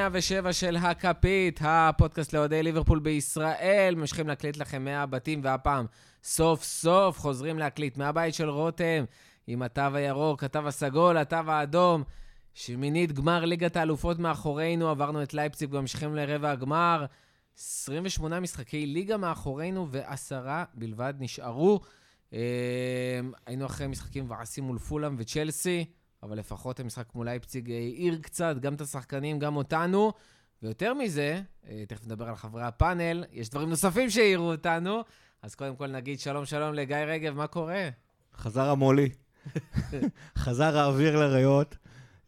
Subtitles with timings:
[0.00, 3.94] לפרק 107 של הכפית, הפודקאסט לאוהדי ליברפול בישראל.
[3.96, 5.86] ממשיכים להקליט לכם מהבתים, והפעם
[6.22, 9.04] סוף סוף חוזרים להקליט מהבית של רותם,
[9.46, 12.02] עם התו הירוק, התו הסגול, התו האדום.
[12.54, 17.04] שמינית גמר ליגת האלופות מאחורינו, עברנו את לייפציג וממשיכים לרבע הגמר.
[17.58, 21.80] 28 משחקי ליגה מאחורינו ועשרה בלבד נשארו.
[22.32, 22.40] אה,
[23.46, 25.84] היינו אחרי משחקים ועשים מול פולאם וצ'לסי.
[26.22, 30.12] אבל לפחות המשחק מול לייפציג העיר קצת, גם את השחקנים, גם אותנו.
[30.62, 35.02] ויותר מזה, אה, תכף נדבר על חברי הפאנל, יש דברים נוספים שהעירו אותנו.
[35.42, 37.88] אז קודם כל נגיד שלום שלום לגיא רגב, מה קורה?
[38.36, 39.08] חזר המולי.
[40.38, 41.76] חזר האוויר לריאות.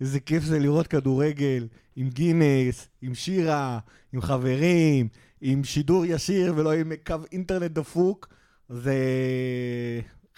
[0.01, 3.79] איזה כיף זה לראות כדורגל עם גינס, עם שירה,
[4.13, 5.09] עם חברים,
[5.41, 8.29] עם שידור ישיר ולא עם קו אינטרנט דפוק.
[8.69, 8.95] זה...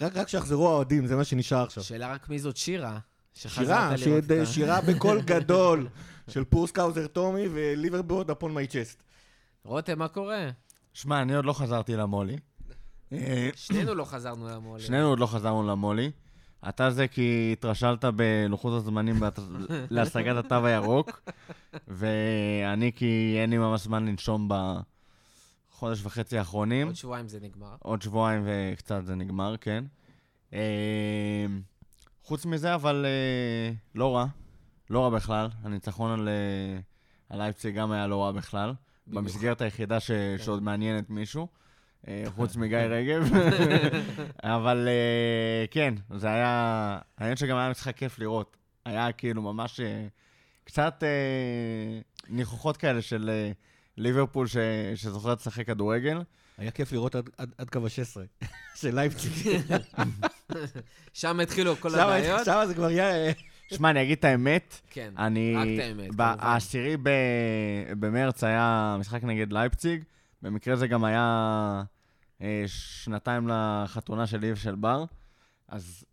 [0.01, 1.83] רק, רק שיחזרו האוהדים, זה מה שנשאר עכשיו.
[1.83, 2.99] שאלה רק מי זאת שירה?
[3.35, 3.93] שירה,
[4.45, 5.87] שירה בקול גדול
[6.29, 9.03] של Poor Scouser Tommy ו Liverbird Upon My Chest.
[9.63, 10.49] רותם, מה קורה?
[10.93, 12.37] שמע, אני עוד לא חזרתי למולי.
[13.55, 14.83] שנינו לא חזרנו למולי.
[14.83, 16.11] שנינו עוד לא חזרנו למולי.
[16.69, 19.15] אתה זה כי התרשלת בלוחות הזמנים
[19.91, 21.21] להשגת התו הירוק,
[21.87, 24.49] ואני כי אין לי ממש זמן לנשום
[25.71, 26.87] בחודש וחצי האחרונים.
[26.87, 27.75] עוד שבועיים זה נגמר.
[27.79, 29.83] עוד שבועיים וקצת זה נגמר, כן.
[32.25, 34.25] אה, חוץ מזה, אבל אה, לא רע.
[34.89, 35.47] לא רע בכלל.
[35.63, 36.79] הניצחון על, אה,
[37.29, 38.73] על אייפציג גם היה לא רע בכלל.
[39.07, 40.35] במסגרת היחידה ש, כן.
[40.43, 41.47] שעוד מעניינת מישהו.
[42.07, 43.27] אה, חוץ מגיא רגב.
[44.43, 46.99] אבל אה, כן, זה היה...
[47.17, 48.57] העניין שגם היה משחק כיף לראות.
[48.85, 50.07] היה כאילו ממש אה,
[50.63, 53.51] קצת אה, ניחוחות כאלה של אה,
[53.97, 54.57] ליברפול ש,
[54.95, 56.21] שזוכרת לשחק כדורגל.
[56.57, 58.45] היה כיף לראות עד, עד, עד קו ה-16
[58.79, 59.61] של לייפציג.
[61.13, 62.45] שם התחילו כל הבעיות?
[62.45, 63.33] שם זה כבר יהיה...
[63.73, 64.81] שמע, אני אגיד את האמת.
[64.89, 66.35] כן, אני, רק את האמת, כמובן.
[66.39, 66.97] העשירי
[67.99, 70.03] במרץ היה משחק נגד לייפציג.
[70.41, 71.83] במקרה זה גם היה
[72.41, 75.05] אה, שנתיים לחתונה של ליב של בר.
[75.67, 76.05] אז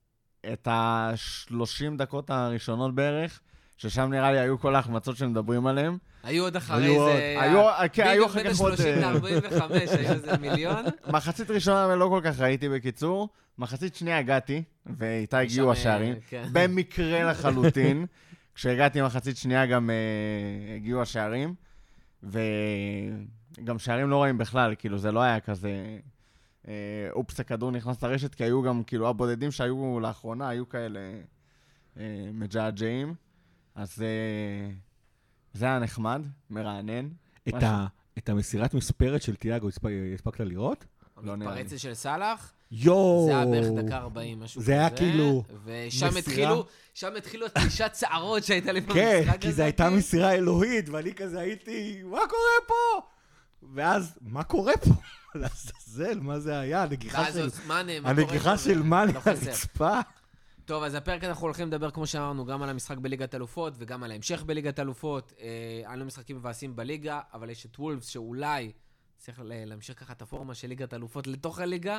[0.52, 3.40] את ה-30 דקות הראשונות בערך,
[3.76, 5.98] ששם נראה לי היו כל ההחמצות שמדברים עליהן.
[6.22, 7.36] היו עוד אחרי זה...
[7.40, 8.74] היו, כן, היו אחר כך עוד...
[8.74, 10.84] בין ה-30 ל-45, היו איזה מיליון.
[11.12, 13.28] מחצית ראשונה לא כל כך ראיתי בקיצור.
[13.58, 16.14] מחצית שנייה הגעתי, ואיתה הגיעו אה, השערים.
[16.28, 16.44] כן.
[16.52, 18.06] במקרה לחלוטין.
[18.54, 21.54] כשהגעתי מחצית שנייה גם uh, הגיעו השערים.
[22.22, 25.98] וגם שערים לא רעים בכלל, כאילו זה לא היה כזה...
[26.68, 31.00] אה, אופס, הכדור נכנס לרשת, כי היו גם, כאילו, הבודדים שהיו לאחרונה, היו כאלה
[31.96, 33.14] אה, מג'עג'עים.
[33.74, 34.74] אז אה,
[35.54, 37.08] זה היה נחמד, מרענן.
[37.48, 37.86] את, ה,
[38.18, 40.84] את המסירת מספרת של תיאגו הספק- הספקת לראות?
[41.22, 41.60] לא נראה לי.
[41.60, 43.26] המתפרצת של סאלח, יואו!
[43.26, 44.66] זה היה בערך דקה 40, משהו כזה.
[44.66, 46.18] זה היה כאילו ושם מסירה.
[46.18, 49.38] התחילו, שם התחילו התלישת שערות שהייתה לי במשחק כן, הזה.
[49.38, 53.06] כי זו הייתה מסירה אלוהית, ואני כזה הייתי, מה קורה פה?
[53.74, 54.90] ואז, מה קורה פה?
[55.40, 56.82] לעזאזל, מה זה היה?
[56.82, 57.48] הנגיחה של...
[57.66, 58.64] מה קורה הנגיחה שם?
[58.64, 59.52] של מאני לא חסר.
[60.64, 64.10] טוב, אז הפרק אנחנו הולכים לדבר, כמו שאמרנו, גם על המשחק בליגת אלופות וגם על
[64.10, 65.32] ההמשך בליגת אלופות.
[65.40, 68.72] אה, אנו משחקים מבאסים בליגה, אבל יש את וולפס שאולי
[69.18, 71.98] צריך להמשיך ככה את הפורמה של ליגת אלופות לתוך הליגה.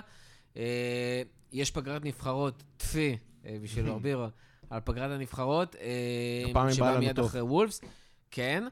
[0.58, 4.28] אה, יש פגרת נבחרות, טפי, אה, בשביל אורבירו,
[4.70, 5.76] על פגרת הנבחרות.
[5.76, 7.36] אה, הפעם היא באה לנו טוב.
[7.36, 7.82] וולפס.
[8.32, 8.64] כן.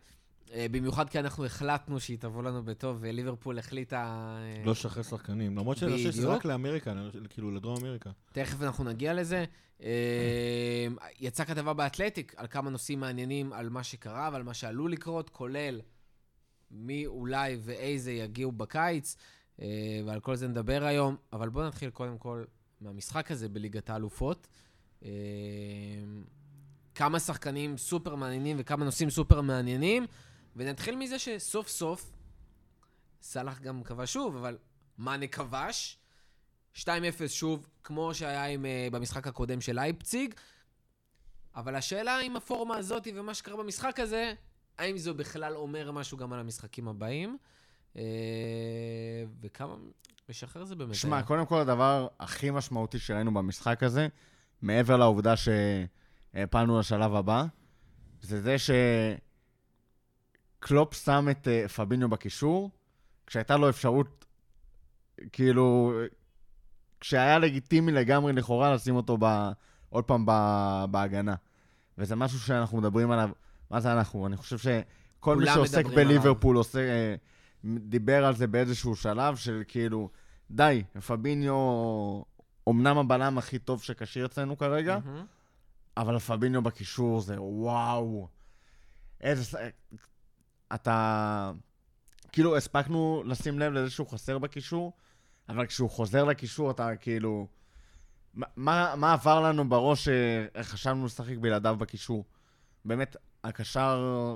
[0.53, 3.97] אה, במיוחד כי אנחנו החלטנו שהיא תבוא לנו בטוב, וליברפול החליטה...
[4.37, 6.27] אה, לא לשחרר שחקנים, למרות שאני חושב שזה.
[6.27, 6.93] רק לאמריקה,
[7.29, 8.09] כאילו לדרום אמריקה.
[8.31, 9.45] תכף אנחנו נגיע לזה.
[9.83, 10.87] אה,
[11.19, 15.81] יצאה כתבה באתלטיק על כמה נושאים מעניינים על מה שקרה ועל מה שעלול לקרות, כולל
[16.71, 19.15] מי אולי ואיזה יגיעו בקיץ,
[20.05, 21.15] ועל כל זה נדבר היום.
[21.33, 22.43] אבל בואו נתחיל קודם כל
[22.81, 24.47] מהמשחק הזה בליגת האלופות.
[26.95, 30.05] כמה שחקנים סופר מעניינים וכמה נושאים סופר מעניינים,
[30.55, 32.11] ונתחיל מזה שסוף סוף,
[33.21, 34.57] סאלח גם כבש שוב, אבל
[34.97, 35.97] מאנה כבש.
[36.75, 36.87] 2-0
[37.27, 40.33] שוב, כמו שהיה עם, uh, במשחק הקודם של לייפציג.
[41.55, 44.33] אבל השאלה אם הפורמה הזאת ומה שקרה במשחק הזה,
[44.77, 47.37] האם זה בכלל אומר משהו גם על המשחקים הבאים?
[47.93, 47.97] Uh,
[49.41, 49.75] וכמה
[50.29, 51.25] משחרר זה באמת שמע, היה?
[51.25, 54.07] קודם כל הדבר הכי משמעותי שראינו במשחק הזה,
[54.61, 57.45] מעבר לעובדה שהפלנו לשלב הבא,
[58.21, 58.55] זה זה
[60.61, 62.71] שקלופ שם את אה, פביניו בקישור,
[63.27, 64.25] כשהייתה לו אפשרות,
[65.31, 65.93] כאילו,
[66.99, 69.51] כשהיה לגיטימי לגמרי לכאורה לשים אותו ב,
[69.89, 70.31] עוד פעם ב,
[70.91, 71.35] בהגנה.
[71.97, 73.29] וזה משהו שאנחנו מדברים עליו,
[73.69, 74.27] מה זה אנחנו?
[74.27, 76.21] אני חושב שכל מי שעוסק מדברים עליו.
[76.21, 77.15] בליברפול עושה, אה,
[77.65, 80.09] דיבר על זה באיזשהו שלב של כאילו,
[80.51, 82.21] די, פביניו
[82.69, 85.25] אמנם הבלם הכי טוב שכשיר אצלנו כרגע, מהמם.
[85.97, 88.27] אבל פביניו בקישור זה וואו.
[89.21, 89.69] איזה...
[90.73, 91.51] אתה...
[92.31, 94.93] כאילו, הספקנו לשים לב לזה שהוא חסר בקישור,
[95.49, 97.47] אבל כשהוא חוזר לקישור, אתה כאילו...
[98.33, 100.07] מה- מה, עבר לנו בראש
[100.57, 102.25] שחשבנו לשחק בלעדיו בקישור?
[102.85, 104.35] באמת, הקשר...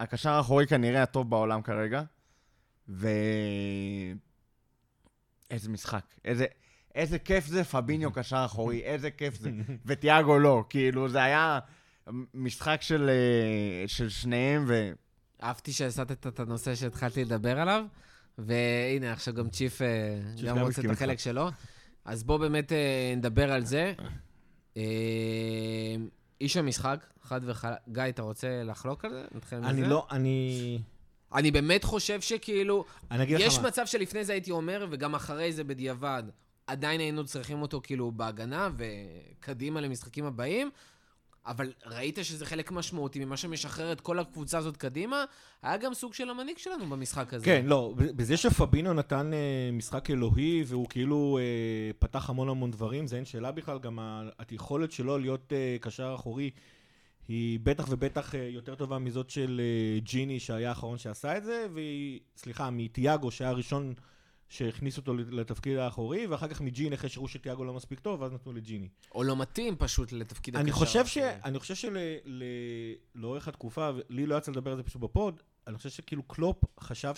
[0.00, 2.02] הקשר האחורי כנראה הטוב בעולם כרגע,
[2.88, 3.08] ו...
[5.50, 6.04] איזה משחק.
[6.24, 6.46] איזה,
[6.94, 9.50] איזה כיף זה פביניו קשר אחורי, איזה כיף זה.
[9.86, 11.58] וטיאגו לא, כאילו, זה היה
[12.34, 14.92] משחק של, אה, של שניהם, ו...
[15.42, 17.84] אהבתי שהסטת את הנושא שהתחלתי לדבר עליו,
[18.38, 19.86] והנה, עכשיו גם צ'יפ אה,
[20.46, 20.90] גם רוצה את.
[20.90, 21.48] החלק שלו.
[22.04, 23.94] אז בואו באמת אה, נדבר על זה.
[24.76, 24.82] אה,
[26.40, 27.76] איש המשחק, חד וחלק.
[27.88, 29.24] גיא, אתה רוצה לחלוק על זה?
[29.34, 29.68] נתחיל מזה?
[29.70, 30.78] אני לא, אני...
[31.34, 32.84] אני באמת חושב שכאילו,
[33.28, 33.58] יש.
[33.58, 36.22] מצב שלפני זה הייתי אומר, וגם אחרי זה בדיעבד,
[36.66, 40.70] עדיין היינו צריכים אותו כאילו בהגנה וקדימה למשחקים הבאים,
[41.50, 45.24] אבל ראית שזה חלק משמעותי ממה שמשחרר את כל הקבוצה הזאת קדימה,
[45.62, 47.44] היה גם סוג של המנהיג שלנו במשחק הזה.
[47.44, 53.06] כן, לא, בזה שפבינו נתן אה, משחק אלוהי, והוא כאילו אה, פתח המון המון דברים,
[53.06, 53.98] זה אין שאלה בכלל, גם
[54.50, 56.50] היכולת שלו להיות אה, קשר אחורי
[57.28, 61.66] היא בטח ובטח אה, יותר טובה מזאת של אה, ג'יני, שהיה האחרון שעשה את זה,
[61.74, 63.94] והיא, סליחה, מתיאגו, שהיה הראשון
[64.50, 68.52] שהכניס אותו לתפקיד האחורי, ואחר כך מג'יני, אחרי שראו שתיאגו לא מספיק טוב, ואז נתנו
[68.52, 68.88] לג'יני.
[69.14, 70.62] או לא מתאים פשוט לתפקיד הקשר.
[70.64, 71.18] אני חושב ש...
[71.18, 71.74] אני חושב
[73.14, 76.64] שלאורך התקופה, לי לא יצא לדבר על זה פשוט ב pod, אני חושב שכאילו קלופ
[76.80, 77.14] חשב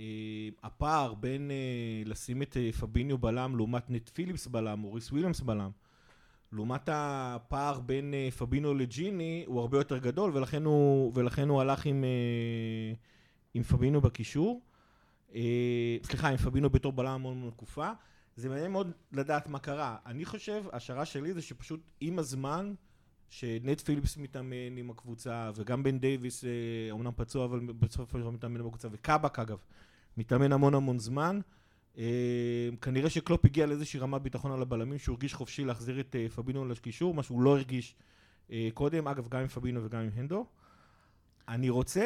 [0.00, 1.56] שהפער בין אה,
[2.04, 5.70] לשים את אה, פביניו בלם לעומת נט פיליפס בלם, או ריס וויליאמס בלם,
[6.52, 11.86] לעומת הפער בין אה, פביניו לג'יני, הוא הרבה יותר גדול, ולכן הוא, ולכן הוא הלך
[11.86, 12.94] עם, אה,
[13.54, 14.60] עם פביניו בקישור.
[15.34, 17.90] אה, סליחה, עם פבינו בתור בלם המון המון תקופה.
[18.36, 19.96] זה מעניין מאוד לדעת מה קרה.
[20.06, 22.74] אני חושב, ההשערה שלי זה שפשוט עם הזמן,
[23.28, 26.50] שנט פיליפס מתאמן עם הקבוצה, וגם בן דייוויס, אה,
[26.90, 27.60] אומנם פצוע, אבל
[28.18, 29.58] של דבר מתאמן בקבוצה, וקאבק אגב,
[30.16, 31.40] מתאמן המון המון זמן.
[31.98, 36.64] אה, כנראה שקלופ הגיע לאיזושהי רמת ביטחון על הבלמים, שהוא הרגיש חופשי להחזיר את פבינו
[36.64, 37.94] לקישור, מה שהוא לא הרגיש
[38.74, 40.46] קודם, אגב, גם עם פבינו וגם עם הנדו.
[41.48, 42.02] אני רוצה...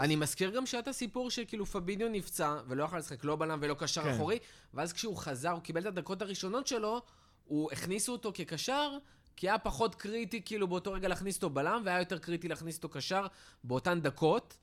[0.00, 3.74] אני מזכיר גם שהיה את הסיפור שכאילו פביניו נפצע, ולא יכל לשחק לא בלם ולא
[3.74, 4.10] קשר כן.
[4.10, 4.38] אחורי,
[4.74, 7.02] ואז כשהוא חזר, הוא קיבל את הדקות הראשונות שלו,
[7.44, 8.98] הוא הכניסו אותו כקשר,
[9.36, 12.88] כי היה פחות קריטי כאילו באותו רגע להכניס אותו בלם, והיה יותר קריטי להכניס אותו
[12.88, 13.26] קשר
[13.64, 14.56] באותן דקות.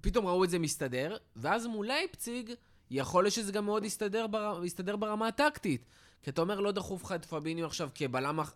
[0.00, 2.52] פתאום ראו את זה מסתדר, ואז מול לייפציג,
[2.90, 4.62] יכול להיות שזה גם מאוד יסתדר, בר...
[4.64, 5.84] יסתדר ברמה הטקטית.
[6.22, 8.54] כי אתה אומר, לא דחוף לך את פביניו עכשיו כבלם, אח-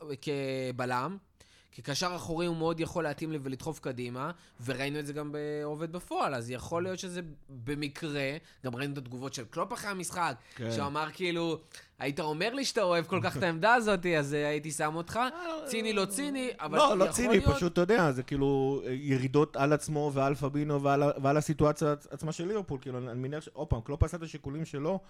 [1.74, 4.30] כבלם, כקשר אחורי הוא מאוד יכול להתאים לי ולדחוף קדימה,
[4.64, 5.34] וראינו את זה גם
[5.64, 7.20] עובד בפועל, אז יכול להיות שזה
[7.64, 10.72] במקרה, גם ראינו את התגובות של קלופ אחרי המשחק, כן.
[10.72, 11.58] שהוא אמר כאילו,
[11.98, 15.20] היית אומר לי שאתה אוהב כל כך את העמדה הזאת, אז אה, הייתי שם אותך,
[15.66, 17.54] ציני לא ציני, אבל לא, יכול לא ציני, להיות...
[17.54, 22.06] פשוט, אתה יודע, זה כאילו אה, ירידות על עצמו ועל פבינו ועל, ועל הסיטואציה עצ-
[22.10, 22.78] עצמה של ליברפול.
[22.80, 23.48] כאילו, אני מניח ש...
[23.52, 25.00] עוד פעם, קלופ עשה את השיקולים שלו,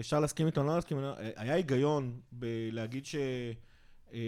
[0.00, 1.20] אפשר להסכים איתו, לא להסכים, איתו.
[1.20, 3.16] אה, היה היגיון בלהגיד ש...
[4.12, 4.18] אה,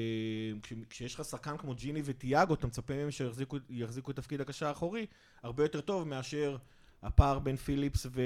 [0.62, 4.67] כש- כשיש לך שחקן כמו ג'יני וטיאגו, אתה מצפה מהם שיחזיקו יחזיקו את תפקיד הקשר
[4.67, 5.07] האחורי
[5.43, 6.57] הרבה יותר טוב מאשר
[7.03, 8.21] הפער בין פיליפס ו-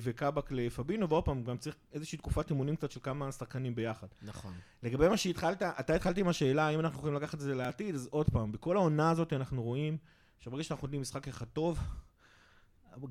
[0.00, 4.06] וקאבק לפבינו, ועוד פעם, גם צריך איזושהי תקופת אימונים קצת של כמה שחקנים ביחד.
[4.22, 4.52] נכון.
[4.82, 8.08] לגבי מה שהתחלת, אתה התחלת עם השאלה האם אנחנו יכולים לקחת את זה לעתיד, אז
[8.10, 9.96] עוד פעם, בכל העונה הזאת אנחנו רואים
[10.38, 11.78] שברגע שאנחנו נותנים משחק אחד טוב,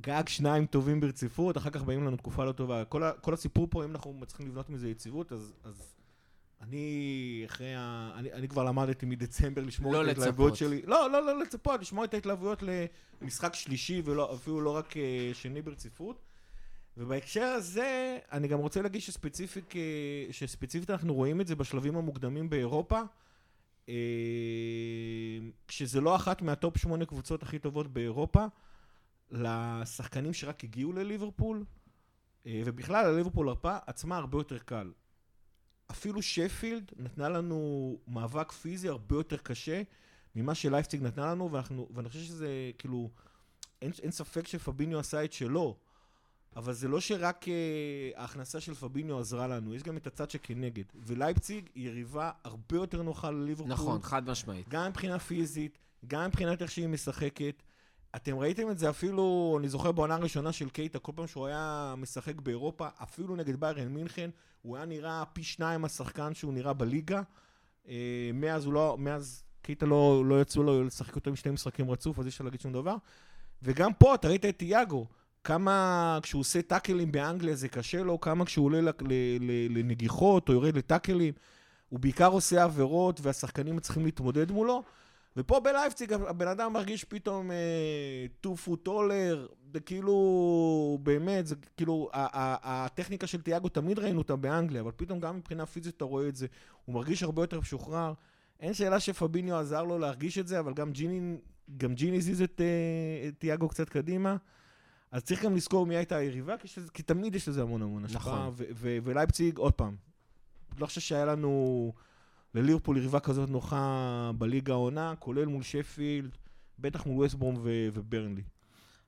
[0.02, 2.86] גג שניים טובים ברציפות, אחר כך באים לנו תקופה לא טובה.
[2.86, 5.94] כל, ה, כל הסיפור פה, אם אנחנו מצליחים לבנות מזה יציבות, אז, אז
[6.62, 8.12] אני אחרי ה...
[8.16, 10.56] אני, אני כבר למדתי מדצמבר לשמור לא את ההתלהבויות.
[10.56, 10.82] שלי.
[10.86, 12.64] לא, לא, לא לצפות, לשמור את ההתלהבויות
[13.22, 16.22] למשחק שלישי, ואפילו לא רק אה, שני ברציפות.
[16.98, 19.82] ובהקשר הזה, אני גם רוצה להגיד שספציפית, אה,
[20.32, 23.02] שספציפית אנחנו רואים את זה בשלבים המוקדמים באירופה,
[23.90, 23.96] אה,
[25.68, 28.46] כשזה לא אחת מהטופ שמונה קבוצות הכי טובות באירופה,
[29.32, 31.64] לשחקנים שרק הגיעו לליברפול,
[32.46, 33.56] ובכלל לליברפול
[33.88, 34.92] עצמה הרבה יותר קל.
[35.92, 39.82] אפילו שפילד נתנה לנו מאבק פיזי הרבה יותר קשה
[40.36, 43.10] ממה שלייפציג נתנה לנו, ואנחנו, ואני חושב שזה כאילו,
[43.82, 45.76] אין, אין ספק שפביניו עשה את שלו,
[46.56, 47.54] אבל זה לא שרק אה,
[48.16, 50.84] ההכנסה של פביניו עזרה לנו, יש גם את הצד שכנגד.
[50.96, 53.74] ולייפציג היא יריבה הרבה יותר נוחה לליברפול.
[53.74, 54.70] נכון, חד משמעית.
[54.70, 57.64] גם מבחינה פיזית, גם מבחינת איך שהיא משחקת.
[58.16, 61.94] אתם ראיתם את זה אפילו, אני זוכר בעונה הראשונה של קייטה, כל פעם שהוא היה
[61.98, 64.30] משחק באירופה, אפילו נגד ביירן מינכן,
[64.62, 67.22] הוא היה נראה פי שניים השחקן שהוא נראה בליגה.
[67.88, 72.20] אה, מאז הוא לא, מאז קייטה לא, לא יצאו לו לשחק יותר משני משחקים רצוף,
[72.20, 72.96] אז אי אפשר להגיד שום דבר.
[73.64, 75.06] וגם פה, אתה ראית את תיאגו,
[75.44, 80.50] כמה כשהוא עושה טאקלים באנגליה זה קשה לו, כמה כשהוא עולה ל- ל- ל- לנגיחות
[80.50, 81.34] או יורד לטאקלים,
[81.90, 84.84] הוא בעיקר עושה עבירות והשחקנים צריכים להתמודד מולו.
[85.38, 87.52] ופה בלייפציג הבן אדם מרגיש פתאום
[88.42, 94.82] טו פוט טולר, זה כאילו, באמת, זה כאילו, הטכניקה של תיאגו תמיד ראינו אותה באנגליה,
[94.82, 96.48] אבל פתאום גם מבחינה פיזית אתה רואה את זה,
[96.86, 98.14] הוא מרגיש הרבה יותר משוחרר.
[98.60, 101.38] אין שאלה שפביניו עזר לו להרגיש את זה, אבל גם ג'יני,
[101.78, 104.38] גם ג'יני הזיז את, אה, את תיאגו קצת קדימה.
[105.12, 108.06] אז צריך גם לזכור מי הייתה היריבה, כי, שזה, כי תמיד יש לזה המון המון
[108.06, 108.50] השפעה.
[108.50, 108.54] נכון.
[109.04, 109.96] ולייפציג, עוד פעם,
[110.80, 111.94] לא חושב שהיה לנו
[112.56, 116.38] לליברפול יריבה כזאת נוחה בליגה העונה, כולל מול שפילד,
[116.80, 117.56] בטח מול ווסטברום
[117.94, 118.44] וברנלי.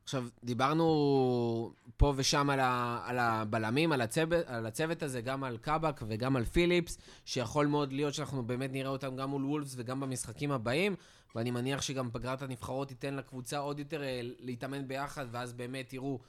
[0.04, 5.58] עכשיו, דיברנו פה ושם על, ה, על הבלמים, על הצוות, על הצוות הזה, גם על
[5.58, 10.00] קאבק וגם על פיליפס, שיכול מאוד להיות שאנחנו באמת נראה אותם גם מול וולפס וגם
[10.00, 10.96] במשחקים הבאים,
[11.36, 16.20] ואני מניח שגם פגרת הנבחרות תיתן לקבוצה עוד יותר אה, להתאמן ביחד, ואז באמת תראו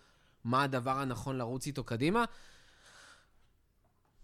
[0.45, 2.25] מה הדבר הנכון לרוץ איתו קדימה.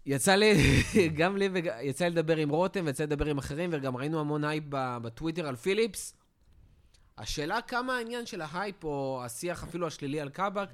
[0.05, 0.53] יצא לי,
[1.17, 1.49] גם לי,
[1.81, 5.47] יצא לי לדבר עם רותם ויצא לי לדבר עם אחרים, וגם ראינו המון הייפ בטוויטר
[5.47, 6.15] על פיליפס.
[7.17, 10.69] השאלה כמה העניין של ההייפ, או השיח אפילו השלילי על קאבק,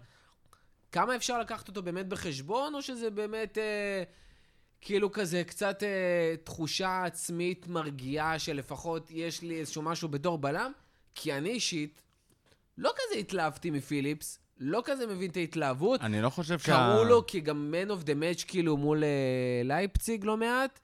[0.91, 4.03] כמה אפשר לקחת אותו באמת בחשבון, או שזה באמת אה,
[4.81, 10.71] כאילו כזה קצת אה, תחושה עצמית מרגיעה שלפחות יש לי איזשהו משהו בתור בלם?
[11.15, 12.01] כי אני אישית
[12.77, 16.01] לא כזה התלהבתי מפיליפס, לא כזה מבין את ההתלהבות.
[16.01, 16.65] אני לא חושב שה...
[16.65, 20.79] קראו לו כי גם man of the match כאילו מול אה, לייפציג לא מעט.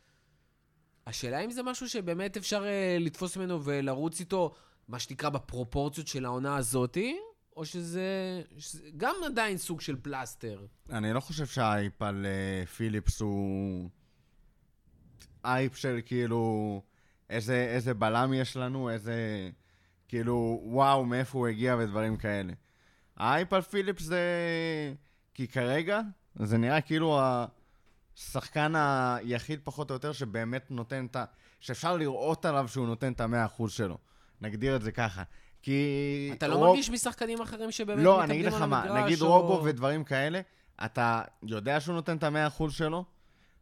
[1.08, 4.54] השאלה אם זה משהו שבאמת אפשר אה, לתפוס ממנו ולרוץ איתו.
[4.88, 7.18] מה שנקרא בפרופורציות של העונה הזאתי,
[7.58, 10.66] או שזה, שזה גם עדיין סוג של פלסטר?
[10.90, 13.90] אני לא חושב שהאייפ על uh, פיליפס הוא
[15.46, 16.82] אייפ של כאילו
[17.30, 19.50] איזה, איזה בלם יש לנו, איזה
[20.08, 22.54] כאילו וואו, מאיפה הוא הגיע ודברים כאלה.
[23.18, 24.22] האייפ על פיליפס זה...
[25.34, 26.02] כי כרגע
[26.36, 27.20] זה נראה כאילו
[28.18, 31.26] השחקן היחיד פחות או יותר שבאמת נותן את ה...
[31.60, 33.98] שאפשר לראות עליו שהוא נותן את המאה אחוז שלו.
[34.42, 35.24] נגדיר את זה ככה.
[35.62, 36.30] כי...
[36.34, 36.68] אתה לא רוב...
[36.68, 38.62] מרגיש משחקנים אחרים שבאמת לא, מתאבדים על המגרש?
[38.62, 39.42] לא, אני אגיד לך מה, נגיד או...
[39.42, 40.42] רובו ודברים כאלה,
[40.86, 43.04] אתה יודע שהוא נותן את המאה אחוז שלו,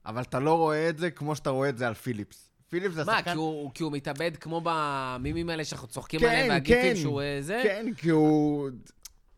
[0.05, 2.49] אבל אתה לא רואה את זה כמו שאתה רואה את זה על פיליפס.
[2.69, 3.15] פיליפס זה שחקן...
[3.15, 6.95] מה, כי הוא, כי הוא מתאבד כמו במימים האלה שאנחנו צוחקים כן, עליהם והגיפים כן,
[6.95, 7.61] שהוא אה, זה?
[7.63, 8.69] כן, כי הוא...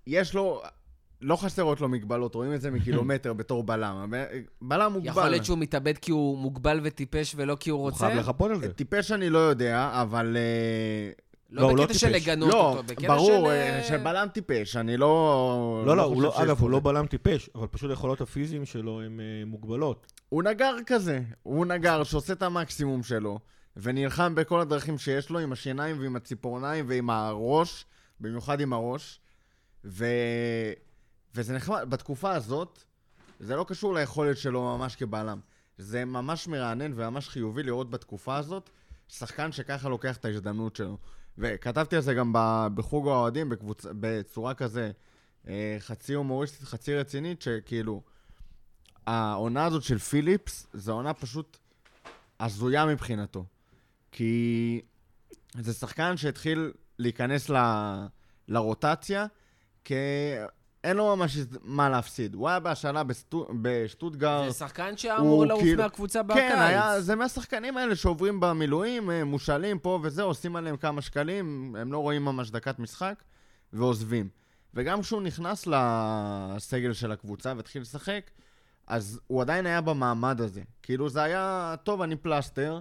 [0.07, 0.61] יש לו...
[1.21, 4.13] לא חסרות לו מגבלות, רואים את זה מקילומטר בתור בלם.
[4.61, 5.09] בלם מוגבל.
[5.09, 8.05] יכול להיות שהוא מתאבד כי הוא מוגבל וטיפש ולא כי הוא רוצה?
[8.05, 8.73] הוא חייב לחפות על זה.
[8.73, 10.37] טיפש אני לא יודע, אבל...
[10.37, 11.11] אה,
[11.53, 13.33] לא, לא בקטע של לגנות לא, אותו, בקטע ברור, של...
[13.33, 15.83] ברור, אה, של בלם טיפש, אני לא...
[15.85, 19.19] לא, לא, לא, לא אגב, הוא לא בלם טיפש, אבל פשוט היכולות הפיזיים שלו הן
[19.19, 20.11] uh, מוגבלות.
[20.29, 23.39] הוא נגר כזה, הוא נגר שעושה את המקסימום שלו,
[23.77, 27.85] ונלחם בכל הדרכים שיש לו, עם השיניים ועם הציפורניים ועם הראש,
[28.19, 29.19] במיוחד עם הראש,
[29.85, 30.05] ו...
[31.35, 32.83] וזה נחמד, בתקופה הזאת,
[33.39, 35.39] זה לא קשור ליכולת שלו ממש כבלם.
[35.77, 38.69] זה ממש מרענן וממש חיובי לראות בתקופה הזאת
[39.07, 40.97] שחקן שככה לוקח את ההזדמנות שלו.
[41.37, 42.33] וכתבתי על זה גם
[42.75, 43.85] בחוג האוהדים, בקבוצ...
[43.99, 44.91] בצורה כזה
[45.47, 48.01] אה, חצי הומוריסטית, חצי רצינית, שכאילו,
[49.07, 51.57] העונה הזאת של פיליפס, זו עונה פשוט
[52.39, 53.45] הזויה מבחינתו.
[54.11, 54.81] כי
[55.59, 57.55] זה שחקן שהתחיל להיכנס ל...
[58.47, 59.25] לרוטציה,
[59.85, 59.91] כ...
[60.83, 62.35] אין לו ממש מה להפסיד.
[62.35, 63.47] הוא היה בהשאלה בסטו...
[63.61, 64.47] בשטוטגרד.
[64.47, 65.83] זה שחקן שאמור לעוף כאילו...
[65.83, 66.51] מהקבוצה כן, בקיץ.
[66.51, 71.75] כן, היה, זה מהשחקנים האלה שעוברים במילואים, אה, מושאלים פה וזה, עושים עליהם כמה שקלים,
[71.79, 73.23] הם לא רואים ממש דקת משחק,
[73.73, 74.29] ועוזבים.
[74.73, 78.31] וגם כשהוא נכנס לסגל של הקבוצה והתחיל לשחק,
[78.87, 80.61] אז הוא עדיין היה במעמד הזה.
[80.81, 82.79] כאילו זה היה, טוב, אני פלסטר,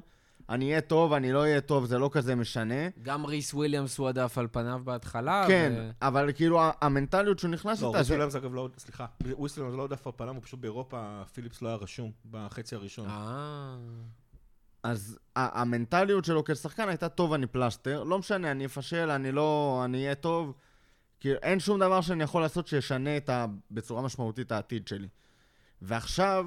[0.52, 2.88] אני אהיה טוב, אני לא אהיה טוב, זה לא כזה משנה.
[3.02, 5.44] גם ריס וויליאמס הועדף על פניו בהתחלה.
[5.48, 5.90] כן, ו...
[6.02, 7.96] אבל כאילו המנטליות שהוא נכנס לא, איתה...
[7.96, 9.06] לא, ריס וויליאמס אגב לא, סליחה,
[9.40, 13.08] ריס וויליאמס לא הועדף על פניו, הוא פשוט באירופה, פיליפס לא היה רשום בחצי הראשון.
[13.08, 13.76] אה...
[14.82, 20.02] אז המנטליות שלו כשחקן הייתה טוב, אני פלסטר, לא משנה, אני אפשל, אני לא, אני
[20.04, 20.54] אהיה טוב.
[21.20, 25.08] כי אין שום דבר שאני יכול לעשות שישנה את ה, בצורה משמעותית העתיד שלי.
[25.82, 26.46] ועכשיו,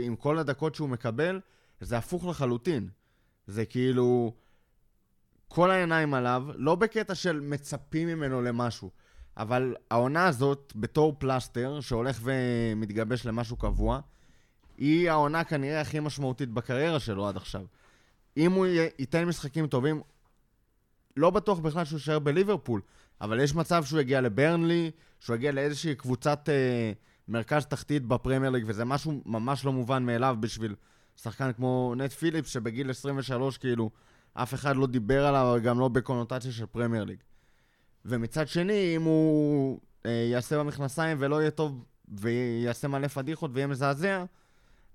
[0.00, 1.40] עם כל הדקות שהוא מקבל,
[1.80, 2.88] זה הפוך לחלוטין.
[3.50, 4.32] זה כאילו...
[5.52, 8.90] כל העיניים עליו, לא בקטע של מצפים ממנו למשהו,
[9.36, 14.00] אבל העונה הזאת, בתור פלסטר, שהולך ומתגבש למשהו קבוע,
[14.78, 17.64] היא העונה כנראה הכי משמעותית בקריירה שלו עד עכשיו.
[18.36, 18.66] אם הוא
[18.98, 20.00] ייתן משחקים טובים,
[21.16, 22.80] לא בטוח בכלל שהוא יישאר בליברפול,
[23.20, 24.90] אבל יש מצב שהוא יגיע לברנלי,
[25.20, 26.92] שהוא יגיע לאיזושהי קבוצת אה,
[27.28, 30.74] מרכז תחתית בפרמייר ליג, וזה משהו ממש לא מובן מאליו בשביל
[31.16, 33.90] שחקן כמו נט פיליפס, שבגיל 23, כאילו,
[34.34, 37.18] אף אחד לא דיבר עליו, גם לא בקונוטציה של פרמייר ליג.
[38.04, 44.24] ומצד שני, אם הוא אה, יעשה במכנסיים ולא יהיה טוב, ויעשה מלא פדיחות ויהיה מזעזע,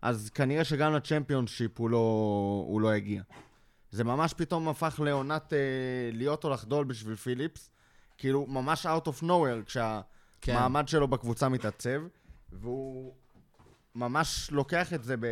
[0.02, 1.98] אז כנראה שגם לצ'מפיונשיפ הוא לא,
[2.68, 3.22] הוא לא יגיע.
[3.92, 5.60] זה ממש פתאום הפך לעונת אה,
[6.14, 7.70] להיות או לחדול בשביל פיליפס.
[8.18, 10.88] כאילו, ממש out of nowhere, כשהמעמד כן.
[10.88, 12.02] שלו בקבוצה מתעצב,
[12.52, 13.14] והוא
[13.96, 15.26] ממש לוקח את זה ב...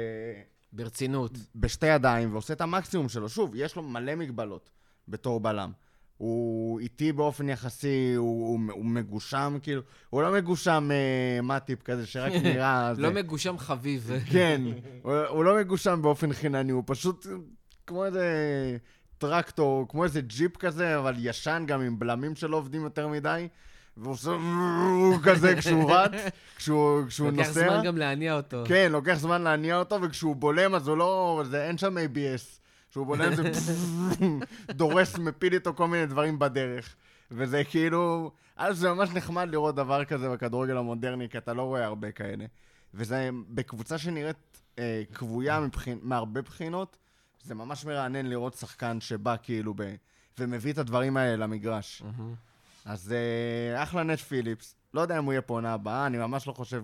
[0.73, 1.37] ברצינות.
[1.55, 3.29] בשתי ידיים ועושה את המקסימום שלו.
[3.29, 4.69] שוב, יש לו מלא מגבלות
[5.07, 5.71] בתור בלם.
[6.17, 12.05] הוא איטי באופן יחסי, הוא, הוא, הוא מגושם, כאילו, הוא לא מגושם אה, מאטיפ כזה
[12.05, 12.93] שרק נראה...
[12.97, 13.15] לא זה.
[13.15, 14.11] מגושם חביב.
[14.31, 14.61] כן,
[15.01, 17.27] הוא, הוא לא מגושם באופן חינני, הוא פשוט
[17.87, 18.27] כמו איזה
[19.17, 23.47] טרקטור, כמו איזה ג'יפ כזה, אבל ישן גם עם בלמים שלא עובדים יותר מדי.
[23.97, 24.31] והוא עושה
[25.23, 26.11] כזה כשהוא רץ,
[26.55, 27.69] כשהוא, כשהוא לוקח נוסע.
[27.69, 28.63] זמן גם להניע אותו.
[28.67, 31.43] כן, לוקח זמן להניע אותו, וכשהוא בולם אז הוא לא...
[31.45, 32.59] זה, אין שם ABS.
[32.89, 33.43] כשהוא בולם זה
[34.79, 36.95] דורס, מפיל איתו כל מיני דברים בדרך.
[37.31, 38.31] וזה כאילו...
[38.55, 42.45] אז זה ממש נחמד לראות דבר כזה בכדורגל המודרני, כי אתה לא רואה הרבה כאלה.
[42.93, 46.97] וזה בקבוצה שנראית אה, כבויה מבחין, מהרבה בחינות,
[47.43, 49.95] זה ממש מרענן לראות שחקן שבא כאילו ב...
[50.39, 52.01] ומביא את הדברים האלה למגרש.
[52.01, 52.33] מהמם.
[52.85, 54.75] אז אה, אחלה נט פיליפס.
[54.93, 56.83] לא יודע אם הוא יהיה פה עונה הבאה, אני ממש לא חושב,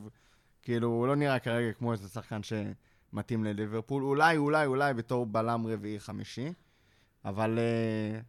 [0.62, 4.04] כאילו, הוא לא נראה כרגע כמו איזה שחקן שמתאים לליברפול.
[4.04, 6.54] אולי, אולי, אולי בתור בלם רביעי-חמישי,
[7.26, 8.20] אבל אה,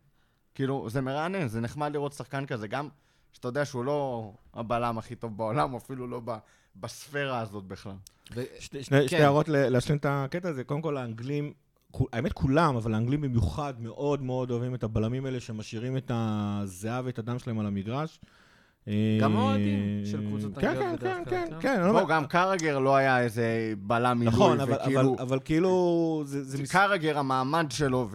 [0.55, 2.89] כאילו, זה מרענן, זה נחמד לראות שחקן כזה, גם
[3.33, 6.37] שאתה יודע שהוא לא הבלם הכי טוב בעולם, אפילו לא ב,
[6.77, 7.93] בספירה הזאת בכלל.
[8.35, 9.23] ו- שתי, שני, שתי כן.
[9.23, 10.65] הערות ל- להשלים את הקטע הזה.
[10.65, 11.53] קודם כל, האנגלים,
[12.13, 17.19] האמת כולם, אבל האנגלים במיוחד מאוד מאוד אוהבים את הבלמים האלה שמשאירים את הזיעה ואת
[17.19, 18.21] הדם שלהם על המגרש.
[19.21, 21.61] גם אה, האוהדים של קבוצות כן, אנגליות כן, בדרך כן, כלל, כן, כן.
[21.61, 21.75] כן.
[21.79, 23.45] אני לא בוא, אומר- גם קרגר לא היה איזה
[23.79, 25.01] בלם מילוי, נכון, אבל- וכאילו...
[25.15, 26.23] אבל- אבל כאילו...
[26.27, 28.09] זה- זה מס- קרגר, המעמד שלו.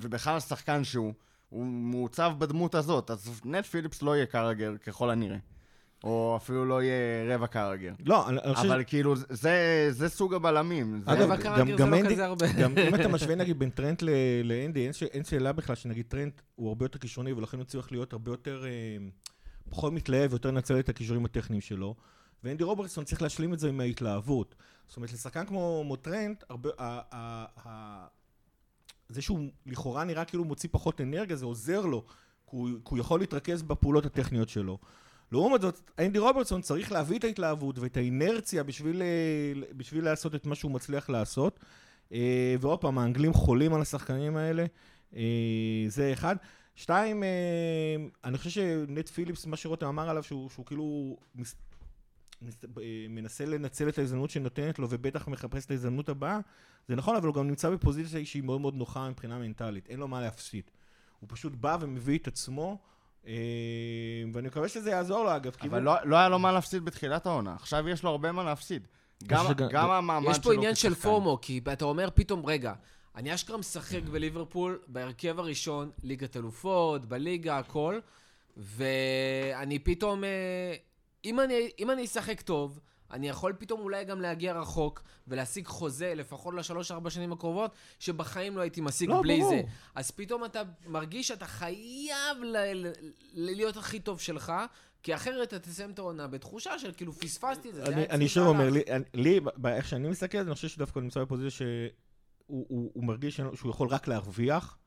[0.00, 1.12] ובכלל השחקן שהוא,
[1.48, 5.36] הוא מעוצב בדמות הזאת, אז נט פיליפס לא יהיה קרגר ככל הנראה.
[6.04, 6.94] או אפילו לא יהיה
[7.34, 7.92] רבע קרגר.
[8.06, 8.68] לא, אני חושב...
[8.70, 11.00] אבל כאילו, זה, זה סוג הבלמים.
[11.04, 11.12] זה...
[11.12, 12.46] אגב, רבע גם- קרגר זה גם לא אנדי- כזה הרבה.
[12.52, 14.10] גם אם אתה משווה נגיד בין טרנט ל-
[14.44, 17.92] לאנדי, אין ש- אין שאלה בכלל שנגיד טרנט הוא הרבה יותר כישרוני ולכן הוא צריך
[17.92, 18.70] להיות הרבה יותר, אה,
[19.70, 21.94] פחות מתלהב ויותר לנצל את הכישורים הטכניים שלו.
[22.44, 24.54] ואנדי רוברטסון צריך להשלים את זה עם ההתלהבות.
[24.88, 28.06] זאת אומרת, לשחקן כמו כמו טרנט, הרבה, ה, ה, ה,
[29.08, 32.90] זה שהוא לכאורה נראה כאילו הוא מוציא פחות אנרגיה, זה עוזר לו, כי הוא, כי
[32.90, 34.78] הוא יכול להתרכז בפעולות הטכניות שלו.
[35.32, 40.46] לעומת זאת, אנדי רוברטסון צריך להביא את ההתלהבות ואת האינרציה בשביל, אה, בשביל לעשות את
[40.46, 41.60] מה שהוא מצליח לעשות.
[42.12, 44.64] אה, ועוד פעם, האנגלים חולים על השחקנים האלה,
[45.16, 46.36] אה, זה אחד.
[46.74, 47.22] שתיים,
[48.24, 51.54] אני חושב שנט פיליפס, מה שרותם אמר עליו, שהוא, שהוא כאילו מס,
[52.42, 52.56] מס,
[53.08, 56.38] מנסה לנצל את ההזדמנות שנותנת לו, ובטח מחפש את ההזדמנות הבאה,
[56.88, 60.08] זה נכון, אבל הוא גם נמצא בפוזיציה שהיא מאוד מאוד נוחה מבחינה מנטלית, אין לו
[60.08, 60.70] מה להפסיד.
[61.20, 62.78] הוא פשוט בא ומביא את עצמו,
[64.32, 65.52] ואני מקווה שזה יעזור לו, אגב.
[65.60, 67.54] אבל לא, לא היה לו מה להפסיד בתחילת העונה.
[67.54, 68.86] עכשיו יש לו הרבה מה להפסיד.
[69.26, 70.94] גם, המעמד יש שלו פה עניין של.
[70.94, 72.72] פומו, כי אתה אומר פתאום, רגע,
[73.16, 77.98] אני אשכרה משחק בליברפול בהרכב הראשון, ליגת אלופות, בליגה, הכל,
[78.56, 80.74] ואני פתאום, אה,
[81.24, 82.80] אם אני, אם אני אשחק טוב,
[83.14, 88.62] אני יכול פתאום אולי גם להגיע רחוק ולהשיג חוזה, לפחות לשלוש-ארבע שנים הקרובות, שבחיים לא
[88.62, 89.50] הייתי משיג לא, בלי ברור.
[89.50, 89.62] זה.
[89.94, 92.92] אז פתאום אתה מרגיש שאתה חייב ל- ל-
[93.32, 94.52] להיות הכי טוב שלך,
[95.02, 97.84] כי אחרת אתה תסיים את העונה בתחושה של כאילו פספסתי את זה.
[97.84, 98.70] אני, אני שוב אומר.
[98.70, 101.68] לי, אני- לי, איך שאני מסתכל, אני חושב שדווקא נמצא בפוזיציה שהוא
[102.46, 104.78] הוא, הוא מרגיש שהוא יכול רק להרוויח.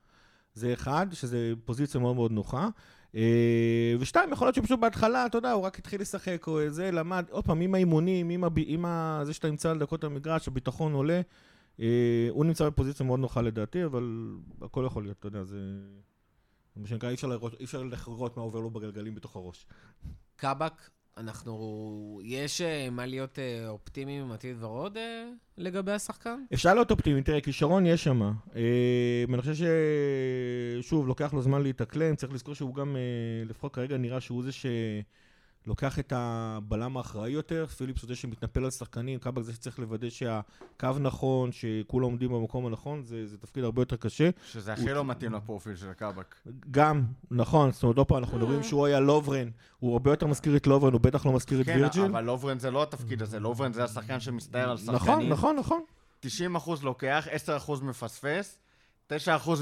[0.54, 2.70] זה אחד, שזה פוזיציה מאוד מאוד נוחה.
[3.17, 7.25] אה, ושתיים, יכול להיות שפשוט בהתחלה, אתה יודע, הוא רק התחיל לשחק, או זה, למד,
[7.30, 8.53] עוד פעם, עם האימונים, עם, הב...
[8.65, 9.21] עם ה...
[9.23, 11.21] זה שאתה נמצא על דקות המגרש, הביטחון עולה.
[11.80, 15.58] אה, הוא נמצא בפוזיציה מאוד נוחה לדעתי, אבל הכל יכול להיות, אתה יודע, זה...
[16.75, 17.15] מה שנקרא, אי
[17.63, 19.65] אפשר לראות מה עובר לו בגלגלים בתוך הראש.
[20.36, 22.19] קאבק, אנחנו...
[22.23, 26.39] יש אה, מה להיות אה, אופטימיים עם עתיד ורוד אה, לגבי השחקן?
[26.53, 28.32] אפשר להיות אופטימי, תראה, כישרון יש שם.
[29.30, 29.65] ואני חושב
[30.82, 32.95] ששוב, לוקח לו זמן להתאקלם, צריך לזכור שהוא גם,
[33.45, 34.51] לפחות כרגע נראה שהוא זה
[35.67, 40.08] שלוקח את הבלם האחראי יותר, פיליפס הוא זה שמתנפל על שחקנים, קאבק זה שצריך לוודא
[40.10, 44.30] שהקו נכון, שכולם עומדים במקום הנכון, זה, זה תפקיד הרבה יותר קשה.
[44.51, 46.36] שזה הכי הוא- לא מתאים לפרופיל של קאבק.
[46.71, 49.49] גם, נכון, זאת אומרת, עוד פעם, אנחנו מדברים שהוא היה לוברן,
[49.80, 52.03] הוא הרבה יותר מזכיר את לוברן, הוא בטח לא מזכיר את כן, וירג'יל.
[52.06, 54.95] אבל לוברן זה לא התפקיד הזה, לוברן זה השחקן שמסתער על שחקנים.
[54.95, 55.82] נכון, נכון, נכון.
[56.25, 56.27] 90%
[56.84, 57.27] לוקח,
[57.67, 58.58] 10% מפספס,
[59.13, 59.15] 9%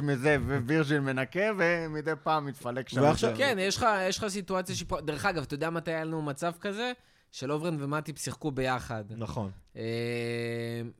[0.04, 3.02] מזה ווירג'יל מנקה, ומדי פעם מתפלק שם.
[3.02, 5.02] ועכשיו- כן, יש לך, יש לך סיטואציה שפה...
[5.02, 6.92] דרך אגב, אתה יודע מתי היה לנו מצב כזה?
[7.32, 9.04] שלוברן ומטיפ שיחקו ביחד.
[9.18, 9.52] נכון.
[9.76, 9.82] אה,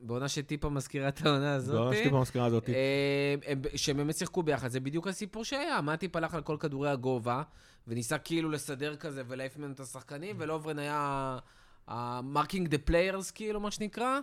[0.00, 1.74] בעונה שטיפה מזכירה את העונה הזאת.
[1.74, 2.68] זה ממש טיפה במזכירה הזאת.
[2.68, 2.74] אה,
[3.46, 5.80] הם- שהם באמת שיחקו ביחד, זה בדיוק הסיפור שהיה.
[5.80, 7.42] מטיפ הלך על כל כדורי הגובה,
[7.88, 11.38] וניסה כאילו לסדר כזה ולהעיף ממנו את השחקנים, ולאוברן היה
[11.88, 14.18] ה-marking the players, כאילו, מה שנקרא,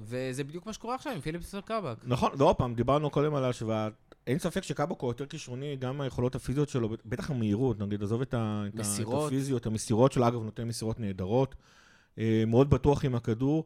[0.00, 1.96] וזה בדיוק מה שקורה עכשיו עם פיליפס וקאבק.
[2.04, 3.88] נכון, ועוד פעם, דיברנו קודם על ההשוואה.
[4.26, 8.64] אין ספק שקאבוקו יותר כישרוני, גם היכולות הפיזיות שלו, בטח המהירות, נגיד, עזוב את, ה,
[8.68, 8.74] את.
[9.26, 11.54] הפיזיות, המסירות שלו, אגב, נותן מסירות נהדרות,
[12.18, 13.64] אה, מאוד בטוח עם הכדור.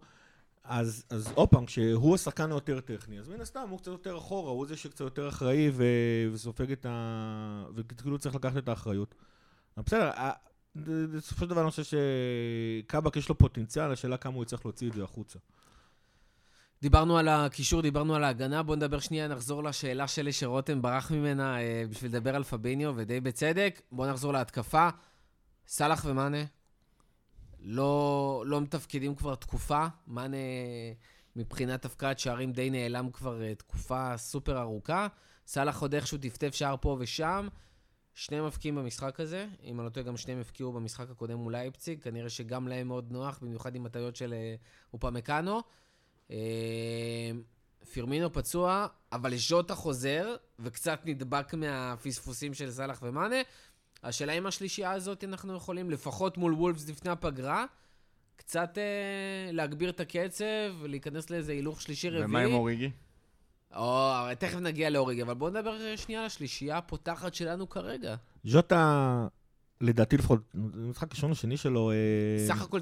[0.65, 4.51] אז, אז עוד פעם, כשהוא השחקן היותר טכני, אז מן הסתם הוא קצת יותר אחורה,
[4.51, 5.85] הוא זה שקצת יותר אחראי ו...
[6.33, 7.65] וסופג את ה...
[7.75, 9.15] וכאילו צריך לקחת את האחריות.
[9.77, 10.33] בסדר, ה-
[10.77, 11.83] בסופו של דבר אני חושב
[12.83, 15.39] שקאבק יש לו פוטנציאל, השאלה כמה הוא יצטרך להוציא את זה החוצה.
[16.83, 21.61] דיברנו על הקישור, דיברנו על ההגנה, בואו נדבר שנייה, נחזור לשאלה שלי שרותם ברח ממנה
[21.61, 23.81] אה, בשביל לדבר על פביניו, ודי בצדק.
[23.93, 24.89] בואו נחזור להתקפה.
[25.67, 26.45] סאלח ומאנה
[27.61, 29.87] לא, לא מתפקדים כבר תקופה.
[30.07, 30.37] מאנה
[31.37, 35.07] מבחינת הפקעת שערים די נעלם כבר אה, תקופה סופר ארוכה.
[35.47, 37.49] סאלח עוד איכשהו טפטף שער פה ושם.
[38.15, 42.03] שניהם מבקיעים במשחק הזה, אם אני לא טועה, גם שניהם הבקיעו במשחק הקודם מול אייפציג,
[42.03, 44.55] כנראה שגם להם מאוד נוח, במיוחד עם הטעויות של אה,
[44.93, 45.57] אופמקאנו.
[45.57, 45.61] אה,
[47.93, 53.37] פירמינו פצוע, אבל ז'וטה חוזר, וקצת נדבק מהפספוסים של סאלח ומאנה.
[54.03, 57.65] השאלה אם השלישייה הזאת אנחנו יכולים, לפחות מול וולפס לפני הפגרה,
[58.37, 60.45] קצת אה, להגביר את הקצב,
[60.85, 62.25] להיכנס לאיזה הילוך שלישי רביעי.
[62.25, 62.91] ומה עם אוריגי?
[63.75, 68.15] או, אבל תכף נגיע לאוריגי, אבל בואו נדבר אה, שנייה על השלישייה הפותחת שלנו כרגע.
[68.45, 69.27] ז'וטה,
[69.81, 71.91] לדעתי לפחות, זה המשחק הראשון השני שלו...
[71.91, 71.97] אה,
[72.47, 72.81] סך הכל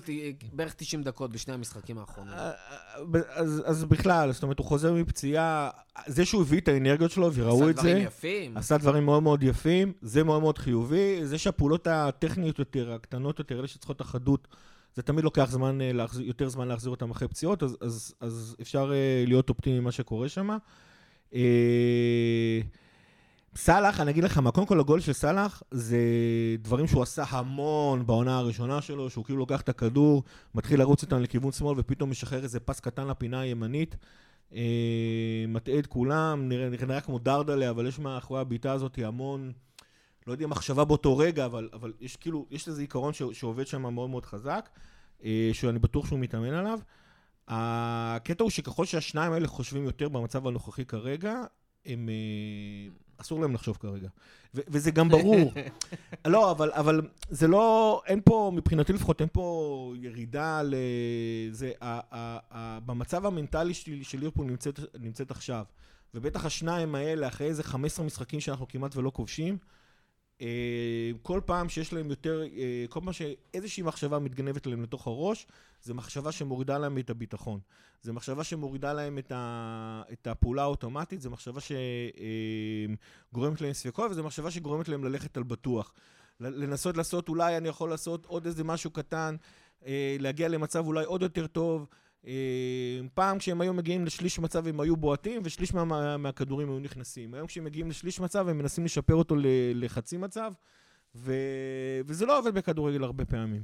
[0.53, 2.35] בערך 90 דקות בשני המשחקים האחרונים.
[2.35, 2.53] אה,
[3.35, 5.71] אז, אז בכלל, זאת אומרת, הוא חוזר מפציעה,
[6.07, 8.57] זה שהוא הביא את האנרגיות שלו וראו עשה את זה, דברים יפים.
[8.57, 13.59] עשה דברים מאוד מאוד יפים, זה מאוד מאוד חיובי, זה שהפעולות הטכניות יותר, הקטנות יותר,
[13.59, 14.49] אלה שצריכות את החדות,
[14.95, 18.93] זה תמיד לוקח זמן, אה, יותר זמן להחזיר אותם אחרי פציעות, אז, אז, אז אפשר
[18.93, 20.59] אה, להיות אופטימי ממה שקורה שם.
[23.57, 25.99] סאלח, אני אגיד לך מה, קודם כל הגול של סאלח זה
[26.59, 30.23] דברים שהוא עשה המון בעונה הראשונה שלו, שהוא כאילו לוקח את הכדור,
[30.55, 33.97] מתחיל לרוץ איתם לכיוון שמאל ופתאום משחרר איזה פס קטן לפינה הימנית.
[34.55, 39.53] אה, מטעה את כולם, נראה, נראה כמו דרדלה, אבל יש מאחורי הבעיטה הזאת המון,
[40.27, 43.83] לא יודע, מחשבה באותו רגע, אבל, אבל יש כאילו, יש איזה עיקרון ש, שעובד שם
[43.83, 44.69] מאוד מאוד חזק,
[45.25, 46.79] אה, שאני בטוח שהוא מתאמן עליו.
[47.49, 51.43] הקטע הוא שככל שהשניים האלה חושבים יותר במצב הנוכחי כרגע,
[51.87, 52.09] הם...
[52.09, 54.09] אה, אסור להם לחשוב כרגע.
[54.55, 55.53] ו- וזה גם ברור.
[56.27, 57.01] לא, אבל, אבל
[57.31, 60.75] זה לא, אין פה, מבחינתי לפחות, אין פה ירידה ל...
[61.51, 65.65] זה, ה, ה, ה, במצב המנטלי של, של ליברפול נמצאת, נמצאת עכשיו,
[66.15, 69.59] ובטח השניים האלה, אחרי איזה 15 משחקים שאנחנו כמעט ולא כובשים,
[70.41, 75.47] אה, כל פעם שיש להם יותר, אה, כל פעם שאיזושהי מחשבה מתגנבת להם לתוך הראש,
[75.83, 77.61] זה מחשבה שמורידה להם את הביטחון.
[78.03, 81.61] זה מחשבה שמורידה להם את, ה, את הפעולה האוטומטית, זה מחשבה
[83.31, 85.93] שגורמת להם ספקות, וזו מחשבה שגורמת להם ללכת על בטוח.
[86.41, 89.37] לנסות לעשות, אולי אני יכול לעשות עוד איזה משהו קטן,
[89.87, 91.87] אה, להגיע למצב אולי עוד יותר טוב.
[92.27, 96.79] אה, פעם כשהם היו מגיעים לשליש מצב הם היו בועטים, ושליש מה, מה, מהכדורים היו
[96.79, 97.35] נכנסים.
[97.35, 99.35] היום כשהם מגיעים לשליש מצב הם מנסים לשפר אותו
[99.75, 100.53] לחצי מצב,
[101.15, 101.35] ו,
[102.07, 103.63] וזה לא עובד בכדורגל הרבה פעמים.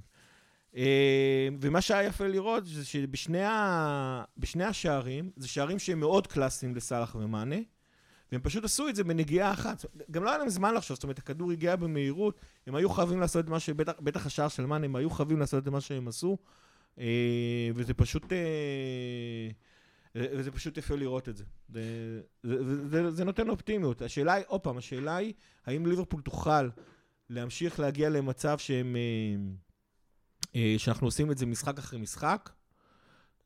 [0.77, 4.25] אה, ומה שהיה יפה לראות זה שבשני ה...
[4.61, 7.57] השערים, זה שערים שהם מאוד קלאסיים לסאלח ומאנה,
[8.33, 9.85] והם פשוט עשו את זה בנגיעה אחת.
[10.11, 13.45] גם לא היה להם זמן לחשוב, זאת אומרת, הכדור הגיע במהירות, הם היו חייבים לעשות
[13.45, 16.37] את מה שבטח, בטח השער של מאנה, הם היו חייבים לעשות את מה שהם עשו,
[16.99, 17.05] אה,
[17.75, 18.33] וזה פשוט...
[18.33, 19.49] אה,
[20.17, 21.45] וזה פשוט יפה לראות את זה.
[21.69, 24.03] זה, זה, זה, זה נותן אופטימיות.
[24.03, 25.33] השאלה היא, עוד פעם, השאלה היא,
[25.67, 26.69] האם ליברפול תוכל
[27.31, 28.97] להמשיך להגיע למצב שהם...
[30.57, 32.51] אה, אה, שאנחנו עושים את זה משחק אחרי משחק.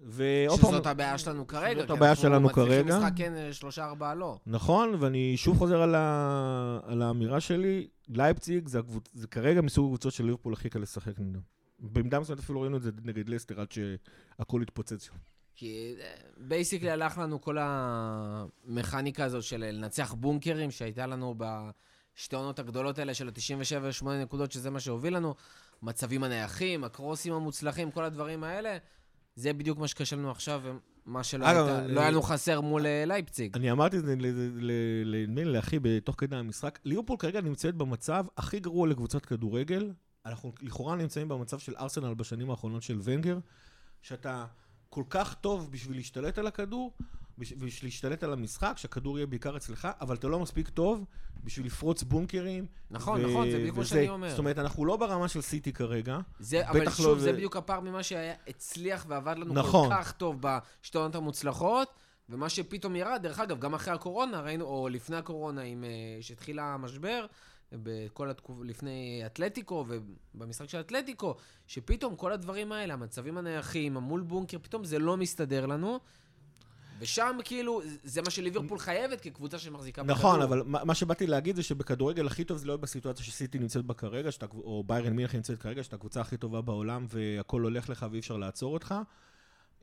[0.01, 1.81] ועוד פעם, שזאת הבעיה שלנו כרגע.
[1.81, 2.99] זאת הבעיה אנחנו שלנו מצליחים כרגע.
[2.99, 4.39] משחק כן, אה, שלושה ארבעה לא.
[4.47, 6.81] נכון, ואני שוב חוזר על, ה...
[6.87, 9.05] על האמירה שלי, לייפציג זה, הקבוצ...
[9.13, 11.41] זה כרגע מסוג הקבוצות של ליברפול הכי קל לשחק נגדם.
[11.79, 15.15] במידה מסוימת אפילו ראינו את זה נגד לסטר עד שהכל התפוצץ שם.
[15.55, 15.95] כי
[16.37, 23.15] basically הלך לנו כל המכניקה הזאת של לנצח בונקרים שהייתה לנו בשתי עונות הגדולות האלה
[23.15, 25.35] של ה-97 ו-8 נקודות, שזה מה שהוביל לנו.
[25.83, 28.77] מצבים הנייחים, הקרוסים המוצלחים, כל הדברים האלה.
[29.35, 30.63] זה בדיוק מה שקשה לנו עכשיו,
[31.07, 33.57] ומה שלא הייתה- לא היה לנו חסר מול אה, לייפציג.
[33.57, 38.61] אני אמרתי את זה נדמה לי לאחי בתוך כדי המשחק, ליברפול כרגע נמצאת במצב הכי
[38.61, 39.93] גרוע לקבוצת כדורגל.
[40.27, 43.39] אנחנו לכאורה נמצאים במצב של ארסנל בשנים האחרונות של ונגר,
[44.03, 44.47] שאתה
[44.91, 46.93] כל כך טוב בשביל להשתלט על הכדור,
[47.39, 51.05] בשביל להשתלט על המשחק, שהכדור יהיה בעיקר אצלך, אבל אתה לא מספיק טוב
[51.45, 52.67] בשביל לפרוץ בונקרים.
[52.91, 54.31] נכון, נכון, זה בדיוק מה שאני אומר.
[54.31, 56.19] זאת אומרת, אנחנו לא ברמה של סיטי כרגע.
[56.39, 59.89] זה, אבל בטח שוב, לא זה ו- בדיוק הפער ממה שהיה הצליח ועבד לנו נכון.
[59.89, 61.89] כל כך טוב בשתי העונות המוצלחות,
[62.29, 66.59] ומה שפתאום ירד, דרך אגב, גם אחרי הקורונה, ראינו, או לפני הקורונה, עם, אה, שהתחיל
[66.59, 67.27] המשבר,
[67.73, 71.35] בכל התקופה, לפני אתלטיקו, ובמשחק של אתלטיקו,
[71.67, 75.99] שפתאום כל הדברים האלה, המצבים הנייחים, המול בונקר, פתאום זה לא מסתדר לנו.
[76.99, 82.27] ושם כאילו, זה מה שליברפול חייבת כקבוצה שמחזיקה נכון, אבל מה שבאתי להגיד זה שבכדורגל
[82.27, 85.97] הכי טוב זה להיות בסיטואציה שסיטי נמצאת בה כרגע, או ביירן מינכן נמצאת כרגע, שאתה
[85.97, 88.95] הקבוצה הכי טובה בעולם והכל הולך לך ואי אפשר לעצור אותך.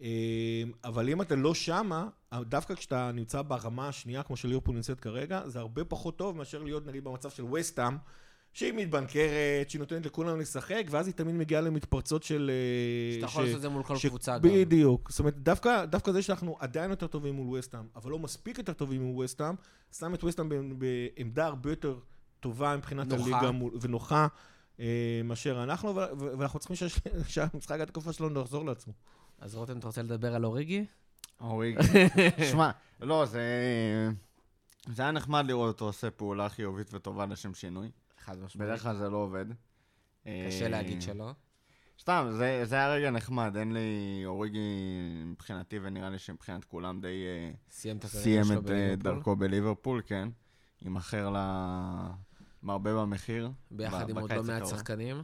[0.01, 2.07] אה, אבל אם אתה לא שמה,
[2.41, 6.87] דווקא כשאתה נמצא ברמה השנייה, כמו שליברפול נמצאת כרגע, זה הרבה פחות טוב מאשר להיות
[6.87, 7.97] נגיד במצב של וסטאם,
[8.55, 12.51] שהיא מתבנקרת, שהיא נותנת לכולם לשחק, ואז היא תמיד מגיעה למתפרצות של...
[12.53, 14.49] אה, שאתה יכול לעשות את זה מול כל קבוצה גם.
[14.49, 15.11] בדיוק.
[15.11, 18.73] זאת אומרת, דווקא, דווקא זה שאנחנו עדיין יותר טובים מול וסטאם, אבל לא מספיק יותר
[18.73, 19.55] טובים מול וסטאם,
[19.97, 21.99] שם את וסטאם בעמדה הרבה יותר
[22.39, 23.11] טובה מבחינת.
[23.11, 23.49] הליגה
[23.81, 24.27] ונוחה
[24.79, 25.95] אה, מאשר אנחנו,
[26.37, 26.89] ואנחנו צריכים
[27.27, 28.93] שהמשחק התקופה שלנו יחזור לעצמו.
[29.39, 30.85] אז רותם, אתה רוצה לדבר על אוריגי?
[31.41, 31.79] אוריג.
[32.51, 33.43] שמע, לא, זה...
[34.87, 37.89] זה היה נחמד לראות אותו עושה פעולה חיובית וטובה לשם שינוי.
[38.25, 38.69] חד משמעית.
[38.69, 39.45] בדרך כלל זה לא עובד.
[40.23, 41.31] קשה אה, להגיד שלא.
[41.99, 44.59] סתם, זה, זה היה רגע נחמד, אין לי אוריגי
[45.25, 49.15] מבחינתי, ונראה לי שמבחינת כולם די אה, סיים את הקריירה סיים את אה, בליברפול.
[49.15, 50.29] דרכו בליברפול, כן.
[50.81, 52.11] יימכר לה
[52.63, 53.51] מרבה במחיר.
[53.71, 54.67] ביחד עם עוד לא מעט.
[54.67, 55.23] שחקנים.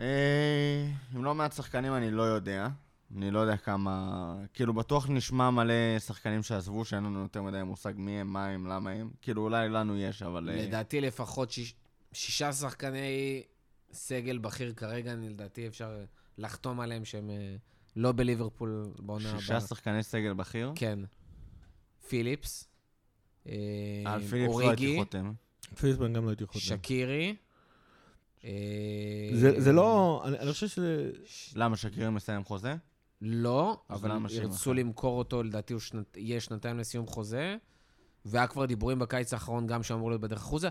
[0.00, 2.68] אה, עם לא מעט שחקנים אני לא יודע.
[3.16, 4.14] אני לא יודע כמה...
[4.54, 8.66] כאילו, בטוח נשמע מלא שחקנים שעזבו, שאין לנו יותר מדי מושג מי הם, מה הם,
[8.66, 9.10] למה הם.
[9.22, 10.50] כאילו, אולי לנו יש, אבל...
[10.50, 11.74] אה, לדעתי לפחות שיש-
[12.12, 13.42] שישה שחקני
[13.92, 16.04] סגל בכיר כרגע, אני לדעתי אפשר
[16.38, 17.56] לחתום עליהם שהם אה,
[17.96, 19.40] לא בליברפול בעונה הבאה.
[19.40, 20.72] שישה שחקני סגל בכיר.
[20.74, 20.98] כן.
[22.08, 22.68] פיליפס.
[23.48, 23.52] אה,
[24.06, 25.32] על פיליפס לא הייתי אוריגי, חותם.
[25.80, 26.58] פיליסבן גם לא הייתי חותם.
[26.60, 27.36] שקירי.
[28.44, 28.50] אה,
[29.34, 31.10] זה זה לא, אני אני חושב שזה...
[31.54, 32.74] למה, שקירי מסיים חוזה?
[33.26, 34.72] לא, אבל ירצו אחר?
[34.72, 37.56] למכור אותו, לדעתי הוא שנת- יהיה שנתיים לסיום חוזה.
[38.24, 40.68] והיה כבר דיבורים בקיץ האחרון גם שאמור להיות בדרך החוצה.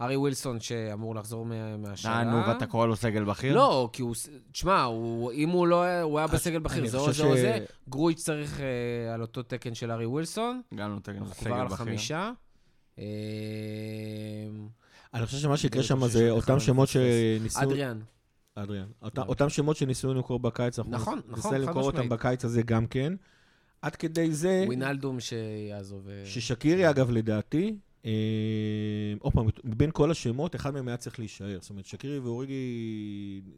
[0.00, 2.14] ארי ווילסון שאמור לחזור מה- מהשאלה.
[2.18, 3.54] אה, נו, ואתה קורא לו סגל בכיר?
[3.54, 4.14] לא, כי הוא...
[4.52, 6.00] תשמע, הוא- אם הוא לא...
[6.02, 7.64] הוא היה בסגל בכיר, זה או זה או ש- זה.
[7.88, 10.62] גרויץ' צריך אה, על אותו תקן של ארי ווילסון.
[10.74, 11.76] גם נותן אנחנו סגל כבר על בכיר.
[11.76, 12.30] חמישה.
[12.98, 13.04] אה,
[15.14, 16.88] אני חושב שמה שיקרה שם זה אותם שמות.
[16.88, 17.62] שניסו...
[17.62, 18.00] אדריאן.
[18.54, 18.86] אדריאן.
[19.02, 22.08] אותם- אותם שמות שניסו למכור בקיץ, אנחנו נכון, נכון, חד למכור אותם.
[22.08, 23.12] בקיץ הזה גם כן.
[23.82, 26.08] עד כדי זה, ווינלדום שיעזוב.
[26.08, 28.10] אה, ששקירי, אגב, לדעתי, אה,
[29.18, 31.58] עוד פעם, מבין כל השמות, אחד מהם היה צריך להישאר.
[31.60, 32.62] זאת אומרת, שקירי ואוריגי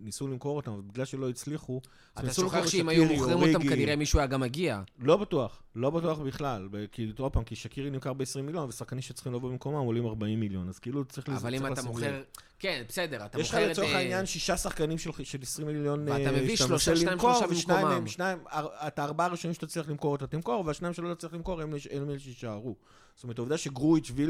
[0.01, 1.81] ניסו למכור אותם, אבל בגלל שלא הצליחו...
[2.19, 3.69] אתה שוכח שאם היו מוכרים אותם.
[3.69, 4.83] כנראה מישהו היה גם מגיע.
[4.99, 6.69] לא בטוח, לא בטוח בכלל.
[6.93, 10.69] כי עוד פעם, כי שקירי נמכר ב-20 מיליון, ושחקנים שצריכים לבוא במקומם עולים 40 מיליון,
[10.69, 11.83] אז כאילו צריך לזה- אבל אם אתה.
[11.83, 12.23] מוכר...
[12.59, 13.71] כן, בסדר, אתה יש לך מוכר את...
[13.71, 17.47] לצורך אה, העניין שישה שחקנים של, של 20 מיליון ואתה אה, מביא שלושה, שניים, שלושה
[17.73, 18.07] במקומם.
[18.07, 18.39] שניים,
[18.87, 22.77] את הארבעה הראשונים שאתה צריך למכור אתה תמכור, והשניים שלא צריך למכור הם אלה- שיישארו.
[23.15, 24.25] זאת אומרת, העובדה שגרויץ', אה,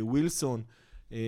[0.00, 0.62] ווילסון,
[1.12, 1.18] אה,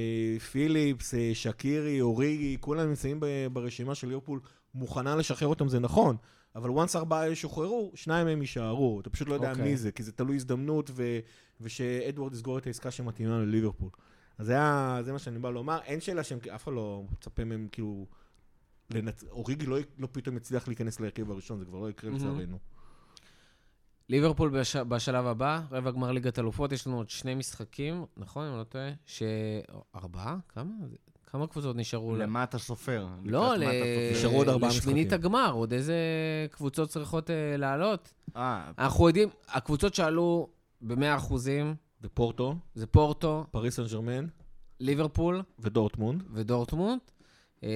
[0.53, 3.21] פיליפס, שקירי, אוריגי, כולם נמצאים
[3.53, 4.41] ברשימה של ליברפול,
[4.75, 6.17] מוכנה לשחרר אותם, זה נכון.
[6.57, 9.01] אבל once ארבעה האלה שוחררו, שניים מהם יישארו.
[9.01, 9.65] אתה פשוט לא יודע אוקיי.
[9.65, 11.19] מי זה, כי זה תלוי הזדמנות, ו-
[11.61, 13.91] ושאדוארד יסגור את העסקה שמתאימה לליברפול.
[14.39, 15.79] אז זה, היה- זה מה שאני בא לומר.
[15.85, 18.07] אין שאלה שהם, אף אחד לא מצפה מהם, כאילו...
[18.91, 19.25] לנצ...
[19.25, 22.11] אוריגי לא, לא פתאום יצליח להיכנס להרכב הראשון, זה כבר לא יקרה.
[22.11, 22.59] לצערנו.
[24.09, 24.77] ליברפול בש...
[24.77, 28.65] בשלב הבא, רבע גמר ליגת אלופות, יש לנו עוד שני משחקים, נכון, אם אני לא
[28.65, 28.91] טועה?
[29.07, 29.23] ש...
[29.95, 30.37] ארבעה?
[30.49, 30.71] כמה?
[31.37, 32.17] כמה קבוצות נשארו?
[32.17, 33.07] למה אתה סופר?
[33.25, 33.65] לא, ל...
[34.13, 35.21] נשארו עוד ארבעה לשמינית משחקים.
[35.21, 35.97] הגמר, עוד איזה
[36.51, 38.13] קבוצות צריכות אה, לעלות?
[38.37, 40.49] אה, אנחנו יודעים, הקבוצות שעלו
[40.81, 44.27] ב-100 אחוזים, זה פורטו, זה פורטו, פריס סן ג'רמן
[44.81, 46.23] ליברפול ודורטמונד.
[46.33, 47.01] ודורטמונד,
[47.65, 47.69] אה,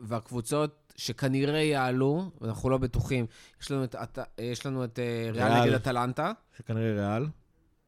[0.00, 3.26] והקבוצות שכנראה יעלו, ואנחנו לא בטוחים,
[3.62, 5.62] יש לנו את, את, יש לנו את אה, ריאל ריאל.
[5.62, 7.26] נגד אטלנטה, שכנראה ריאל,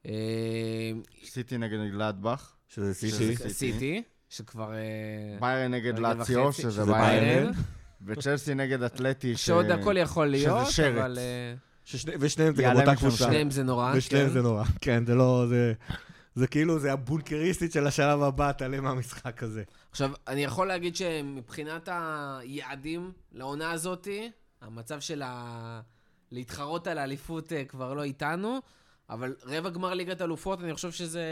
[0.06, 0.92] אה,
[1.24, 3.36] סיטי נגד גלדבך, שזה שזה סיטי.
[3.36, 3.50] סיטי.
[3.50, 4.72] סיטי, שכבר...
[4.74, 4.78] אה,
[5.40, 7.52] ביירן נגד לאציו, שזה שזה ביירן.
[8.06, 10.96] וצ'לסי נגד אתלטי, ש- שעוד הכל יכול להיות, שרץ.
[10.96, 13.16] אבל אה, ששני, ושניהם זה גם אותה קבוצה.
[13.16, 13.92] שניהם זה נורא.
[13.96, 14.32] ושניהם כן.
[14.32, 14.64] זה נורא.
[14.80, 15.72] כן, זה לא, זה...
[16.34, 19.62] זה כאילו, זה הבונקריסטית של השלב הבא, תעלה מהמשחק הזה.
[19.90, 24.30] עכשיו, אני יכול להגיד שמבחינת היעדים לעונה הזאתי,
[24.62, 25.80] המצב של ה...
[26.30, 28.58] להתחרות על האליפות אה, כבר לא איתנו,
[29.10, 31.24] אבל רבע גמר ליגת אלופות, אני חושב שזה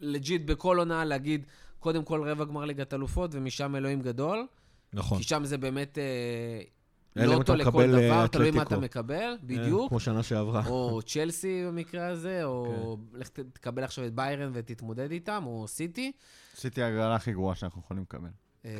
[0.00, 1.46] לג'יט בכל עונה להגיד,
[1.80, 4.46] קודם כל רבע גמר ליגת אלופות, ומשם אלוהים גדול,
[4.92, 5.18] נכון.
[5.18, 8.62] כי שם זה באמת אה, לוטו אתה לכל אה, דבר, תלוי מה.
[8.62, 9.88] אתה מקבל, אה, בדיוק.
[9.88, 10.66] כמו שנה שעברה.
[10.66, 13.18] או צ'לסי במקרה הזה, או כן.
[13.18, 16.12] לך תקבל עכשיו את ביירן ותתמודד איתם, או סיטי.
[16.56, 18.28] סיטי ההגרלה הכי גרועה שאנחנו יכולים לקבל.
[18.64, 18.70] אה,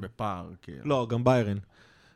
[0.00, 0.84] בפער, כאילו.
[0.84, 1.58] לא, גם ביירן.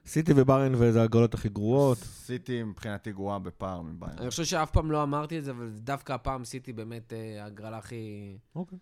[0.06, 1.98] סיטי וביירן וזה הגולות הכי גרועות.
[1.98, 4.18] סיטי מבחינתי גרועה בפער מביירן.
[4.18, 7.78] אני חושב שאף פעם לא אמרתי את זה, אבל דווקא הפעם סיטי באמת אה, ההגרלה
[7.78, 8.36] הכי...
[8.54, 8.78] אוקיי.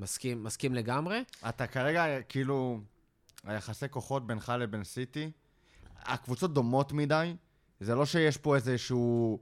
[0.00, 1.24] מסכים, מסכים לגמרי.
[1.48, 2.80] אתה כרגע, כאילו,
[3.44, 5.30] היחסי כוחות בינך לבין סיטי,
[6.02, 7.36] הקבוצות דומות מדי,
[7.80, 9.40] זה לא שיש פה איזשהו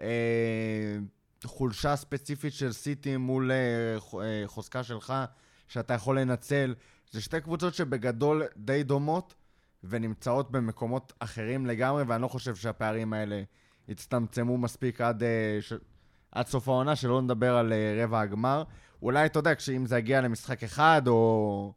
[0.00, 0.96] אה,
[1.44, 5.14] חולשה ספציפית של סיטי מול אה, אה, חוזקה שלך,
[5.68, 6.74] שאתה יכול לנצל.
[7.10, 9.34] זה שתי קבוצות שבגדול די דומות,
[9.84, 13.42] ונמצאות במקומות אחרים לגמרי, ואני לא חושב שהפערים האלה
[13.88, 15.72] יצטמצמו מספיק עד, אה, ש...
[16.32, 18.64] עד סוף העונה, שלא נדבר על אה, רבע הגמר.
[19.02, 21.72] אולי, אתה יודע, כשאם זה יגיע למשחק אחד, או...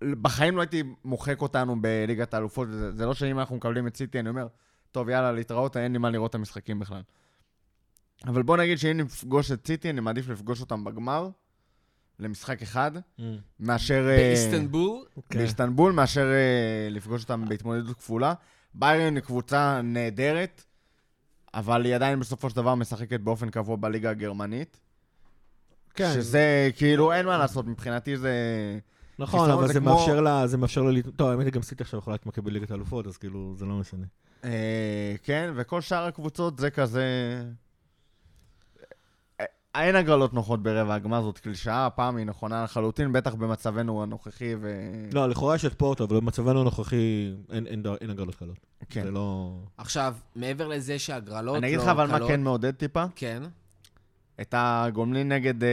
[0.00, 4.20] בחיים לא הייתי מוחק אותנו בליגת האלופות, זה, זה לא שאם אנחנו מקבלים את סיטי,
[4.20, 4.46] אני אומר,
[4.92, 7.02] טוב, יאללה, להתראות, אין לי מה לראות את המשחקים בכלל.
[8.26, 11.28] אבל בוא נגיד שאם נפגוש את סיטי, אני מעדיף לפגוש אותם בגמר,
[12.18, 12.90] למשחק אחד,
[13.60, 14.08] מאשר...
[14.08, 15.38] אה, באיסטנבול, כן.
[15.38, 18.34] באיסטנבול, מאשר אה, לפגוש אותם בהתמודדות כפולה.
[18.74, 20.64] ביירן היא קבוצה נהדרת,
[21.54, 24.80] אבל היא עדיין בסופו של דבר משחקת באופן קבוע בליגה הגרמנית.
[25.96, 28.32] כן, שזה, כאילו, אין מה לעשות, מבחינתי זה...
[29.18, 31.82] נכון, אבל זה זה כמו- מאפשר לה, זה מאפשר לה, טוב, האמת היא גם סיטי
[31.82, 34.04] עכשיו יכולה להתמקד בליגת האלופות, אז כאילו, זה לא משנה.
[34.44, 37.04] אה, כן, וכל שאר הקבוצות זה כזה...
[39.40, 44.54] אה, אין הגרלות נוחות ברבע הגמר, זאת קלישאה, הפעם היא נכונה לחלוטין, בטח במצבנו הנוכחי
[44.60, 44.72] ו...
[45.12, 48.56] לא, לכאורה יש את פורטו, אבל במצבנו הנוכחי אין- אין אין הגרלות קלות.
[48.90, 49.02] כן.
[49.04, 49.56] זה לא...
[49.78, 53.04] עכשיו, מעבר לזה שהגרלות לא אני אגיד לך אבל מה קלות- כן מעודד טיפה.
[53.16, 53.42] כן.
[54.40, 55.68] את הגומלין נגד אה,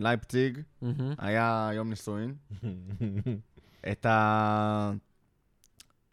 [0.00, 1.12] לייפציג, מהמם.
[1.18, 2.34] היה יום נישואין.
[3.92, 4.06] את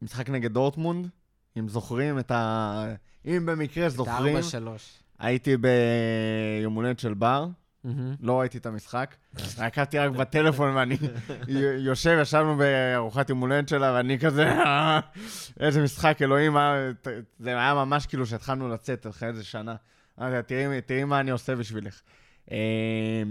[0.01, 1.07] המשחק נגד דורטמונד,
[1.59, 2.85] אם זוכרים את ה...
[3.25, 4.37] אם במקרה זוכרים.
[5.19, 7.47] הייתי ביום הולדת של בר,
[7.83, 8.15] מהמם.
[8.21, 9.15] לא ראיתי את המשחק.
[9.57, 10.97] עקבתי רק בטלפון ואני
[11.77, 14.99] יושב, ישבנו בארוחת יום הולדת שלה, ואני כזה, "אה,
[15.59, 16.91] איזה משחק, אלוהים, אה,
[17.39, 19.75] זה היה ממש כאילו שהתחלנו לצאת אחרי איזה שנה.
[20.17, 22.01] תראי, תראי מה אני עושה בשבילך.
[22.51, 23.23] אה,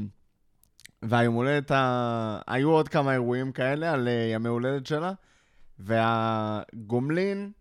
[1.02, 2.40] והיום הולדת, ה...
[2.46, 5.12] היו עוד כמה אירועים כאלה על אה, ימי הולדת שלה,
[5.78, 7.52] והגומלין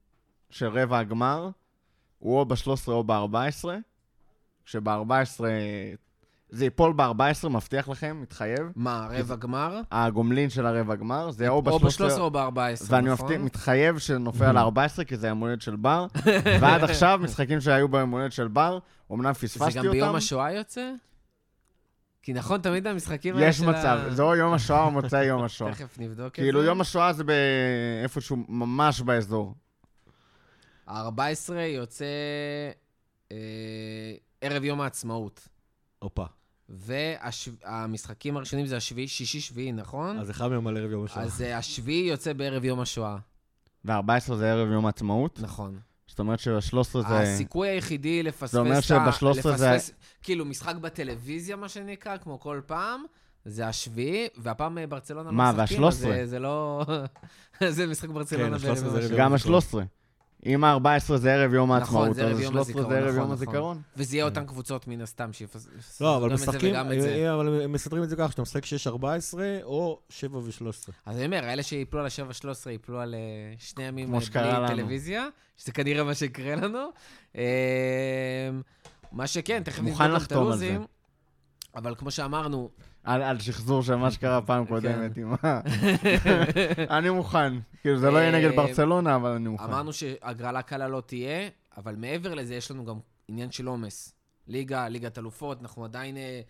[0.49, 1.49] של רבע הגמר
[2.19, 3.65] הוא או ב-13 או ב-14,
[4.65, 5.43] כשב-14
[6.51, 8.59] זה ייפול ב-14, מבטיח לכם, מתחייב.
[8.75, 9.81] מה, רבע גמר?
[9.91, 11.71] הגומלין של הרבע גמר, זה או ב-13...
[11.71, 13.25] או ב-13 או ב-14, ואני נכון?
[13.25, 16.05] מבטיח, מתחייב שנופל על ה-14, כי זה יום הולדת של בר.
[16.61, 18.79] ועד עכשיו, משחקים שהיו ביום הולדת של בר,
[19.11, 19.87] אמנם פספסתי זה אותם.
[19.87, 20.91] גם ביום השואה יוצא?
[22.23, 25.25] כי נכון, תמיד המשחקים האלה יש של מצב, ה- זה או יום השואה או מוצאי
[25.25, 25.71] יום השואה.
[25.75, 26.41] תכף נבדוק את זה.
[26.41, 29.55] כאילו, יום השואה זה באיפשהו ממש באזור.
[30.87, 32.05] ה-14 יוצא
[33.31, 33.37] אה,
[34.41, 35.47] ערב יום העצמאות.
[35.99, 36.25] הופה.
[36.71, 40.19] והמשחקים הראשונים זה השביעי, שישי-שביעי, נכון?
[40.19, 41.23] אז אחד מהם על ערב יום השעה.
[41.23, 43.17] אז אה, השביעי יוצא בערב יום השואה.
[43.85, 45.79] ו-14 זה ערב יום העצמאות, נכון.
[46.07, 46.57] זאת אומרת שב-13
[46.93, 47.19] זה...
[47.19, 48.51] הסיכוי היחידי לפספס...
[48.51, 49.77] זה אומר את ה- שב-13 זה-
[50.23, 53.03] כאילו, משחק בטלוויזיה, מה שנקרא, כמו כל פעם,
[53.45, 56.07] זה השביעי, והפעם אה, ברצלונה מה, משחקים, אז וה-13?
[56.07, 56.85] זה- זה לא...
[57.69, 59.17] זה משחק ברצלונה כן, בערב ה-13 יום זה השואה.
[59.19, 59.55] גם הזיכרון.
[59.83, 60.00] ה-13.
[60.45, 63.05] אם ה-14 זה ערב יום נכון, העצמאות, זה ערב אז יום ה-13 הזיכרון, זה ערב
[63.05, 63.31] נכון, יום נכון.
[63.31, 63.81] הזיכרון.
[63.97, 67.09] וזה יהיה אותן קבוצות מן הסתם שיפספסו לא, אבל את זה משחקים, וגם את זה.
[67.09, 68.67] אה, אבל הם מסדרים את זה ככה, שאתה משחק 6-14
[69.63, 70.91] או 7 ו-13.
[71.05, 73.19] אז אני אומר, אלה שיפלו על ה-7-13 יפלו על אה,
[73.57, 74.19] שני ימים אה.
[74.19, 75.27] בלי טלוויזיה,
[75.57, 76.89] שזה כנראה מה שיקרה לנו.
[79.11, 80.31] מה שכן, תכף נבדוק את.
[80.31, 80.85] הלו"זים.
[81.75, 82.69] אבל כמו שאמרנו,
[83.03, 85.21] על על שחזור של מה שקרה פעם קודמת כן.
[85.21, 85.61] עם ה...
[86.97, 87.53] אני מוכן.
[87.81, 89.63] כאילו, זה לא יהיה נגד אה, ברצלונה, אבל אני מוכן.
[89.63, 94.13] אמרנו שהגרלה קלה לא תהיה, אבל מעבר לזה יש לנו גם עניין של עומס.
[94.47, 96.17] ליגה, ליגת אלופות, אנחנו עדיין...
[96.17, 96.41] אה,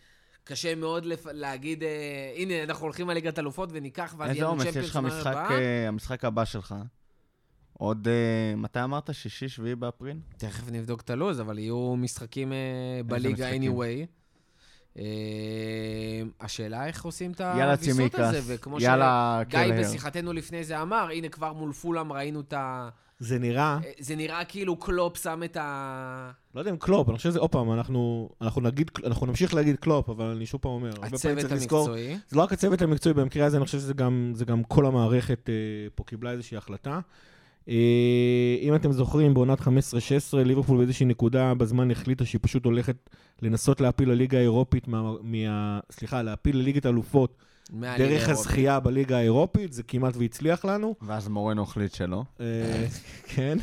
[0.43, 1.25] קשה מאוד לפ...
[1.25, 4.73] להגיד, אה, הנה, אנחנו הולכים על ליגת אלופות וניקח, ואז איזה יהיה לנו עומס, יש
[4.73, 5.47] צ'מפיונס לך משחק.
[5.51, 6.75] אה, המשחק הבא שלך.
[7.73, 9.13] עוד, אה, מתי אמרת?
[9.13, 10.19] שישי, שביעי באפריל?
[10.37, 12.57] תכף נבדוק את הלו"ז, אבל יהיו משחקים אה,
[13.05, 13.71] בליגה משחקים?
[13.71, 14.20] anyway.
[14.97, 15.03] אה,
[16.41, 19.73] השאלה איך עושים את הוויסות הזה, וכמו יאללה שגיא.
[19.79, 22.89] בשיחתנו לפני זה אמר, הנה כבר מול פולאם ראינו את ה...
[23.19, 26.31] זה נראה, אה, זה נראה כאילו קלופ שם את ה...
[26.55, 29.75] לא יודע אם קלופ, אני חושב שזה, עוד פעם, אנחנו אנחנו נגיד, אנחנו נמשיך להגיד
[29.75, 32.17] קלופ, אבל אני שוב פעם אומר, הצוות המקצועי.
[32.29, 35.49] זה לא רק הצוות המקצועי, במקרה הזה אני חושב שזה גם, זה גם כל המערכת
[35.49, 35.53] אה,
[35.95, 36.99] פה קיבלה איזושהי החלטה.
[37.69, 37.75] אה,
[38.61, 39.63] אם אתם זוכרים, בעונת 15-16,
[40.45, 43.09] ליברפול באיזושהי נקודה בזמן החליטה שהיא פשוט הולכת
[43.41, 47.37] לנסות להפיל לליגה האירופית, מה, מה, סליחה, להפיל לליגת אלופות
[47.71, 48.29] דרך.
[48.29, 50.95] הזכייה בליגה האירופית, זה כמעט והצליח לנו.
[51.01, 52.23] ואז מורנו החליט שלא.
[52.39, 52.87] אה,
[53.35, 53.57] כן.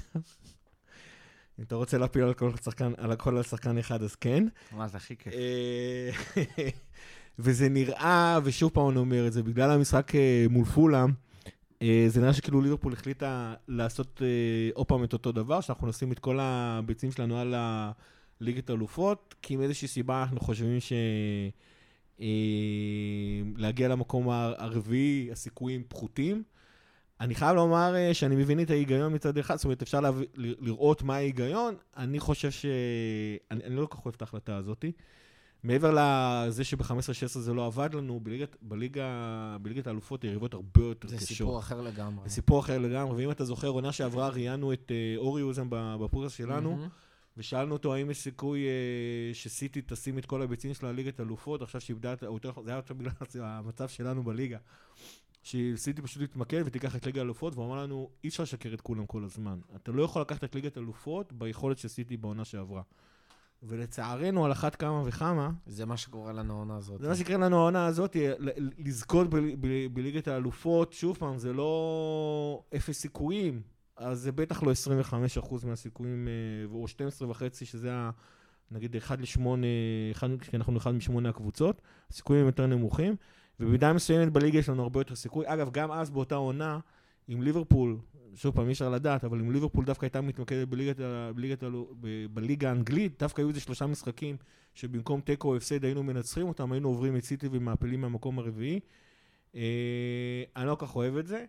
[1.58, 4.44] אם אתה רוצה להפיל על כל שחקן, על הכל על שחקן אחד, אז כן.
[4.72, 5.34] מה, זה הכי כיף.
[5.34, 6.10] אה,
[7.38, 10.12] וזה נראה, ושוב פעם אני אומר את זה, בגלל המשחק
[10.50, 11.27] מול פולאם, אה,
[12.08, 16.18] זה נראה שכאילו ליברפול החליטה לעשות אה, עוד פעם את אותו דבר, שאנחנו נשים את
[16.18, 17.54] כל הביצים שלנו על
[18.40, 20.92] הליגת האלופות, כי עם איזושהי סיבה אנחנו חושבים ש...
[22.20, 26.42] אה, למקום הר- הרביעי, הסיכויים פחותים.
[27.20, 30.00] אני חייב לומר אה, שאני מבין את ההיגיון מצד אחד, זאת אומרת, אפשר
[30.36, 31.74] לראות מה ההיגיון.
[31.96, 32.66] אני חושב ש...
[33.50, 34.84] אני, אני לא כל כך אוהב את ההחלטה הזאת.
[35.62, 41.16] מעבר לזה שב-15-16 זה לא עבד לנו, בליגת, בליגה, בליגת האלופות היריבות הרבה יותר זה
[41.16, 41.28] קשות.
[41.28, 42.28] סיפור אחר לגמרי.
[42.28, 45.96] זה סיפור אחר לגמרי, ואם אתה זוכר, עונה שעברה ראיינו את אה, אורי אוזן ב-
[46.04, 46.86] בפודקאסט שלנו.
[47.36, 51.80] ושאלנו אותו האם יש סיכוי אה, שסיטי תשים את כל הביצים שלה לליגת אלופות, עכשיו
[51.80, 54.58] שאיבדה זה היה בגלל המצב שלנו בליגה.
[55.42, 59.06] שסיטי פשוט תתמקד ותיקח את ליגת האלופות, והוא אמר לנו, אי אפשר לשקר את כולם
[59.06, 59.58] כל הזמן.
[59.76, 62.82] אתה לא יכול לקחת את ליגת האלופות ביכולת של סיטי בעונה שעברה.
[63.62, 67.00] ולצערנו, על אחת כמה וכמה, זה מה שקורה לנו העונה הזאת.
[67.00, 68.16] זה מה שיקרה לנו העונה הזאת,
[68.78, 69.28] לזכות
[69.92, 73.62] בליגת האלופות, שוב פעם, זה לא אפס סיכויים,
[73.96, 74.72] אז זה בטח לא
[75.42, 78.10] 25% מהסיכויים, אה, או 12 וחצי, שזה ה...
[78.70, 79.40] נגיד 1 ל-8,
[80.50, 83.16] כי אנחנו אחד משמונה הקבוצות, הסיכויים יותר נמוכים,
[83.60, 85.44] ובמידה מסוימת בליגה יש לנו הרבה יותר סיכוי.
[85.48, 86.78] אגב, גם אז באותה עונה,
[87.28, 87.98] עם ליברפול,
[88.34, 90.96] שוב פעם, אי אפשר לדעת, אבל אם ליברפול דווקא הייתה מתמקדת בליגת,
[91.34, 91.62] בליגת,
[92.30, 94.36] בליגה האנגלית, דווקא היו איזה שלושה משחקים
[94.74, 98.80] שבמקום תיקו או הפסד היינו מנצחים אותם, היינו עוברים את סיטי ומעפילים מהמקום הרביעי.
[99.54, 101.44] אה, אני לא כל כך אוהב את זה.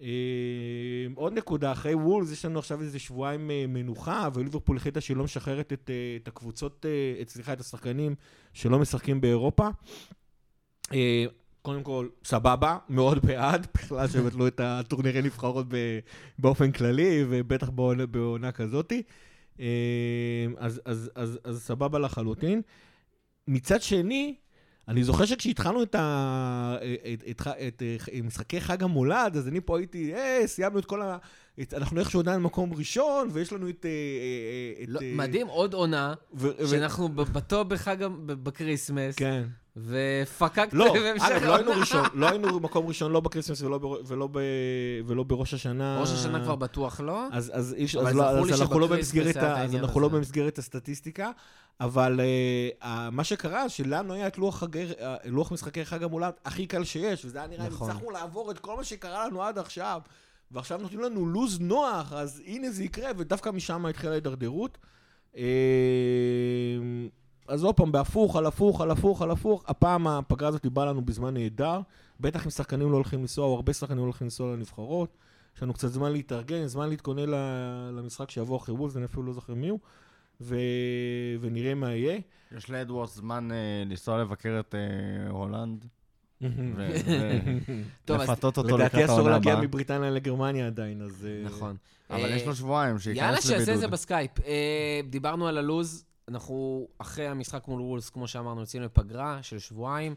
[0.00, 5.16] אה, עוד נקודה, אחרי וולס יש לנו עכשיו איזה שבועיים אה, מנוחה, וליברפול החליטה שהיא
[5.16, 8.14] לא משחררת את, אה, את הקבוצות, אה, סליחה, את השחקנים
[8.52, 9.68] שלא משחקים באירופה.
[10.92, 11.24] אה,
[11.68, 15.66] קודם כל, סבבה, מאוד בעד, בכלל שיבטלו את הטורנירי נבחרות
[16.38, 17.70] באופן כללי, ובטח
[18.10, 19.02] בעונה, כזאתי.
[19.60, 19.66] אה,
[20.58, 22.62] אז, אז, אז, אז סבבה לחלוטין.
[23.48, 24.34] מצד שני,
[24.88, 26.76] אני זוכר שכשהתחלנו את, ה...
[27.12, 31.02] את, את, את, את משחקי חג המולד, אז אני פה הייתי, אה, סיימנו את כל
[31.02, 31.16] ה...
[31.62, 33.86] את, אנחנו איכשהו עדיין במקום ראשון, ויש לנו את...
[33.86, 37.96] אה, אה, את לא, אה, מדהים, עוד עונה, ו, ו, שאנחנו ב- בטוב בחג,
[38.26, 39.44] בקריסמס, כן.
[39.76, 41.80] ופקקתם לא, בהמשך אגב, לא היינו העונה.
[41.80, 44.38] ראשון, לא היינו במקום ראשון, לא בקריסמס ולא, ולא, ב,
[45.06, 46.00] ולא בראש השנה.
[46.00, 47.26] ראש השנה כבר בטוח לא.
[47.32, 50.08] אז, אז, איש, אז, לא, אז אנחנו לא במסגרת, ה, אז אנחנו לא.
[50.08, 51.30] במסגרת הסטטיסטיקה,
[51.80, 52.20] אבל
[52.80, 54.66] אה, מה שקרה, שלנו היה את לוח, אה,
[55.24, 57.90] לוח משחקי חג המולד הכי קל שיש, וזה היה נראה, נכון.
[57.90, 60.00] הצלחנו לעבור את כל מה שקרה לנו עד עכשיו,
[60.50, 64.78] ועכשיו נותנים לנו לוז נוח, אז הנה זה יקרה, ודווקא משם התחילה ההידרדרות.
[65.36, 65.42] אה,
[67.48, 71.04] אז עוד פעם, בהפוך, על הפוך, על הפוך, על הפוך, הפעם הפגרה הזאת באה לנו
[71.04, 71.80] בזמן נהדר,
[72.20, 75.16] בטח אם שחקנים לא הולכים לנסוע, או הרבה שחקנים לא הולכים לנסוע לנבחרות.
[75.56, 77.28] יש לנו קצת זמן להתארגן, זמן להתכונן
[77.96, 79.78] למשחק שיבוא אחרי וולס, אני אפילו לא זוכר מי הוא,
[80.40, 80.56] ו...
[81.40, 82.20] ונראה מה יהיה.
[82.56, 85.86] יש לאדוורדס זמן אה, לנסוע לבקר את אה, הלנד,
[88.08, 89.64] ולפתות אותו לדעתי לקראת אסור העונה להגיע הבאה.
[89.64, 91.26] מבריטניה לגרמניה עדיין, אז...
[91.26, 91.76] אה, נכון.
[92.10, 93.90] אבל אה, יש לו שבועיים, יאללה, שייכנס שיעשה את זה לבידוד.
[93.90, 94.30] בסקייפ.
[94.46, 100.14] אה, דיברנו על הלוז, אנחנו אחרי המשחק מול וולס, כמו שאמרנו, יוצאים לפגרה של שבועיים.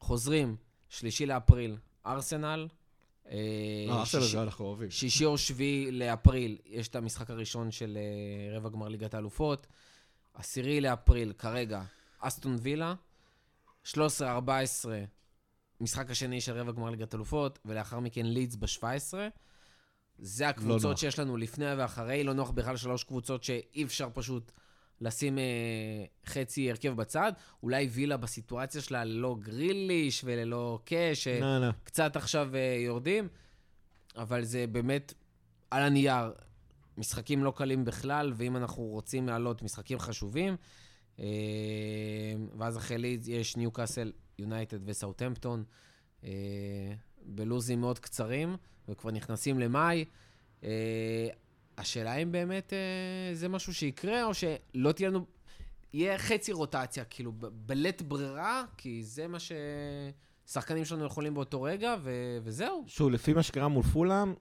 [0.00, 0.56] חוזרים,
[0.88, 2.68] שלישי לאפריל, ארסנל.
[4.90, 7.98] שישי- או שביעי לאפריל, יש את המשחק הראשון של
[8.56, 9.66] רבע גמר ליגת האלופות.
[10.34, 11.82] עשירי לאפריל, כרגע,
[12.20, 12.94] אסטון וילה.
[13.84, 13.94] 13-14,
[15.84, 19.14] משחק השני של רבע גמר ליגת האלופות, ולאחר מכן לידס ב-17.
[20.18, 21.00] זה הקבוצות נוח.
[21.00, 24.52] שיש לנו לפני ואחרי, לא נוח בכלל שלוש קבוצות שאי אפשר פשוט
[25.00, 25.44] לשים אה,
[26.26, 27.32] חצי הרכב בצד.
[27.62, 31.72] אולי וילה בסיטואציה שלה ללא גריליש וללא קאש, אה, לא, לא.
[31.84, 33.28] קצת עכשיו אה, יורדים,
[34.16, 35.14] אבל זה באמת
[35.70, 36.32] על הנייר.
[36.98, 40.56] משחקים לא קלים בכלל, ואם אנחנו רוצים להעלות משחקים חשובים,
[41.18, 41.24] אה,
[42.58, 45.64] ואז אחרי לידס יש ניו קאסל, יונייטד וסאוטהמפטון,
[46.24, 46.30] אה,
[47.22, 48.56] בלוזים מאוד קצרים,
[48.88, 50.04] וכבר נכנסים למאי.
[50.64, 51.28] אה,
[51.78, 55.26] השאלה אם באמת אה, זה משהו שיקרה, או שלא תהיה לנו...
[55.92, 59.38] יהיה חצי רוטציה, כאילו, בלית ברירה, כי זה מה
[60.46, 62.84] ששחקנים שלנו יכולים באותו רגע, ו- וזהו.
[62.86, 64.34] שוב, לפי מה שקרה מול פולאם,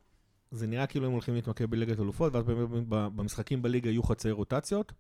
[0.51, 2.43] זה נראה כאילו הם הולכים להתמקד בליגת אלופות, ואז
[2.87, 4.93] במשחקים בליגה יהיו חצאי רוטציות.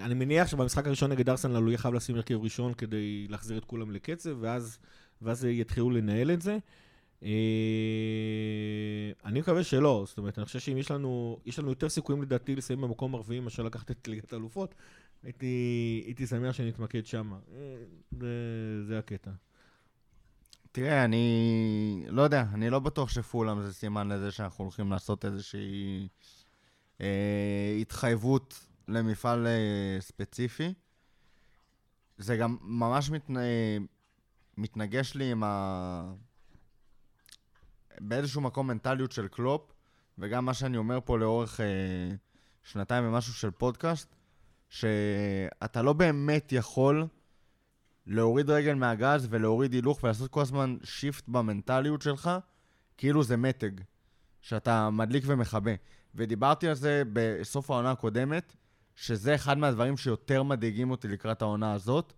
[0.00, 3.64] אני מניח שבמשחק הראשון נגד ארסנל הוא יהיה חייב לשים הרכב ראשון כדי להחזיר את
[3.64, 4.78] כולם לקצב, ואז,
[5.22, 6.58] ואז יתחילו לנהל את זה.
[7.22, 7.28] אה,
[9.24, 12.56] אני מקווה שלא, זאת אומרת, אני חושב שאם יש לנו, יש לנו יותר סיכויים לדעתי
[12.56, 14.74] לסיים במקום הרביעי מאשר לקחת את ליגת האלופות,
[15.22, 17.32] הייתי, הייתי שמח שנתמקד שם.
[18.10, 18.28] זה,
[18.88, 19.30] זה הקטע.
[20.72, 26.08] תראה, אני לא יודע, אני לא בטוח שפולאם זה סימן לזה שאנחנו הולכים לעשות איזושהי
[27.00, 30.74] אה, התחייבות למפעל אה, ספציפי.
[32.18, 33.34] זה גם ממש מתנ...
[34.56, 36.12] מתנגש לי עם ה...
[38.00, 39.72] באיזשהו מקום מנטליות של קלופ,
[40.18, 41.66] וגם מה שאני אומר פה לאורך אה,
[42.62, 44.14] שנתיים ומשהו של פודקאסט,
[44.68, 47.06] שאתה לא באמת יכול
[48.06, 52.30] להוריד רגל מהגז ולהוריד הילוך ולעשות כל הזמן shift במנטליות שלך,
[52.96, 53.70] כאילו זה מתג.
[54.40, 55.72] שאתה מדליק ומכבה.
[56.14, 58.56] ודיברתי על זה בסוף העונה הקודמת,
[58.96, 62.12] שזה אחד מהדברים שיותר מדאיגים אותי לקראת העונה הזאת,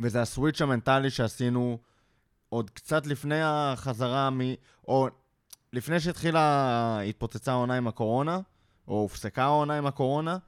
[0.00, 1.78] וזה הסוויץ' המנטלי שעשינו
[2.48, 4.40] עוד קצת לפני החזרה מ...
[4.88, 5.08] או
[5.72, 8.40] לפני שהתחילה, התפוצצה העונה עם הקורונה,
[8.88, 10.38] או הופסקה העונה עם הקורונה,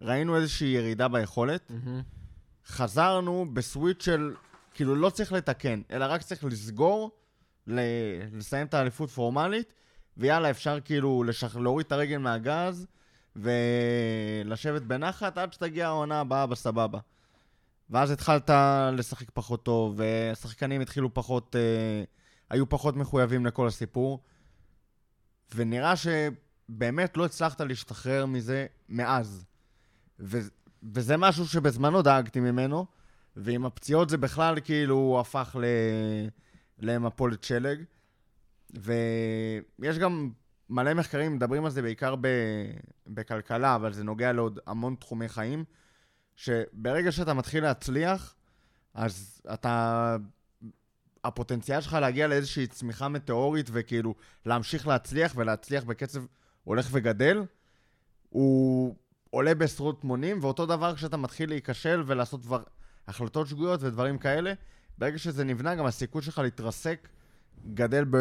[0.00, 1.70] ראינו איזושהי ירידה ביכולת.
[1.70, 2.02] מהמם.
[2.66, 4.34] חזרנו בסוויץ' של,
[4.74, 7.10] כאילו לא צריך לתקן, אלא רק צריך לסגור,
[7.66, 7.80] ל...
[8.32, 9.72] לסיים את האליפות פורמלית,
[10.16, 11.56] ויאללה, אפשר כאילו לשח...
[11.56, 12.86] להוריד את הרגל מהגז,
[13.36, 16.98] ולשבת בנחת עד שתגיע העונה הבאה בסבבה.
[17.90, 18.50] ואז התחלת
[18.92, 22.04] לשחק פחות טוב, והשחקנים התחילו פחות, אה,
[22.50, 24.20] היו פחות מחויבים לכל הסיפור,
[25.54, 29.44] ונראה שבאמת לא הצלחת להשתחרר מזה מאז.
[30.20, 30.38] ו...
[30.92, 32.86] וזה משהו שבזמנו דאגתי ממנו,
[33.36, 35.64] ועם הפציעות זה בכלל כאילו הפך ל...
[36.78, 37.84] למפולת שלג.
[38.70, 40.30] ויש גם
[40.70, 42.28] מלא מחקרים, מדברים על זה בעיקר ב...
[43.06, 45.64] בכלכלה, אבל זה נוגע לעוד המון תחומי חיים,
[46.36, 48.34] שברגע שאתה מתחיל להצליח,
[48.94, 50.16] אז אתה...
[51.24, 54.14] הפוטנציאל שלך להגיע לאיזושהי צמיחה מטאורית וכאילו
[54.46, 56.22] להמשיך להצליח ולהצליח בקצב
[56.64, 57.44] הולך וגדל,
[58.28, 58.94] הוא
[59.30, 62.62] עולה בעשרות מונים, ואותו דבר כשאתה מתחיל להיכשל ולעשות דבר,
[63.08, 64.52] החלטות שגויות ודברים כאלה,
[64.98, 67.08] ברגע שזה נבנה, גם הסיכוי שלך להתרסק
[67.74, 68.16] גדל ב...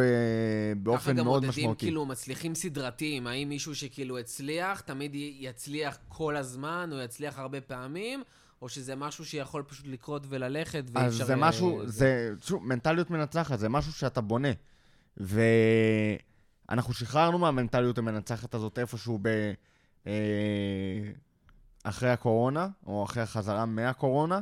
[0.78, 1.68] באופן מאוד ככה גם משמעותי.
[1.68, 7.62] מודדים כאילו מצליחים סדרתיים, האם מישהו שכאילו הצליח, תמיד יצליח כל הזמן, או יצליח הרבה
[7.62, 8.24] פעמים,
[8.62, 11.26] או שזה משהו שיכול פשוט לקרות וללכת, ואי אז אפשר...
[11.26, 14.52] זה אה, משהו, זה, שוב, מנטליות מנצחת, זה משהו שאתה בונה.
[15.18, 19.28] ואנחנו שחררנו מהמנטליות המנצחת הזאת איפשהו ב...
[20.08, 20.14] אה,
[21.84, 24.40] אחרי הקורונה, או אחרי החזרה מהקורונה,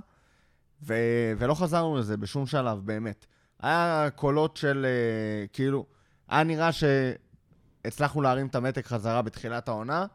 [0.84, 0.94] ו...
[1.38, 3.26] ולא חזרנו לזה בשום שלב, באמת.
[3.62, 5.86] היה קולות של, אה, כאילו,
[6.30, 10.05] היה נראה שהצלחנו להרים את המתג חזרה בתחילת העונה,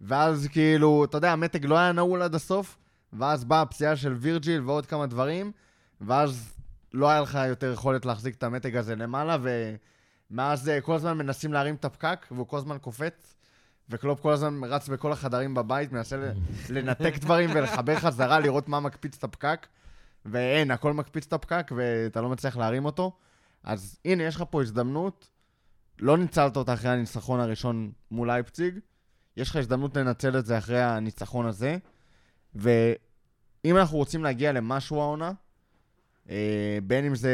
[0.00, 2.78] ואז כאילו, אתה יודע, המתג לא היה נעול עד הסוף,
[3.12, 5.52] ואז באה הפציעה של וירג'יל ועוד כמה דברים,
[6.00, 6.56] ואז
[6.92, 9.36] לא היה לך יותר יכולת להחזיק את המתג הזה למעלה,
[10.30, 13.34] ומאז אה, כל הזמן מנסים להרים את הפקק, והוא כל הזמן קופץ,
[13.88, 16.16] וקלופ כל הזמן רץ בכל החדרים בבית, מנסה
[16.70, 19.66] לנתק דברים ולחבר חזרה, לראות מה מקפיץ את הפקק,
[20.30, 23.16] ואין, הכל מקפיץ את הפקק, ואתה לא מצליח להרים אותו.
[23.64, 25.28] אז הנה, יש לך פה הזדמנות,
[25.98, 28.78] לא ניצלת אותה אחרי הניצחון הראשון מול אייפציג,
[29.36, 31.76] יש לך הזדמנות לנצל את זה אחרי הניצחון הזה,
[32.54, 35.32] ואם אנחנו רוצים להגיע למשהו העונה,
[36.30, 37.30] אה, בין אם זה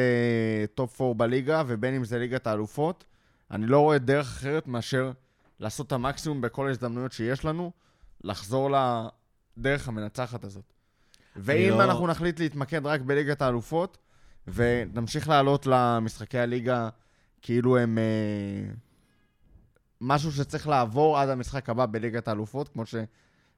[0.74, 3.05] top 4 בליגה ובין אם זה ליגת האלופות,
[3.51, 5.12] אני לא רואה דרך אחרת מאשר
[5.61, 7.70] לעשות את המקסימום בכל ההזדמנויות שיש לנו,
[8.24, 8.70] לחזור
[9.57, 10.71] לדרך המנצחת הזאת.
[11.37, 13.99] ואם לא- אנחנו נחליט להתמקד רק בליגת האלופות,
[14.49, 16.89] ונמשיך לעלות למשחקי הליגה
[17.43, 18.74] כאילו הם אה,
[20.01, 22.85] משהו שצריך לעבור עד המשחק הבא בליגת האלופות, כמו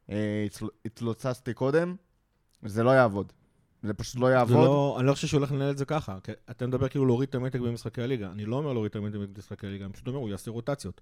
[0.09, 1.97] שהתלוצצתי קודם,
[2.62, 3.33] זה לא יעבוד.
[3.83, 4.64] זה פשוט לא יעבוד.
[4.64, 6.18] לא, אני לא חושב שהוא הולך לנהל את זה ככה.
[6.51, 8.31] אתה מדבר כאילו להוריד את המתג במשחקי הליגה.
[8.31, 11.01] אני לא אומר להוריד את המתג במשחקי הליגה, אני פשוט אומר, הוא יעשה רוטציות.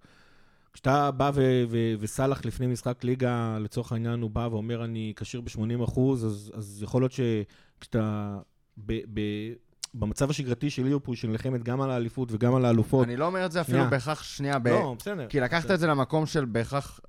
[0.73, 5.41] כשאתה בא ו- ו- וסאלח לפני משחק ליגה, לצורך העניין, הוא בא ואומר, אני כשיר
[5.41, 8.39] ב-80 אחוז, אז, אז יכול להיות שכשאתה...
[8.79, 9.53] ב- ב-
[9.95, 13.07] במצב השגרתי של ליברפול, שנלחמת גם על האליפות וגם על האלופות...
[13.07, 13.91] אני לא אומר את זה אפילו.
[13.91, 14.69] בהכרח שנייה, ב...
[14.69, 15.27] לא, בסדר.
[15.29, 17.01] כי לקחת את זה למקום של בהכרח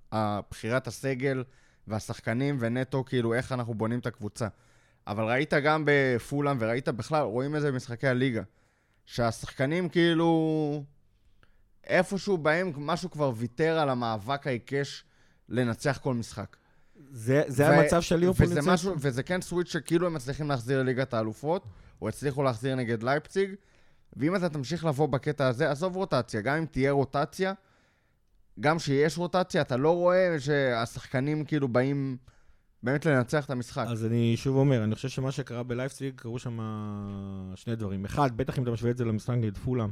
[0.52, 1.44] בחירת הסגל
[1.88, 4.48] והשחקנים ונטו, כאילו, איך אנחנו בונים את הקבוצה.
[5.08, 8.42] אבל ראית גם בפולאם, וראית בכלל, רואים את זה במשחקי הליגה,
[9.06, 10.84] שהשחקנים כאילו...
[11.88, 15.04] איפשהו בהם משהו כבר ויתר על המאבק העיקש
[15.50, 16.58] לנצח כל משחק.
[17.12, 18.60] זה, זה ו- המצב של ליברפול וזה.
[18.62, 21.66] משהו, וזה כן סוויץ' שכאילו הם מצליחים להחזיר לליגת האלופות,
[22.02, 23.56] או הצליחו להחזיר נגד לייפציג,
[24.18, 27.54] ואם אתה תמשיך לבוא בקטע הזה, עזוב רוטציה, גם אם תהיה רוטציה,
[28.60, 32.18] גם שיש רוטציה, אתה לא רואה שהשחקנים כאילו באים
[32.84, 33.86] באמת לנצח את המשחק.
[33.88, 36.60] אז אני שוב אומר, אני חושב שמה שקרה בלייפציג, קרו שם
[37.56, 38.06] שני דברים.
[38.06, 39.90] אחד, בטח אם אתה משווה את זה למשחק נגד פולאם.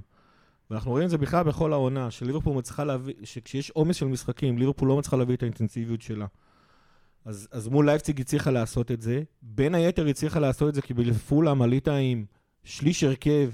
[0.72, 4.88] ואנחנו רואים את זה בכלל בכל העונה, שליברפול מצליחה להביא, שכשיש עומס של משחקים, ליברפול
[4.88, 6.26] לא מצליחה להביא את האינטנסיביות שלה.
[7.26, 9.24] אז, אז מול לייפציג הצליחה לעשות את זה.
[9.42, 12.26] בין היתר הצליחה לעשות את זה כי בפולאם עלית עם
[12.64, 13.52] שליש הרכב,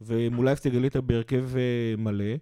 [0.00, 2.34] ומול לייפציג עלית בהרכב אה, מלא.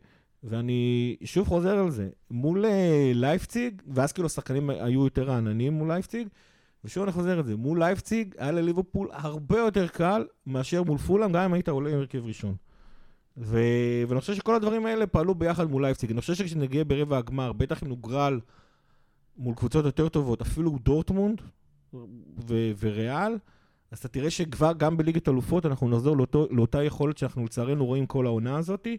[0.42, 5.88] ואני שוב חוזר על זה, מול אה, לייפציג, ואז כאילו השחקנים היו יותר רעננים מול
[5.88, 6.28] לייפציג,
[6.84, 11.32] ושוב אני חוזר על זה, מול לייפציג היה לליברפול הרבה יותר קל מאשר מול פולאם,
[11.32, 12.54] גם אם היית עולה עם הרכב ראשון.
[13.36, 13.58] ו...
[14.08, 16.10] ואני חושב שכל הדברים האלה פעלו ביחד מול לייפציג.
[16.10, 18.40] אני חושב שכשנגיע ברבע הגמר, בטח אם נוגרל
[19.36, 21.40] מול קבוצות יותר טובות, אפילו דורטמונד
[22.48, 22.72] ו...
[22.78, 23.38] וריאל,
[23.90, 28.06] אז אתה תראה שכבר גם בליגת אלופות אנחנו נחזור לאותו, לאותה יכולת שאנחנו לצערנו רואים
[28.06, 28.96] כל העונה הזאתי.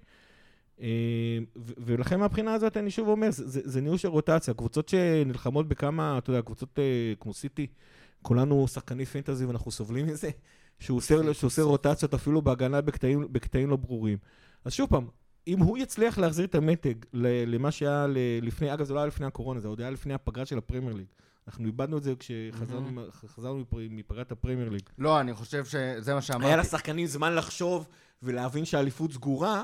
[0.82, 0.88] אה,
[1.56, 4.54] ו- ולכן מהבחינה הזאת, אני שוב אומר, זה, זה, זה ניהול של רוטציה.
[4.54, 7.68] קבוצות שנלחמות בכמה, אתה יודע, קבוצות אה, כמו סיטי,
[8.22, 10.30] כולנו שחקני פנטזי ואנחנו סובלים מזה,
[10.80, 14.18] שהוא עושה, שהוא עושה רוטציות אפילו בהגנה בקטעים, בקטעים לא ברורים.
[14.66, 15.08] אז שוב פעם,
[15.48, 18.06] אם הוא יצליח להחזיר את המתג למה שהיה
[18.42, 21.06] לפני, אגב, זה לא היה לפני הקורונה, זה עוד היה לפני הפגרה של הפרמייר ליג.
[21.48, 23.02] אנחנו איבדנו את זה כשחזרנו
[23.36, 24.82] חזרנו מפר- מפגרת הפרמייר ליג.
[24.98, 26.46] לא, אני חושב שזה מה שאמרתי.
[26.46, 27.88] היה לשחקנים זמן לחשוב
[28.24, 29.64] ולהבין שהאליפות סגורה,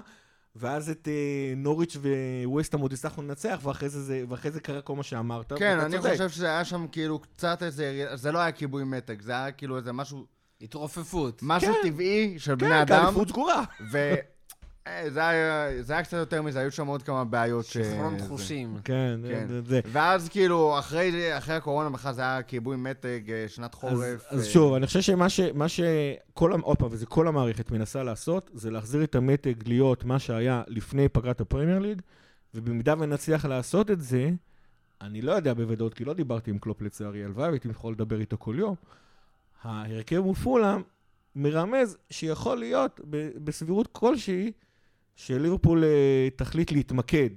[0.55, 1.13] ואז את אה,
[1.57, 1.97] נוריץ'
[2.45, 5.53] וווסטהאם עוד הצלחנו לנצח, ואחרי זה, זה, ואחרי זה קרה כל מה שאמרת.
[5.53, 6.11] כן, אני צודק.
[6.11, 8.05] חושב שזה היה שם כאילו קצת איזה...
[8.13, 10.25] זה לא היה כיבוי מתג, זה היה כאילו איזה משהו...
[10.61, 11.39] התרופפות.
[11.43, 11.89] משהו כן.
[11.89, 13.03] טבעי של בני כן, כי אדם.
[13.05, 13.63] האליפות סגורה.
[13.91, 14.13] ו...
[14.87, 17.77] אה, זה היה, זה היה קצת יותר מזה, היו שם עוד כמה בעיות ש...
[17.77, 18.25] שחרון זה.
[18.27, 18.77] חושים.
[18.83, 19.47] כן, כן.
[19.47, 19.79] זה- זה.
[19.91, 24.25] ואז כאילו, אחרי, אחרי הקורונה בכלל זה היה כיבוי מתג, אה, שנת אז, חורף.
[24.29, 25.39] אז אה, שוב, אני חושב שמה ש...
[25.39, 30.03] מה שכל, המ- עוד פעם, וזה כל המערכת מנסה לעשות, זה להחזיר את המתג להיות
[30.03, 32.01] מה שהיה לפני פגרת הפרמייר ליג,
[32.55, 34.29] ובמידה ונצליח לעשות את זה,
[35.01, 38.37] אני לא יודע בוודאות, כי לא דיברתי עם קלופ לצערי, הלוואי והייתי יכול לדבר איתו
[38.39, 38.75] כל יום.
[39.61, 40.81] ההרכב מול פולאם
[41.35, 42.99] מרמז שיכול להיות
[43.43, 44.51] בסבירות כלשהי
[45.15, 47.29] שליברפול אה, תחליט להתמקד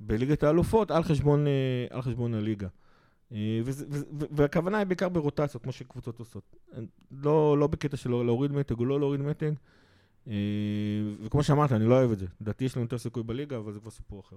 [0.00, 1.52] בליגת האלופות על חשבון, אה,
[1.90, 2.68] על חשבון הליגה.
[3.32, 3.60] אה,
[4.12, 6.56] והכוונה היא בעיקר ברוטציות, כמו שקבוצות עושות.
[7.10, 9.52] לא, לא בקטע של להוריד מתג או לא להוריד מתג.
[11.22, 12.26] וכמו שאמרת, אני לא אוהב את זה.
[12.40, 14.36] לדעתי יש לנו יותר סיכוי בליגה, אבל זה כבר סיפור אחר.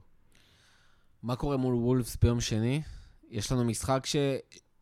[1.23, 2.81] מה קורה מול וולפס ביום שני?
[3.29, 4.15] יש לנו משחק ש...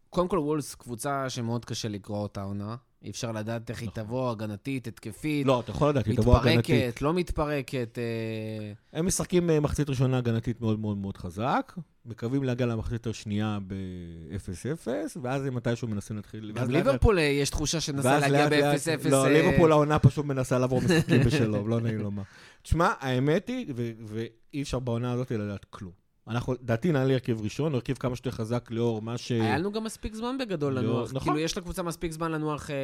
[0.09, 2.75] קודם כל, וולפס קבוצה שמאוד קשה לקרוא אותה העונה.
[3.03, 4.03] אי אפשר לדעת איך היא נכון.
[4.03, 6.57] תבוא, הגנתית, התקפית, לא, אתה יכול לדעת, היא תבוא הגנתית.
[6.75, 7.97] מתפרקת, לא מתפרקת.
[7.97, 11.73] אה, הם משחקים אה, מחצית ראשונה הגנתית מאוד מאוד מאוד חזק,
[12.05, 14.87] מקווים להגיע למחצית השנייה ב-0-0,
[15.21, 16.51] ואז הם מתישהו מנסים להתחיל...
[16.55, 18.51] גם ליברפול, אה, יש תחושה שנסה להגיע לאט
[18.87, 19.09] לאט- ב-0-0.
[19.09, 22.23] לא, ליברפול העונה פשוט מנסה לעבור משחקים בשלום, לא נעים לומר.
[22.61, 23.73] תשמע, האמת היא,
[24.05, 26.06] ואי אפשר בעונה הזאת לדעת כלום.
[26.29, 29.31] אנחנו, דעתי נעלה הרכב ראשון, הרכב כמה שיותר חזק לאור מה ש...
[29.31, 31.09] היה לנו גם מספיק זמן בגדול לא, לנוח.
[31.13, 31.19] נכון.
[31.19, 32.75] כאילו, יש לקבוצה מספיק זמן לנוח אה,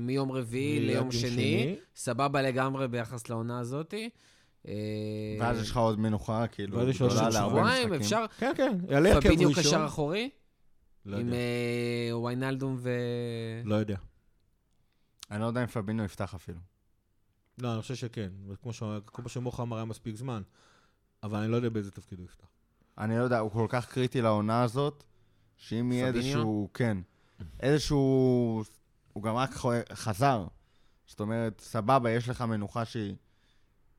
[0.00, 1.30] מיום רביעי ליום ליום שני.
[1.30, 1.76] שני.
[1.96, 4.10] סבבה לגמרי ביחס לעונה הזאתי.
[4.68, 4.72] אה,
[5.40, 8.00] ואז יש לך עוד מנוחה, כאילו, ואז יש עוד גדולה שבועיים, להרבה שבועיים, משחקים.
[8.00, 8.24] אפשר...
[8.38, 9.62] כן, כן, יעלה הרכב פביניו ראשון.
[9.62, 10.30] קשר אחורי,
[11.06, 11.36] לא עם יודע.
[11.36, 12.90] אה, ויינלדום ו...
[13.64, 13.96] לא יודע.
[15.30, 16.58] אני לא יודע אם פבינו יפתח אפילו.
[17.58, 18.30] לא, אני חושב שכן.
[18.62, 20.42] כמו ש- כמו שמוחה אמר, היה מספיק זמן.
[21.22, 22.51] אבל אני לא יודע באיזה תפקיד הוא יפתח.
[22.98, 25.04] אני לא יודע, הוא כל כך קריטי לעונה הזאת,
[25.56, 26.06] שאם יהיה?
[26.06, 26.98] איזשהו, כן,
[27.60, 28.62] איזשהו,
[29.12, 29.50] הוא גם רק
[29.92, 30.46] חזר.
[31.06, 33.14] זאת אומרת, סבבה, יש לך מנוחה שהיא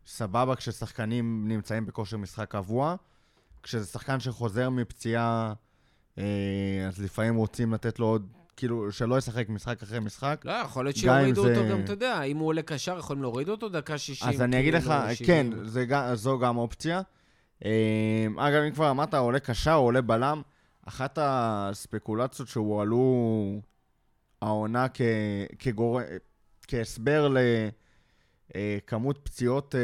[0.07, 2.95] סבבה כששחקנים נמצאים בכושר משחק קבוע.
[3.63, 5.53] כשזה שחקן שחוזר מפציעה,
[6.17, 6.23] אה,
[6.87, 8.27] אז לפעמים רוצים לתת לו עוד,
[8.57, 10.41] כאילו, שלא ישחק משחק אחרי משחק.
[10.45, 13.21] לא, יכול להיות שיורידו אם אותו זה- גם, אתה יודע, אם הוא עולה קשר, יכולים
[13.21, 14.29] להוריד אותו דקה 60.
[14.29, 15.67] אז אני אגיד לך, כאילו, כן, 70.
[15.67, 15.85] זה,
[16.15, 17.01] זו גם אופציה.
[17.65, 20.41] אה, אגב, אם כבר אמרת, עולה קשר, עולה בלם,
[20.85, 23.61] אחת הספקולציות שהועלו
[24.41, 25.01] העונה כ,
[25.59, 25.99] כגור...
[26.67, 27.35] כהסבר
[28.55, 29.81] לכמות פציעות אה,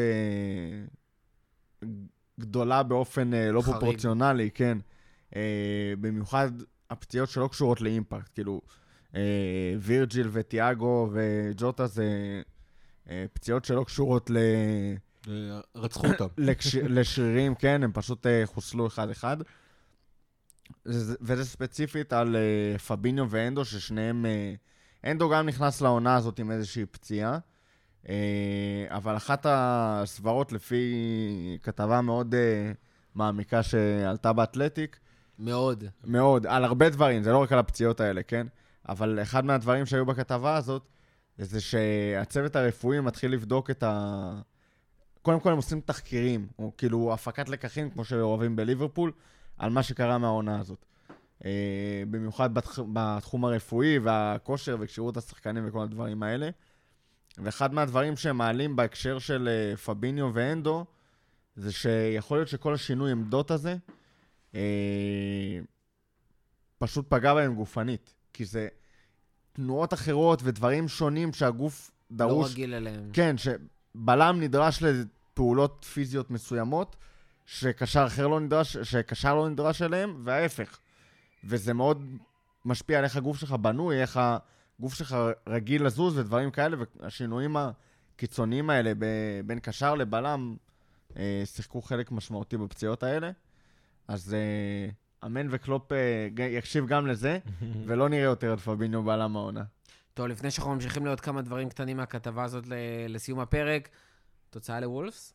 [2.40, 3.78] גדולה באופן אה, לא חריג.
[3.78, 4.78] פרופורציונלי, כן.
[5.36, 6.50] אה, במיוחד
[6.90, 8.62] הפציעות שלא קשורות לאימפקט, כאילו,
[9.16, 12.42] אה, וירג'יל וטיאגו וג'וטה זה
[13.10, 14.38] אה, פציעות שלא קשורות ל...
[15.30, 16.28] אה, רצחו אותם.
[16.90, 19.38] לשרירים, כן, הם פשוט uh, חוסלו אחד-אחד.
[20.86, 22.36] זה- וזה ספציפית על
[22.76, 24.26] uh, פביניו ואנדו, ששניהם...
[24.26, 27.38] Uh, אנדו גם נכנס לעונה הזאת עם איזושהי פציעה,
[28.90, 30.94] אבל אחת הסברות, לפי
[31.64, 32.36] כתבה מאוד
[33.16, 35.00] מעמיקה שעלתה באתלטיק,
[35.40, 35.84] מאוד.
[36.04, 38.48] מאוד, על הרבה דברים, זה לא רק על הפציעות האלה, כן?
[38.90, 40.88] אבל אחד מהדברים שהיו בכתבה הזאת,
[41.38, 44.42] זה שהצוות הרפואי מתחיל לבדוק את ה...
[45.22, 49.12] קודם כל הם עושים תחקירים, או כאילו הפקת לקחים, כמו שאוהבים בליברפול,
[49.58, 50.86] על מה שקרה מהעונה הזאת.
[51.46, 52.80] אה, במיוחד בתח...
[52.94, 56.50] בתחום הרפואי והכושר וכשירות השחקנים וכל הדברים האלה.
[57.38, 60.86] ואחד מהדברים שהם מעלים בהקשר של אה, פביניו ואנדו,
[61.56, 63.76] זה שיכול להיות שכל השינוי עמדות הזה,
[64.56, 65.60] אה,
[66.78, 68.14] פשוט פגע בהם גופנית.
[68.34, 68.68] כי זה
[69.54, 72.52] תנועות אחרות ודברים שונים שהגוף לא דרוש.
[72.52, 73.10] רגיל אליהם.
[73.14, 73.36] כן,
[73.98, 76.96] שבלם נדרש לפעולות פיזיות מסוימות,
[77.46, 80.80] שקשר אחר לא נדרש, שקשר לא נדרש אליהם, וההפך.
[81.44, 82.06] וזה מאוד
[82.66, 84.20] משפיע על איך הגוף שלך בנוי, איך
[84.80, 85.16] הגוף שלך
[85.48, 89.06] רגיל לזוז ודברים כאלה, והשינויים הקיצוניים האלה ב-
[89.46, 90.56] בין קשר לבלם
[91.18, 93.32] אה, שיחקו חלק משמעותי בפציעות האלה.
[94.08, 94.90] אז אה,
[95.28, 95.98] אמן וקלופ אה,
[96.34, 97.40] ג- יקשיב גם לזה,
[97.88, 99.64] ולא נראה יותר את פביניו בלם העונה.
[100.20, 102.64] טוב, לפני שאנחנו ממשיכים לעוד כמה דברים קטנים מהכתבה הזאת
[103.10, 103.90] לסיום הפרק,
[104.50, 105.34] תוצאה לוולפס?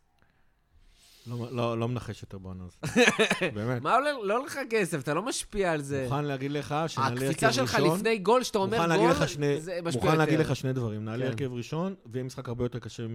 [1.26, 2.85] לא- לא לא מנחש יותר בעונה הזאת.
[3.55, 3.82] באמת.
[3.82, 4.11] מה עולה?
[4.22, 6.05] לא עולה לך כסף, אתה לא משפיע על זה.
[6.05, 7.66] מוכן להגיד לך שנעלה הרכב הקפיצה ראשון.
[7.66, 10.51] שלך לפני גול, שאתה אומר גול, שני- זה משפיע מוכן להגיד יותר.
[10.51, 11.05] לך שני דברים.
[11.05, 11.30] נעלה כן.
[11.30, 13.14] הרכב ראשון, ויהיה משחק הרבה יותר קשה מ-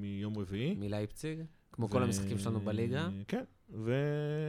[0.00, 0.74] מיום רביעי.
[0.74, 1.38] מלייפציג,
[1.72, 3.08] כמו כל המשחקים שלנו בליגה.
[3.28, 3.44] כן,
[3.84, 3.92] ו...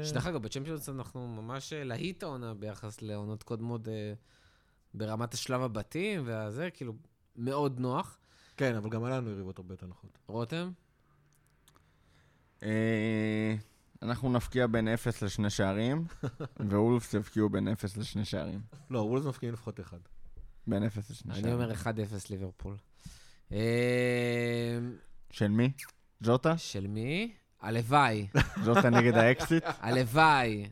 [0.03, 4.13] שדרך אגב, בצ'מפיונס אנחנו ממש אה, להיט העונה ביחס לעונות קודמות אה,
[4.97, 6.93] ברמת השלב הבתים, והזה, כאילו,
[7.35, 8.17] מאוד נוח.
[8.57, 10.17] כן, אבל גם היה לנו יריבות הרבה יותר נוחות.
[10.27, 10.71] רותם?
[12.63, 13.55] אה,
[14.01, 16.05] אנחנו נפקיע בין 0 לשני שערים,
[16.69, 18.61] ואולפס יבקיעו בין 0 לשני שערים.
[18.89, 19.99] לא, וולס מפקיעים לפחות אחד.
[20.67, 21.45] בין 0 לשני שערים.
[21.45, 21.85] אני אומר 1-0
[22.29, 22.77] ליברפול.
[23.51, 24.79] אה,
[25.31, 25.71] של מי?
[26.23, 26.57] ג'וטה?
[26.57, 27.33] של מי?
[27.65, 28.27] הלוואי,
[28.65, 29.63] ג'וטה נגד האקסיט?
[29.81, 30.65] הלוואי.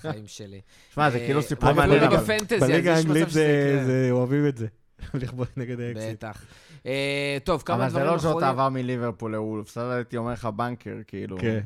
[0.00, 0.60] חיים שלי.
[0.94, 2.36] שמע, זה אה, כאילו סיפור מעניין, אבל...
[2.60, 3.28] בליגה האנגלית
[4.10, 4.66] אוהבים את זה.
[5.14, 6.10] לכבוד נגד האקסיט.
[6.10, 6.44] בטח.
[6.86, 8.48] אה, טוב, כמה אבל זה דברים לא אחרונים.
[8.48, 11.38] עבר מליברפול לאולפס, הייתי אומר לך בנקר, כאילו.
[11.38, 11.60] כן.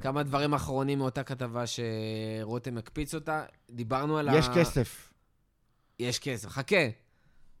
[0.00, 3.44] כמה דברים אחרונים מאותה כתבה שרותם הקפיץ אותה.
[3.70, 4.36] דיברנו על ה...
[4.36, 5.12] יש כסף.
[5.98, 6.48] יש כסף.
[6.48, 6.86] חכה.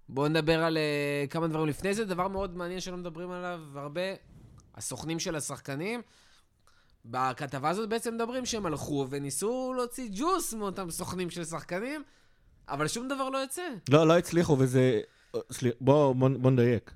[0.08, 2.04] בואו נדבר על אה, כמה דברים לפני זה.
[2.04, 4.00] דבר מאוד מעניין שלא מדברים עליו הרבה,
[4.76, 6.02] הסוכנים של השחקנים.
[7.04, 12.02] בכתבה הזאת בעצם מדברים שהם הלכו וניסו להוציא ג'וס מאותם סוכנים של שחקנים,
[12.68, 13.62] אבל שום דבר לא יוצא.
[13.88, 15.00] לא, לא הצליחו, וזה...
[15.52, 16.94] סליחה, בוא, בוא, בוא נדייק.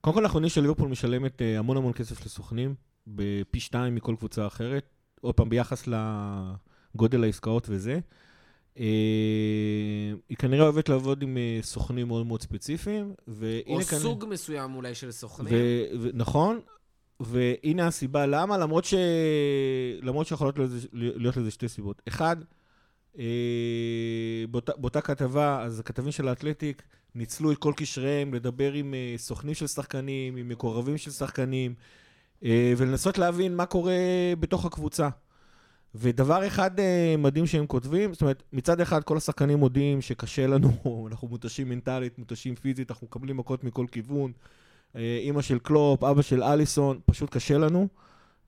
[0.00, 2.74] קודם כל, אנחנו יודעים שליברפול משלמת אה, המון המון כסף לסוכנים,
[3.06, 4.86] בפי שתיים מכל קבוצה אחרת.
[5.20, 5.88] עוד פעם, ביחס
[6.94, 8.00] לגודל העסקאות וזה.
[8.78, 8.84] אה,
[10.28, 13.82] היא כנראה אוהבת לעבוד עם אה, סוכנים מאוד מאוד ספציפיים, והנה או.
[13.82, 15.54] סוג מסוים אולי של סוכנים.
[15.54, 16.60] ו- ו- נכון,
[17.20, 18.94] והנה הסיבה למה, למרות, ש...
[20.02, 20.58] למרות שיכולות
[20.92, 22.02] להיות לזה- שתי סיבות.
[22.08, 22.36] אחד,
[23.18, 23.24] אה,
[24.50, 26.82] באותה, באותה כתבה, אז הכתבים של האתלטיק
[27.14, 31.74] ניצלו את כל קשריהם לדבר עם אה, סוכנים של שחקנים, עם מקורבים של שחקנים,
[32.44, 33.94] אה, ולנסות להבין מה קורה
[34.40, 35.08] בתוך הקבוצה.
[35.94, 40.70] ודבר אחד אה, מדהים שהם כותבים, זאת אומרת, מצד אחד כל השחקנים מודים שקשה לנו,
[41.10, 44.32] אנחנו מותשים מנטלית, מותשים פיזית, אנחנו מקבלים מכות מכל כיוון.
[44.96, 47.88] אה, אימא של קלופ, אבא של אליסון, פשוט קשה לנו.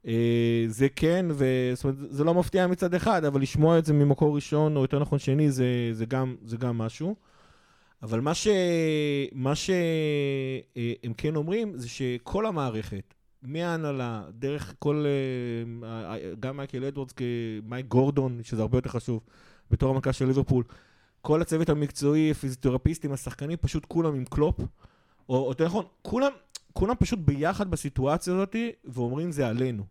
[0.07, 1.45] אה, זה כן, ו...
[1.75, 4.99] זאת אומרת, זה לא מפתיע מצד אחד, אבל לשמוע את זה ממקור ראשון, או יותר
[4.99, 7.15] נכון שני, זה, זה, גם, זה גם משהו.
[8.03, 8.49] אבל מה ש...
[9.33, 15.05] מה שהם כן אומרים, זה שכל המערכת, מההנהלה, דרך כל...
[15.83, 17.13] אה, אה, גם מייקל אדוורדס,
[17.65, 19.21] מייק גורדון, שזה הרבה יותר חשוב,
[19.71, 20.65] בתור המנכ"ל של ליברפול,
[21.21, 24.61] כל הצוות המקצועי, הפיזיותרפיסטים, השחקנים, פשוט כולם עם קלופ.
[25.29, 26.33] או יותר נכון, כולם,
[26.73, 29.85] כולם פשוט ביחד בסיטואציה הזאת, ואומרים זה עלינו.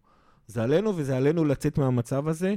[0.48, 2.56] זה עלינו וזה עלינו לצאת מהמצב הזה.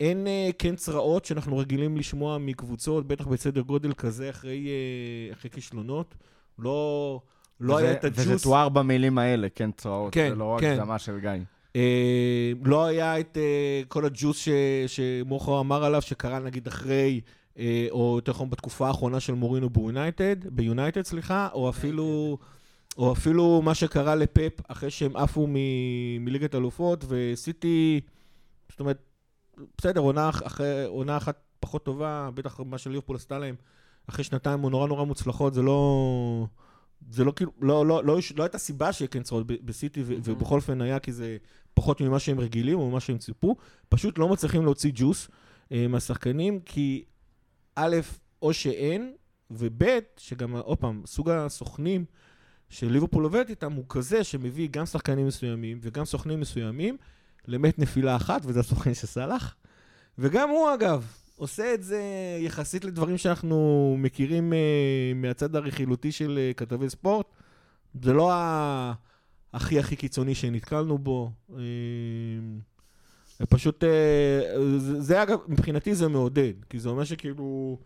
[0.00, 5.50] אין אה, כן צרעות שאנחנו רגילים לשמוע מקבוצות, בטח בסדר גודל כזה אחרי, אה, אחרי
[5.50, 6.14] כישלונות.
[6.58, 7.20] לא,
[7.60, 8.18] לא היה את הג'וס.
[8.26, 10.14] וזה תואר במילים האלה, כן, צרעות.
[10.14, 10.72] כן, זה לא רק כן.
[10.72, 11.30] הקדמה של גיא.
[11.76, 14.48] אה, לא היה את אה, כל הג'וס
[14.86, 17.20] שמוכו אמר עליו, שקרה נגיד אחרי,
[17.90, 22.38] או יותר נכון בתקופה האחרונה של מורינו ביונייטד, ביונייטד, סליחה, או אפילו,
[22.98, 28.00] או אפילו מה שקרה לפפ אחרי שהם עפו מ- מליגת אלופות, וסיטי,
[28.70, 28.98] זאת אומרת,
[29.78, 33.54] בסדר, עונה, אח- אחרי, עונה אחת פחות טובה, בטח מה שליברפול עשתה להם,
[34.08, 36.46] אחרי שנתיים נורא נורא מוצלחות, זה לא...
[37.10, 40.14] זה לא כאילו, לא, לא, לא, לא הייתה סיבה שיהיה כן צרות ב- בסיטי, ו-
[40.24, 41.36] ובכל אופן היה כי זה
[41.74, 43.56] פחות ממה שהם רגילים או ממה שהם ציפו,
[43.88, 45.28] פשוט לא מצליחים להוציא ג'וס
[45.72, 47.04] אה, מהשחקנים, כי
[47.76, 47.96] א',
[48.42, 49.12] או שאין,
[49.50, 49.84] וב',
[50.16, 52.04] שגם, עוד פעם, סוג הסוכנים
[52.68, 56.96] שליברפול עובד איתם הוא כזה שמביא גם שחקנים מסוימים וגם סוכנים מסוימים
[57.48, 59.54] למת נפילה אחת, וזה הסוכן של סאלח.
[60.18, 61.06] וגם הוא, אגב,
[61.36, 62.00] עושה את זה
[62.40, 67.26] יחסית לדברים שאנחנו מכירים אה, מהצד הרכילותי של אה, כתבי ספורט.
[68.02, 68.92] זה לא ה...
[69.52, 71.30] הכי הכי קיצוני שנתקלנו בו.
[71.48, 71.62] זה
[73.48, 77.78] פשוט, אה, זה, זה אגב, מבחינתי זה מעודד, כי זה אומר שכאילו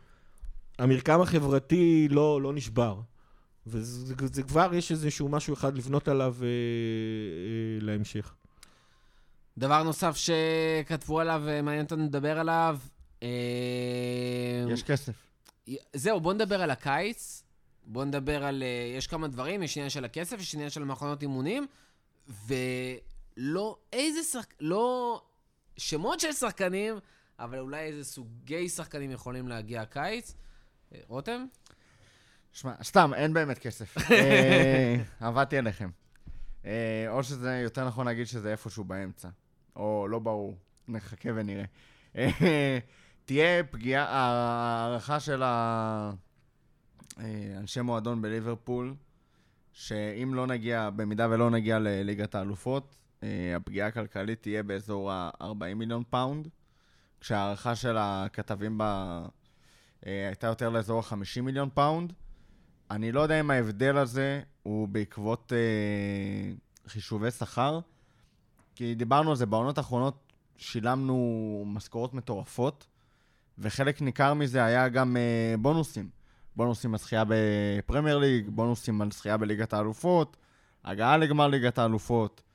[0.78, 3.00] המרקם החברתי לא, לא נשבר.
[3.66, 6.52] וזה זה כבר, יש איזשהו משהו אחד לבנות עליו אה, אה,
[7.80, 8.34] להמשך.
[9.58, 12.78] דבר נוסף שכתבו עליו, אה, מעניין אותנו לדבר עליו.
[13.22, 13.28] אה,
[14.70, 15.12] יש כסף.
[15.94, 17.44] זהו, בוא נדבר על הקיץ.
[17.86, 18.62] בוא נדבר על...
[18.62, 21.66] אה, יש כמה דברים, יש עניין של הכסף, יש עניין של מכונות אימונים,
[22.46, 24.54] ולא איזה שחק...
[24.60, 25.22] לא
[25.80, 26.94] שמות של שחקנים,
[27.38, 30.34] אבל אולי איזה סוגי שחקנים יכולים להגיע הקיץ.
[30.94, 31.46] אה, רותם?
[32.52, 33.96] שמע, סתם, אין באמת כסף.
[34.12, 35.90] אה, עבדתי עליכם.
[36.64, 39.28] אה, או שזה, יותר נכון להגיד שזה איפשהו באמצע.
[39.76, 40.56] או לא ברור.
[40.88, 41.64] נחכה ונראה.
[42.16, 42.78] אה,
[43.24, 46.12] תהיה פגיעה, הערכה של ה-
[47.20, 47.24] אה,
[47.58, 48.94] אנשי מועדון בליברפול,
[49.72, 52.96] שאם לא נגיע, במידה ולא נגיע לליגת האלופות,
[53.56, 56.48] הפגיעה הכלכלית תהיה באזור ה-40 מיליון פאונד,
[57.20, 59.22] כשההערכה של הכתבים בה
[60.06, 62.12] אה, הייתה יותר לאזור ה-50 מיליון פאונד.
[62.90, 66.52] אני לא יודע אם ההבדל הזה הוא בעקבות אה,
[66.86, 67.80] חישובי שכר,
[68.74, 72.86] כי דיברנו על זה, בעונות האחרונות שילמנו משכורות מטורפות,
[73.58, 76.08] וחלק ניכר מזה היה גם אה, בונוסים.
[76.56, 80.36] בונוסים על זכייה בפרמייר ליג, בונוסים על זכייה בליגת האלופות,
[80.84, 82.49] הגעה לגמר ליגת האלופות, אה,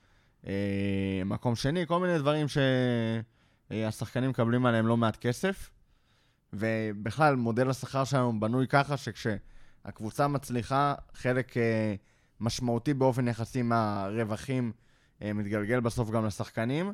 [1.26, 2.46] מקום שני, כל מיני דברים
[3.72, 5.70] שהשחקנים מקבלים עליהם לא מעט כסף.
[6.54, 11.96] ובכלל, מודל השכר שלנו בנוי ככה שכשהקבוצה מצליחה, חלק אה,
[12.40, 14.72] משמעותי באופן יחסי מהרווחים
[15.22, 16.94] אה, מתגלגל בסוף גם לשחקנים.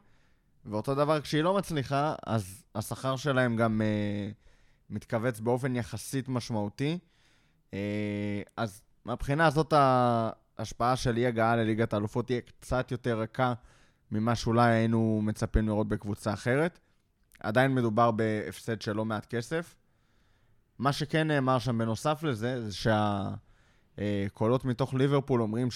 [0.65, 4.29] ואותו דבר, כשהיא לא מצליחה, אז השכר שלהם גם אה,
[4.89, 6.99] מתכווץ באופן יחסית משמעותי.
[7.73, 9.73] אה, אז מהבחינה הזאת,
[10.61, 13.53] ההשפעה של אי הגעה לליגת האלופות תהיה קצת יותר רכה
[14.11, 16.79] ממה שאולי היינו מצפים לראות בקבוצה אחרת.
[17.39, 19.75] עדיין מדובר בהפסד של לא מעט כסף.
[20.79, 22.89] מה שכן נאמר שם בנוסף לזה, זה
[23.97, 25.67] שהקולות מתוך ליברפול אומרים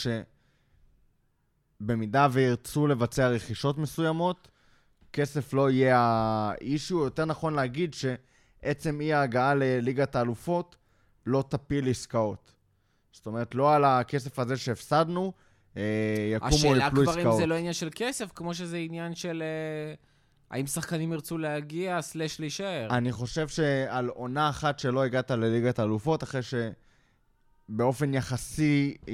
[1.81, 4.47] שבמידה וירצו לבצע רכישות מסוימות,
[5.13, 7.03] כסף לא יהיה האישו.
[7.03, 10.75] יותר נכון להגיד שעצם אי ההגעה לליגת האלופות
[11.25, 12.54] לא תפיל עסקאות.
[13.15, 15.33] זאת אומרת, לא על הכסף הזה שהפסדנו,
[15.77, 15.81] אה,
[16.35, 17.37] יקומו השאלה יפלו כבר אם עסקאות.
[17.37, 19.43] זה לא עניין של כסף, כמו שזה עניין של...
[19.45, 19.93] אה,
[20.51, 22.87] האם שחקנים ירצו להגיע, סלש להישאר?
[22.89, 26.41] אני חושב שעל עונה אחת שלא הגעת לליגת האלופות, אחרי
[27.69, 29.13] שבאופן יחסי אה,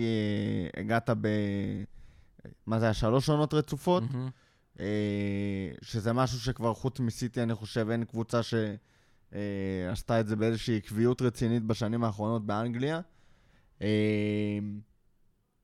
[0.77, 1.27] הגעת ב...
[2.65, 2.93] מה זה היה?
[2.93, 4.03] שלוש עונות רצופות?
[4.79, 4.85] אה,
[5.81, 11.63] שזה משהו שכבר חוץ מסיטי, אני חושב, אין קבוצה שעשתה את זה באיזושהי עקביות רצינית
[11.63, 13.01] בשנים האחרונות באנגליה.
[13.81, 14.59] אה,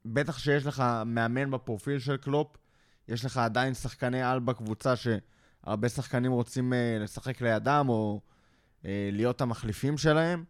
[0.05, 2.57] בטח שיש לך מאמן בפרופיל של קלופ,
[3.07, 8.21] יש לך עדיין שחקני על בקבוצה שהרבה שחקנים רוצים אה, לשחק לידם או
[8.85, 10.43] אה, להיות המחליפים שלהם.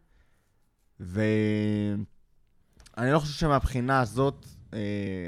[1.00, 2.04] ואני
[2.96, 4.78] לא חושב שמבחינה הזאת, אה,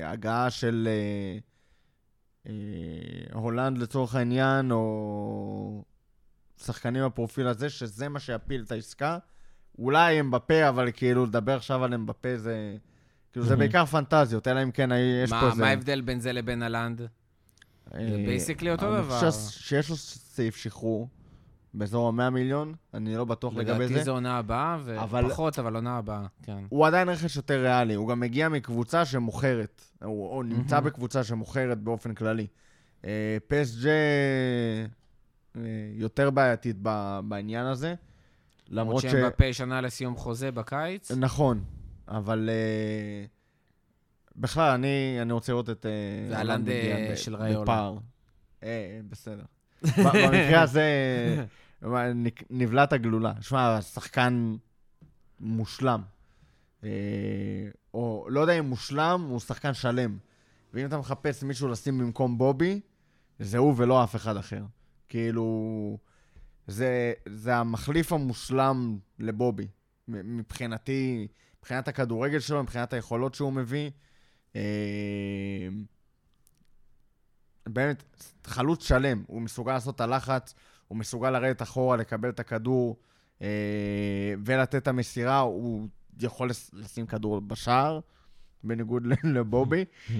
[0.05, 0.89] הגעה של
[3.33, 5.85] הולנד לצורך העניין, או
[6.57, 9.19] שחקנים בפרופיל הזה, שזה מה שיפיל את העסקה.
[9.81, 12.77] אולי אמבפה, אבל כאילו לדבר עכשיו על אמבפה זה...
[13.33, 13.57] כאילו זה.
[13.57, 14.91] בעיקר פנטזיות, אלא אם כן
[15.25, 15.61] יש פה איזה...
[15.63, 17.01] מה ההבדל בין זה לבין הלנד?
[17.95, 19.31] אה, basically אותו אני דבר.
[19.31, 21.09] חושב שיש לו סעיף שחרור
[21.75, 24.05] באזור ה-100 מיליון, אני לא בטוח לגבי לדעתי זה.
[24.05, 26.65] זו עונה הבאה, ופחות, אבל עונה הבאה, כן.
[26.69, 30.81] הוא עדיין רכש יותר ריאלי, הוא גם מגיע מקבוצה שמוכרת, הוא, הוא נמצא.
[30.81, 32.47] בקבוצה שמוכרת באופן כללי.
[33.05, 33.87] אה, פסז'
[35.57, 35.63] אה,
[35.95, 36.77] יותר בעייתית
[37.25, 37.95] בעניין הזה,
[38.71, 39.05] למרות ש...
[39.05, 41.11] למרות שמבפה שנה לסיום חוזה בקיץ.
[41.11, 41.65] נכון,
[42.09, 43.27] אבל אה,
[44.37, 45.87] בכלל, אני, אני רוצה לראות את...
[45.87, 45.91] אה,
[46.31, 47.63] והלנד, אה, של ראיולה.
[47.63, 47.99] בפער.
[48.63, 49.45] אה, בסדר.
[49.99, 50.85] במקרה הזה
[52.51, 53.33] נבלעת הגלולה.
[53.41, 54.57] שמע, שחקן
[55.41, 56.03] מושלם.
[57.95, 60.19] או לא יודע אם מושלם, הוא שחקן שלם.
[60.75, 62.81] ואם אתה מחפש מישהו לשים במקום בובי,
[63.39, 64.63] זה הוא ולא אף אחד אחר.
[65.09, 65.99] כאילו,
[66.71, 69.67] זה, זה המחליף המושלם לבובי.
[70.09, 73.91] מבחינתי, מבחינת הכדורגל שלו, מבחינת היכולות שהוא מביא.
[74.57, 75.69] אה,
[77.67, 78.05] באמת,
[78.45, 79.23] חלוץ שלם.
[79.27, 80.55] הוא מסוגל לעשות את הלחץ,
[80.89, 82.97] הוא מסוגל לרדת אחורה, לקבל את הכדור
[83.43, 85.39] אה, ולתת את המסירה.
[85.39, 85.89] הוא
[86.21, 88.01] יכול לשים כדור בשער,
[88.65, 89.85] בניגוד לבובי.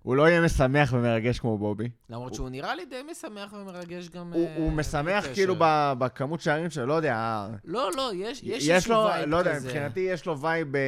[0.00, 1.88] אה, הוא לא יהיה משמח ומרגש כמו בובי.
[2.10, 4.32] למרות שהוא נראה לי די משמח ומרגש גם...
[4.32, 5.24] הוא, אה, הוא משמח.
[5.34, 7.46] כאילו ב- בכמות שערים שלו, לא יודע.
[7.64, 9.68] לא, לא, יש יש לו, vibe לא יודע, כזה.
[9.68, 10.76] מבחינתי יש לו vibe...
[10.76, 10.82] אה,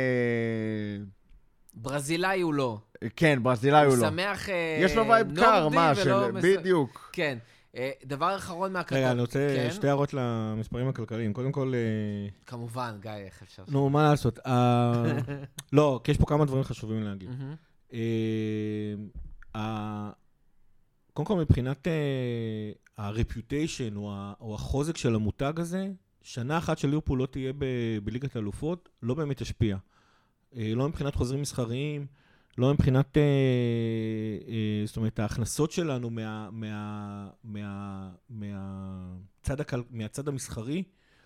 [1.75, 2.79] ברזילאי הוא לא.
[3.17, 4.09] כן, ברזילאי הוא הוא לא.
[4.09, 6.31] שמח אה, יש לו vibe קר, מה, של...
[6.43, 7.11] בדיוק.
[7.13, 7.39] כן.
[7.77, 8.97] אה, דבר אחרון מהכתב...
[8.97, 9.71] רגע, אני רוצה כן?
[9.71, 11.33] שתי הערות למספרים הכלכליים.
[11.33, 13.63] קודם כל, אה, כמובן, גיא, איך אפשר...
[13.69, 14.39] נו, מה לעשות?
[14.47, 15.03] אה,
[15.73, 17.31] לא, כי יש פה כמה דברים חשובים להגיד.
[17.93, 18.01] אה,
[21.13, 21.87] קודם כל, מבחינת
[22.99, 25.91] ה-reputation או ה- או החוזק של המותג הזה,
[26.23, 27.53] שנה אחת של ליברפול לא תהיה
[28.05, 29.77] בליגת האלופות, לא באמת תשפיע.
[30.57, 32.07] אה, לא מבחינת חוזרים מסחריים,
[32.59, 33.23] לא מבחינת, אה,
[34.49, 36.11] אה, זאת אומרת, ההכנסות שלנו
[39.91, 40.83] מהצד המסחרי,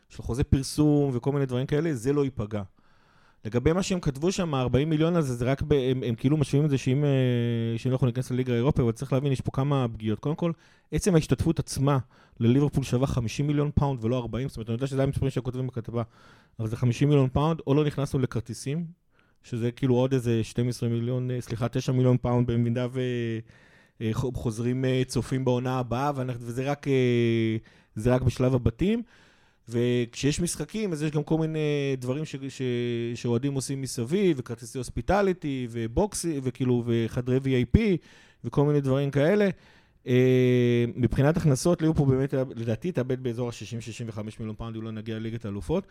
[0.09, 2.63] של חוזה פרסום וכל מיני דברים כאלה, זה לא ייפגע.
[3.45, 6.65] לגבי מה שהם כתבו שם, ה-40 מיליון הזה, זה רק, ב, הם, הם כאילו משווים
[6.65, 9.87] את זה שאם אה, שאם אנחנו ניכנס לליגה האירופית, אבל צריך להבין, יש פה כמה
[9.93, 10.19] פגיעות.
[10.19, 10.53] קודם כל,
[10.93, 11.99] עצם ההשתתפות עצמה
[12.41, 16.03] לליברפול שווה 50 מיליון פאונד ולא 40, זאת אומרת, אני יודע שזה המספרים שכותבים בכתבה,
[16.59, 18.87] אבל זה 50 מיליון פאונד, או לא נכנסנו לכרטיסים,
[19.43, 22.87] שזה כאילו עוד איזה 12 מיליון, אה, סליחה, 9 מיליון פאונד במידה
[24.01, 26.87] וחוזרים אה, צופים בעונה הבאה, וזה רק,
[28.07, 29.03] רק בשלב הבתים.
[29.69, 32.25] וכשיש משחקים, אז יש גם כל מיני דברים
[33.15, 37.79] שאוהדים עושים מסביב, וכרטיסי hospitality, ובוקסי, וכאילו, וחדרי VIP,
[38.45, 39.49] וכל מיני דברים כאלה.
[40.07, 45.45] אה, מבחינת הכנסות, ליברפול באמת, לדעתי, תאבד באזור ה-60-65 מיליון פאונד, הוא לא נגיע לליגת
[45.45, 45.87] האלופות.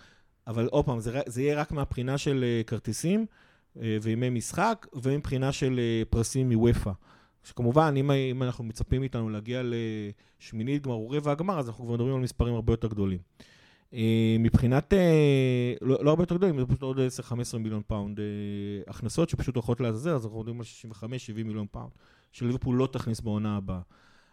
[0.47, 3.25] אבל עוד פעם, זה, זה יהיה רק מהבחינה של אה, כרטיסים
[3.81, 6.91] אה, וימי משחק, ומבחינה של פרסים מאופ"א.
[7.43, 11.93] שכמובן, אם, אם אנחנו מצפים מאיתנו להגיע לשמינית גמר או רבע הגמר, אז אנחנו כבר
[11.93, 13.19] מדברים על מספרים הרבה יותר גדולים.
[14.39, 14.93] מבחינת,
[15.81, 16.99] לא, לא הרבה יותר גדולים, זה פשוט עוד
[17.53, 18.19] 10-15 מיליון פאונד
[18.87, 21.07] הכנסות שפשוט הולכות לעזאזל, אז אנחנו מדברים על 65-70
[21.45, 21.89] מיליון פאונד,
[22.31, 23.81] שליברפול לא תכניס בעונה הבאה.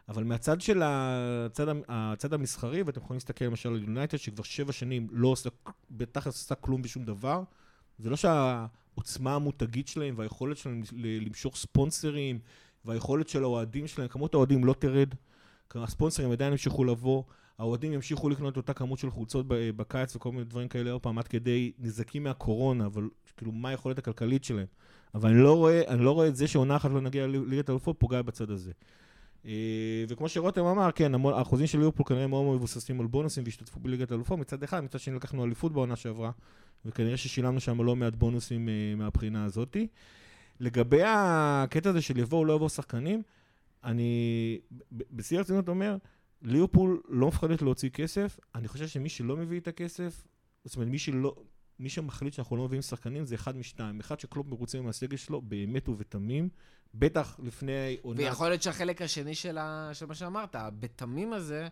[0.08, 5.06] אבל מהצד של הצד, הצד המסחרי, ואתם יכולים להסתכל למשל על יונייטד, שכבר שבע שנים
[5.10, 5.50] לא עושה,
[5.90, 7.42] בתכלס עושה כלום בשום דבר,
[7.98, 12.38] זה לא שהעוצמה המותגית שלהם והיכולת שלהם למשוך ספונסרים,
[12.84, 15.08] והיכולת של האוהדים שלהם, כמות האוהדים לא תרד,
[15.74, 17.22] הספונסרים עדיין ימשיכו לבוא,
[17.62, 21.28] האוהדים ימשיכו לקנות אותה כמות של חולצות בקיץ וכל מיני דברים כאלה, עוד פעם, עד
[21.28, 24.66] כדי נזקים מהקורונה, אבל כאילו, מה היכולת הכלכלית שלהם?
[25.14, 27.96] אבל אני לא רואה, אני לא רואה את זה שעונה אחת לא נגיע לליגת האלופות,
[27.98, 28.72] פוגע בצד הזה.
[29.46, 34.10] אה, וכמו שרותם אמר, כן, האחוזים של ליברפול כנראה מאוד מבוססים על בונוסים והשתתפו בליגת
[34.10, 36.30] האלופות מצד אחד, מצד שני לקחנו אליפות בעונה שעברה,
[36.84, 39.86] וכנראה ששילמנו שם לא מעט בונוסים אה, מהבחינה הזאתי.
[40.60, 43.22] לגבי הקטע הזה של יבואו או לא יבואו שחקנים,
[43.84, 44.58] אני
[44.92, 45.96] בשיא הרצינות אומר,
[46.42, 50.24] ליברפול לא מפחדת להוציא כסף, אני חושב שמי שלא מביא את הכסף,
[50.64, 51.36] זאת אומרת, מי שלא,
[51.78, 54.00] מי שמחליט שאנחנו לא מביאים שחקנים זה אחד משתיים.
[54.00, 56.48] אחד שקלופ מרוצה מהסגל שלו, באמת ובתמים,
[56.94, 58.18] בטח לפני עונה...
[58.18, 59.90] ויכול להיות שהחלק השני של, ה...
[59.92, 61.68] של מה שאמרת, הבתמים הזה,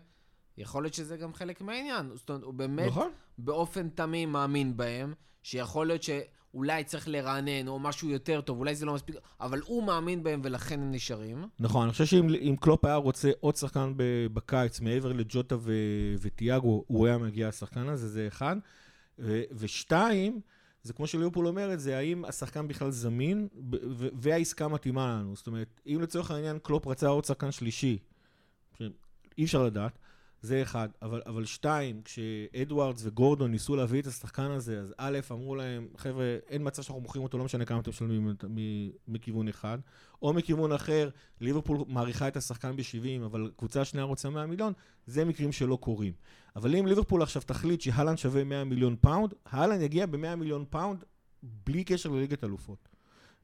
[0.57, 2.11] יכול להיות שזה גם חלק מהעניין.
[2.15, 3.11] זאת אומרת, הוא באמת נכון.
[3.37, 5.13] באופן תמים מאמין בהם,
[5.43, 6.03] שיכול להיות
[6.51, 10.41] שאולי צריך לרענן או משהו יותר טוב, אולי זה לא מספיק, אבל הוא מאמין בהם
[10.43, 11.45] ולכן הם נשארים.
[11.59, 13.93] נכון, אני חושב שאם קלופ היה רוצה עוד שחקן
[14.33, 15.73] בקיץ, מעבר לג'וטה ו...
[16.21, 18.55] וטיאגו, הוא היה מגיע לשחקן הזה, זה אחד.
[19.19, 19.41] ו...
[19.51, 20.41] ושתיים,
[20.83, 23.47] זה כמו שליברפול אומרת, זה האם השחקן בכלל זמין,
[23.93, 25.35] והעסקה מתאימה לנו.
[25.35, 27.97] זאת אומרת, אם לצורך העניין קלופ רצה עוד שחקן שלישי,
[29.37, 29.99] אי אפשר לדעת,
[30.41, 30.89] זה אחד.
[31.01, 36.37] אבל, אבל שתיים, כשאדוארדס וגורדון ניסו להביא את השחקן הזה, אז א', אמרו להם, חבר'ה,
[36.47, 38.35] אין מצב שאנחנו מוכרים אותו, לא משנה כמה אתם משלמים
[39.07, 39.77] מכיוון אחד.
[40.21, 41.09] או מכיוון אחר,
[41.41, 44.73] ליברפול מעריכה את השחקן ב-70, אבל קבוצה שנייה רוצה 100 מיליון,
[45.07, 46.13] זה מקרים שלא קורים.
[46.55, 51.03] אבל אם ליברפול עכשיו תחליט שהלנד שווה 100 מיליון פאונד, הלנד יגיע ב-100 מיליון פאונד
[51.43, 52.89] בלי קשר לליגת אלופות.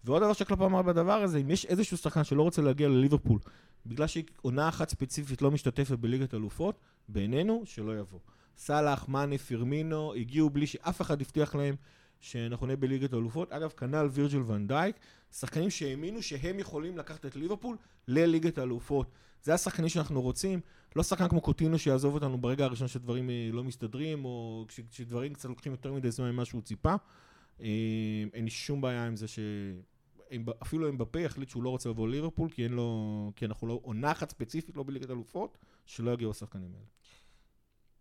[0.03, 3.39] ועוד דבר שקלופ אמר בדבר הזה, אם יש איזשהו שחקן שלא רוצה להגיע לליברפול,
[3.87, 6.79] בגלל שעונה אחת ספציפית לא משתתפת בליגת אלופות,
[7.09, 8.19] בעינינו, שלא יבוא.
[8.57, 11.75] סאלח, מאני, פירמינו, הגיעו בלי שאף אחד הבטיח להם
[12.19, 13.51] שאנחנו נהיה בליגת אלופות.
[13.51, 14.95] אגב, כנ"ל וירג'ל ונדייק,
[15.31, 17.77] שחקנים שהאמינו שהם יכולים לקחת את ליברפול
[18.07, 19.11] לליגת האלופות.
[19.43, 20.59] זה השחקנים שאנחנו רוצים,
[20.95, 25.49] לא שחקן כמו קוטינו שיעזוב אותנו ברגע הראשון שדברים אה, לא מסתדרים, או כשדברים קצת
[25.49, 26.95] לוקחים יותר מדי זמן ממה שהוא ציפה.
[27.61, 27.67] אה,
[28.33, 29.39] אין לי שום בעיה עם זה ש...
[30.61, 33.31] אפילו אם בפה יחליט שהוא לא רוצה לבוא לליברפול, כי אין לו...
[33.35, 33.79] כי אנחנו לא...
[33.83, 36.85] עונה אחת ספציפית, לא בליגת אלופות, שלא יגיעו השחקנים האלה.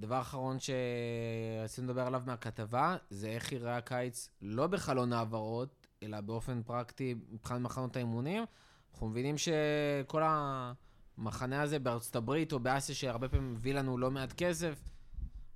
[0.01, 6.63] דבר אחרון שרצינו לדבר עליו מהכתבה, זה איך יראה הקיץ לא בחלון העברות, אלא באופן
[6.63, 8.45] פרקטי מבחינת מחנות האימונים.
[8.93, 14.33] אנחנו מבינים שכל המחנה הזה בארצות הברית או באסיה, שהרבה פעמים מביא לנו לא מעט
[14.33, 14.81] כסף,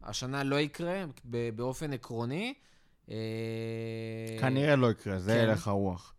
[0.03, 1.05] השנה לא יקרה
[1.55, 2.55] באופן עקרוני.
[3.11, 5.49] אה, כנראה לא יקרה, זה כן.
[5.49, 6.15] הלך הרוח.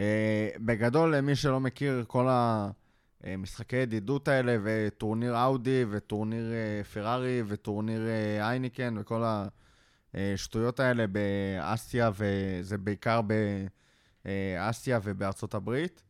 [0.00, 8.00] אה, בגדול, למי שלא מכיר, כל המשחקי ידידות האלה, וטורניר אאודי, וטורניר אה, פרארי, וטורניר
[8.40, 9.24] אייניקן, וכל
[10.14, 13.20] השטויות האלה באסיה, וזה בעיקר
[14.24, 16.02] באסיה ובארצות הברית.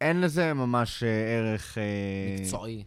[0.00, 1.78] אין לזה ממש ערך...
[2.40, 2.84] מקצועי.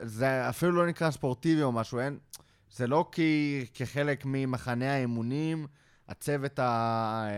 [0.00, 2.18] זה אפילו לא נקרא ספורטיבי או משהו, אין...
[2.70, 5.66] זה לא כי כחלק ממחנה האימונים,
[6.08, 7.28] הצוות, ה...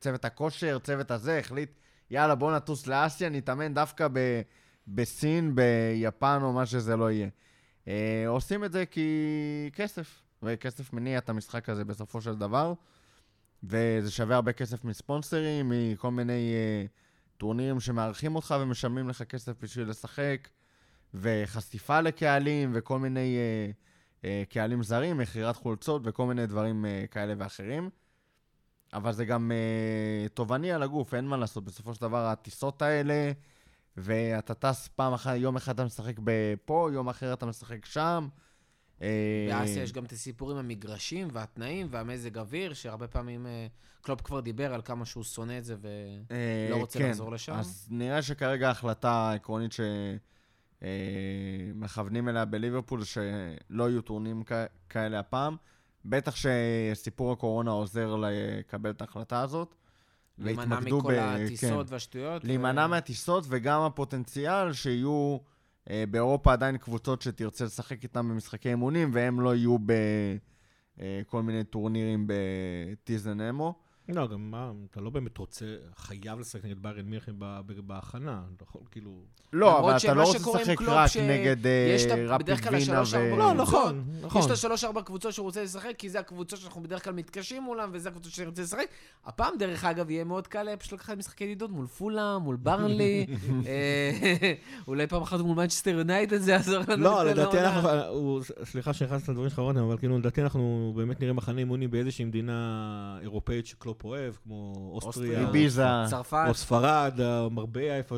[0.00, 1.70] צוות הכושר, צוות הזה, החליט,
[2.10, 4.40] יאללה, בוא נטוס לאסיה, נתאמן דווקא ב...
[4.88, 7.28] בסין, ביפן או מה שזה לא יהיה.
[7.88, 12.72] אה, עושים את זה כי כסף, וכסף מניע את המשחק הזה בסופו של דבר,
[13.62, 16.86] וזה שווה הרבה כסף מספונסרים, מכל מיני אה,
[17.36, 20.48] טורנירים שמארחים אותך ומשלמים לך כסף בשביל לשחק,
[21.14, 23.36] וחשיפה לקהלים, וכל מיני...
[23.36, 23.70] אה, אה,
[24.48, 27.90] קהלים זרים, מכירת חולצות וכל מיני דברים אה, כאלה ואחרים.
[28.92, 31.64] אבל זה גם אה, תובעני על הגוף, אין מה לעשות.
[31.64, 33.32] בסופו של דבר, הטיסות האלה,
[33.96, 36.16] ואתה טס פעם אחת, יום אחד אתה משחק
[36.64, 38.28] פה, יום אחר אתה משחק שם.
[39.02, 43.66] אה, באסיה יש גם את הסיפור עם המגרשים והתנאים והמזג אוויר, שהרבה פעמים אה,
[44.02, 45.88] קלופ כבר דיבר על כמה שהוא שונא את זה ו...
[46.30, 47.08] אה, לא רוצה כן.
[47.08, 47.52] לחזור לשם?
[47.52, 49.72] אז נראה שכרגע ההחלטה העקרונית
[50.80, 54.52] שמכוונים אליה בליברפול, שלא יהיו טורנים כ-
[54.88, 55.56] כאלה הפעם.
[56.04, 59.74] בטח שסיפור הקורונה עוזר לקבל את ההחלטה הזאת.
[60.38, 61.92] להימנע מכל ב- הטיסות כן.
[61.92, 62.44] והשטויות.
[62.44, 65.36] להימנע ו- מהטיסות וגם הפוטנציאל שיהיו
[65.90, 72.26] אה, באירופה עדיין קבוצות שתרצה לשחק איתן במשחקי אימונים, והם לא יהיו בכל מיני טורנירים
[72.26, 73.74] בטיזן אמו.
[74.08, 75.64] לא, גם מה, אתה לא באמת רוצה,
[75.96, 78.42] חייב לשחק נגד ביירן ב- בהכנה.
[78.56, 79.10] אתה יכול כאילו...
[79.52, 81.96] לא, אבל אתה לא רוצה לשחק רק ש- נגד אה,
[82.28, 83.36] רפיד וינה ו...
[83.36, 83.56] לא, קבוצות.
[83.56, 84.40] נכון, נכון.
[84.40, 87.90] יש את השלוש-ארבע קבוצות שהוא רוצה לשחק, כי זה הקבוצות שאנחנו בדרך כלל מתקשים מולם,
[87.92, 88.86] וזה הקבוצות שאני רוצה לשחק.
[89.24, 93.26] הפעם, דרך אגב, יהיה מאוד קל אה, פשוט לקחת משחקי ידידות מול פולה, מול ברנלי,
[93.66, 94.52] אה,
[94.88, 97.02] אולי פעם אחת מול מנצ'סטר יונייטד, זה יעזור לנו.
[97.04, 97.58] לא, לדעתי.
[97.60, 103.18] אנחנו, סליחה שנכנסת לדברים שלך אבל כאילו לדעתי אנחנו באמת נראה מחנה אימונים באיזושהי מדינה
[103.22, 105.84] אירופאית שקלופ אוהב, כמו אוסטריה, או- איביזה.
[106.10, 108.16] צרפת, או ספרד, או מרביע, איפה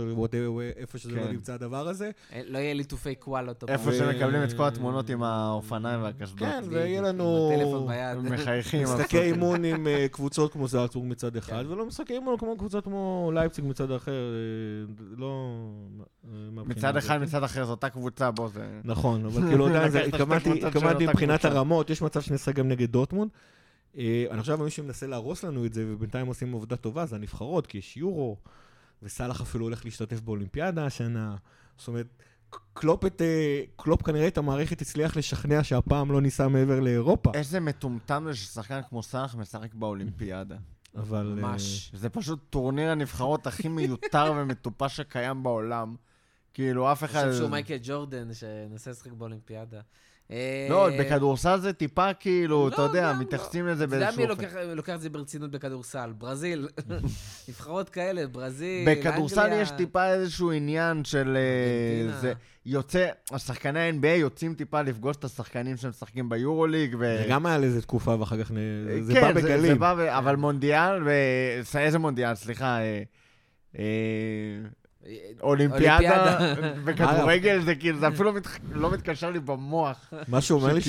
[0.76, 1.30] איפה שזה לא כן.
[1.32, 2.10] נמצא הדבר הזה.
[2.32, 3.64] אה, לא יהיה ליטופי קוואלות.
[3.68, 6.38] איפה ו- שמקבלים את כל התמונות עם האופניים והקסדות.
[6.38, 7.50] כן, ויהיה לנו.
[8.22, 8.82] מחייכים.
[8.82, 9.20] משחקי.
[9.20, 11.72] אימון עם אה, קבוצות כמו זלצבורג מצד אחד, כן.
[11.72, 15.50] ולא משחקי אימון כמו קבוצות כמו לייפציג מצד אחר, אה, לא...
[16.52, 16.96] מצד.
[16.96, 18.66] אחד, מצד אחר, זו אותה קבוצה, בוא, זה...
[18.84, 19.68] נכון, אבל כאילו
[20.66, 21.44] התכוונתי מבחינת.
[21.44, 23.30] הרמות, יש מצב שנשחק גם נגד דורטמונד.
[23.98, 27.66] אה, אני חושב שמי שמנסה להרוס לנו את זה, ובינתיים עושים עבודה טובה, זה הנבחרות,
[27.66, 28.36] כי יש יורו,
[29.02, 31.36] וסאלח אפילו הולך להשתתף באולימפיאדה השנה.
[31.78, 32.06] זאת אומרת,
[32.72, 37.30] קלופ, את, אה, קלופ כנראה את המערכת הצליח לשכנע שהפעם לא ניסע מעבר לאירופה.
[37.34, 40.56] איזה מטומטם זה ששחקן כמו סאלח משחק באולימפיאדה.
[40.96, 41.38] אבל...
[41.38, 41.90] אה, ממש.
[41.94, 45.96] זה פשוט טורניר הנבחרות הכי מיותר ומטופש שקיים בעולם.
[46.54, 47.26] כאילו, אף אני אחד...
[47.26, 49.80] חושב שהוא מייקל ג'ורדן, שנסה לשחק באולימפיאדה.
[50.30, 54.26] אה, לא, בכדורסל זה טיפה כאילו, לא, אתה יודע, גם מתייחסים לזה אתה יודע באיזשהו
[54.26, 54.44] מי אופן.
[54.44, 56.12] לוקח, לוקח את זה ברצינות בכדורסל?
[56.18, 56.68] ברזיל.
[57.48, 59.60] נבחרות כאלה, ברזיל, בכדורסל אנגליה.
[59.60, 61.36] יש טיפה איזשהו עניין של...
[61.36, 62.20] אה.
[62.20, 62.32] זה
[62.66, 67.18] יוצא, השחקני ה-NBA יוצאים טיפה לפגוש את השחקנים שמשחקים ביורוליג, ו...
[67.22, 68.52] זה גם היה לזה תקופה, ואחר כך
[69.00, 69.78] זה כן, בא זה בגלים.
[69.78, 69.98] בא, ב...
[69.98, 71.08] אבל מונדיאל.
[71.78, 72.34] איזה מונדיאל?
[72.34, 72.78] סליחה.
[75.06, 76.54] אה, אה, אולימפיאדה.
[76.84, 80.12] בכדורגל זה כאילו, זה אפילו מת- לא מתקשר לי במוח.
[80.28, 80.88] מה שאומר לי ש...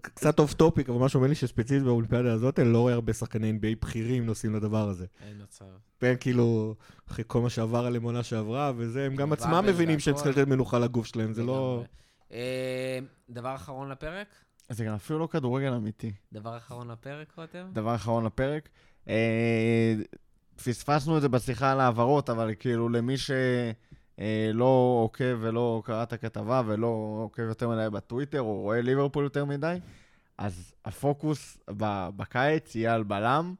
[0.00, 3.52] קצת off topic, אבל מה שאומר לי שספציפית באולימפיאדה הזאת, אני לא רואה הרבה שחקני
[3.60, 5.06] NBA בכירים נוסעים לדבר הזה.
[5.28, 5.64] אין מצב.
[6.02, 6.74] והם כאילו,
[7.10, 10.14] אחרי כל מה שעבר עליהם עונה שעברה, וזה, הם גם עצמם מבינים שהם.
[10.14, 11.84] צריכים לתת מנוחה לגוף שלהם, זה לא...
[12.32, 12.98] אה,
[13.30, 14.26] דבר אחרון לפרק?
[14.68, 16.12] זה גם אפילו לא כדורגל אמיתי.
[16.32, 17.66] דבר אחרון לפרק, רותם?
[17.72, 18.68] דבר אחרון לפרק.
[20.58, 26.12] אה, פספסנו את זה בשיחה על העברות, אבל כאילו למי שלא עוקב ולא קרא את
[26.12, 29.76] הכתבה ולא עוקב יותר מדי בטוויטר, או רואה ליברפול יותר מדי,
[30.38, 33.54] אז הפוקוס ב- בקיץ יהיה על בלם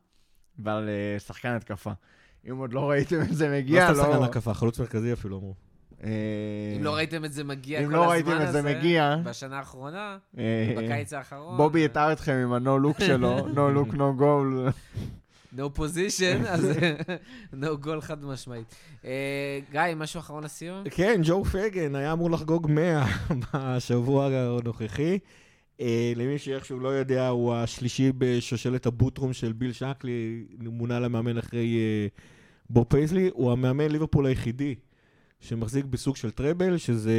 [0.58, 1.92] ועל אה, שחקן התקפה.
[2.50, 4.24] אם עוד לא ראיתם את זה לא מגיע, סתם שחקן לא...
[4.24, 5.54] הקפה, חלוץ מרכזי אפילו אמרו.
[6.04, 6.10] אה,
[6.76, 9.16] אם לא ראיתם את זה מגיע אם כל לא הזמן ראיתם את זה הזה, מגיע,
[9.24, 11.56] בשנה האחרונה, אה, בקיץ האחרון.
[11.56, 13.94] בובי יתאר אתכם עם ה-no look שלו, no look,
[15.56, 16.70] no position, אז
[17.62, 18.74] no goal חד משמעית.
[19.04, 20.84] אה, גיא, משהו אחרון לסיום?
[20.90, 23.04] כן, ג'ו פגן היה אמור לחגוג 100
[23.54, 25.18] בשבוע הנוכחי.
[25.80, 31.00] אה, למי שאיכשהו לא יודע, הוא השלישי בשושלת ה boot room של ביל שנקלי, מונה
[31.00, 32.06] למאמן אחרי אה,
[32.70, 33.30] בוב פייזלי.
[33.32, 34.74] הוא המאמן ליברפול היחידי
[35.40, 37.18] שמחזיק בסוג של treble, שזה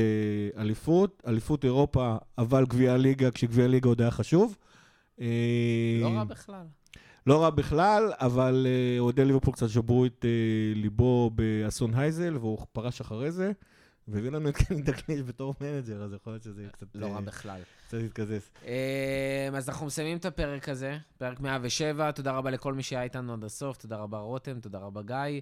[0.57, 4.57] אליפות, אליפות אירופה, אבל גביע הליגה, כשגביע הליגה עוד היה חשוב.
[5.19, 5.25] לא
[6.03, 6.65] רע בכלל.
[7.27, 12.65] לא רע בכלל, אבל אה, אוהדי ליברפול קצת שברו את אה, ליבו באסון הייזל, והוא
[12.71, 13.51] פרש אחרי זה,
[14.07, 16.87] והביא לנו את קני דקליש בתור manager, אז יכול להיות שזה קצת...
[16.95, 17.61] לא רע אה, בכלל.
[17.87, 18.49] קצת יתקזז.
[18.65, 22.11] אה, אז אנחנו מסיימים את הפרק הזה, פרק 107.
[22.11, 25.41] תודה רבה לכל מי שהיה איתנו עד הסוף, תודה רבה רותם, תודה רבה גיא.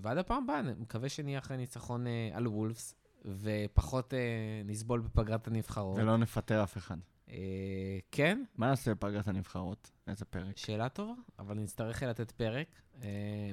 [0.00, 2.94] ועד הפעם הבאה, אני מקווה שנהיה אחרי ניצחון על וולפס,
[3.24, 4.18] ופחות אה,
[4.64, 5.98] נסבול בפגרת הנבחרות.
[5.98, 6.96] ולא נפטר אף אחד.
[7.30, 9.90] אה, כן, מה נעשה בפגרת הנבחרות?
[10.06, 10.56] איזה פרק?
[10.56, 12.66] שאלה טובה, אבל נצטרך לתת פרק,
[13.02, 13.08] אה,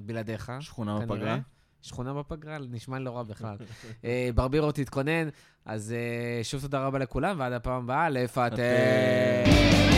[0.05, 0.51] בלעדיך.
[0.59, 0.99] שכונה.
[0.99, 1.37] בפגרה?
[1.81, 3.57] שכונה בפגרה, נשמע לא רע בכלל.
[4.05, 5.29] אה, ברבירו, תתכונן.
[5.65, 5.95] אז
[6.43, 9.94] שוב תודה רבה לכולם, ועד הפעם הבאה, a pleasure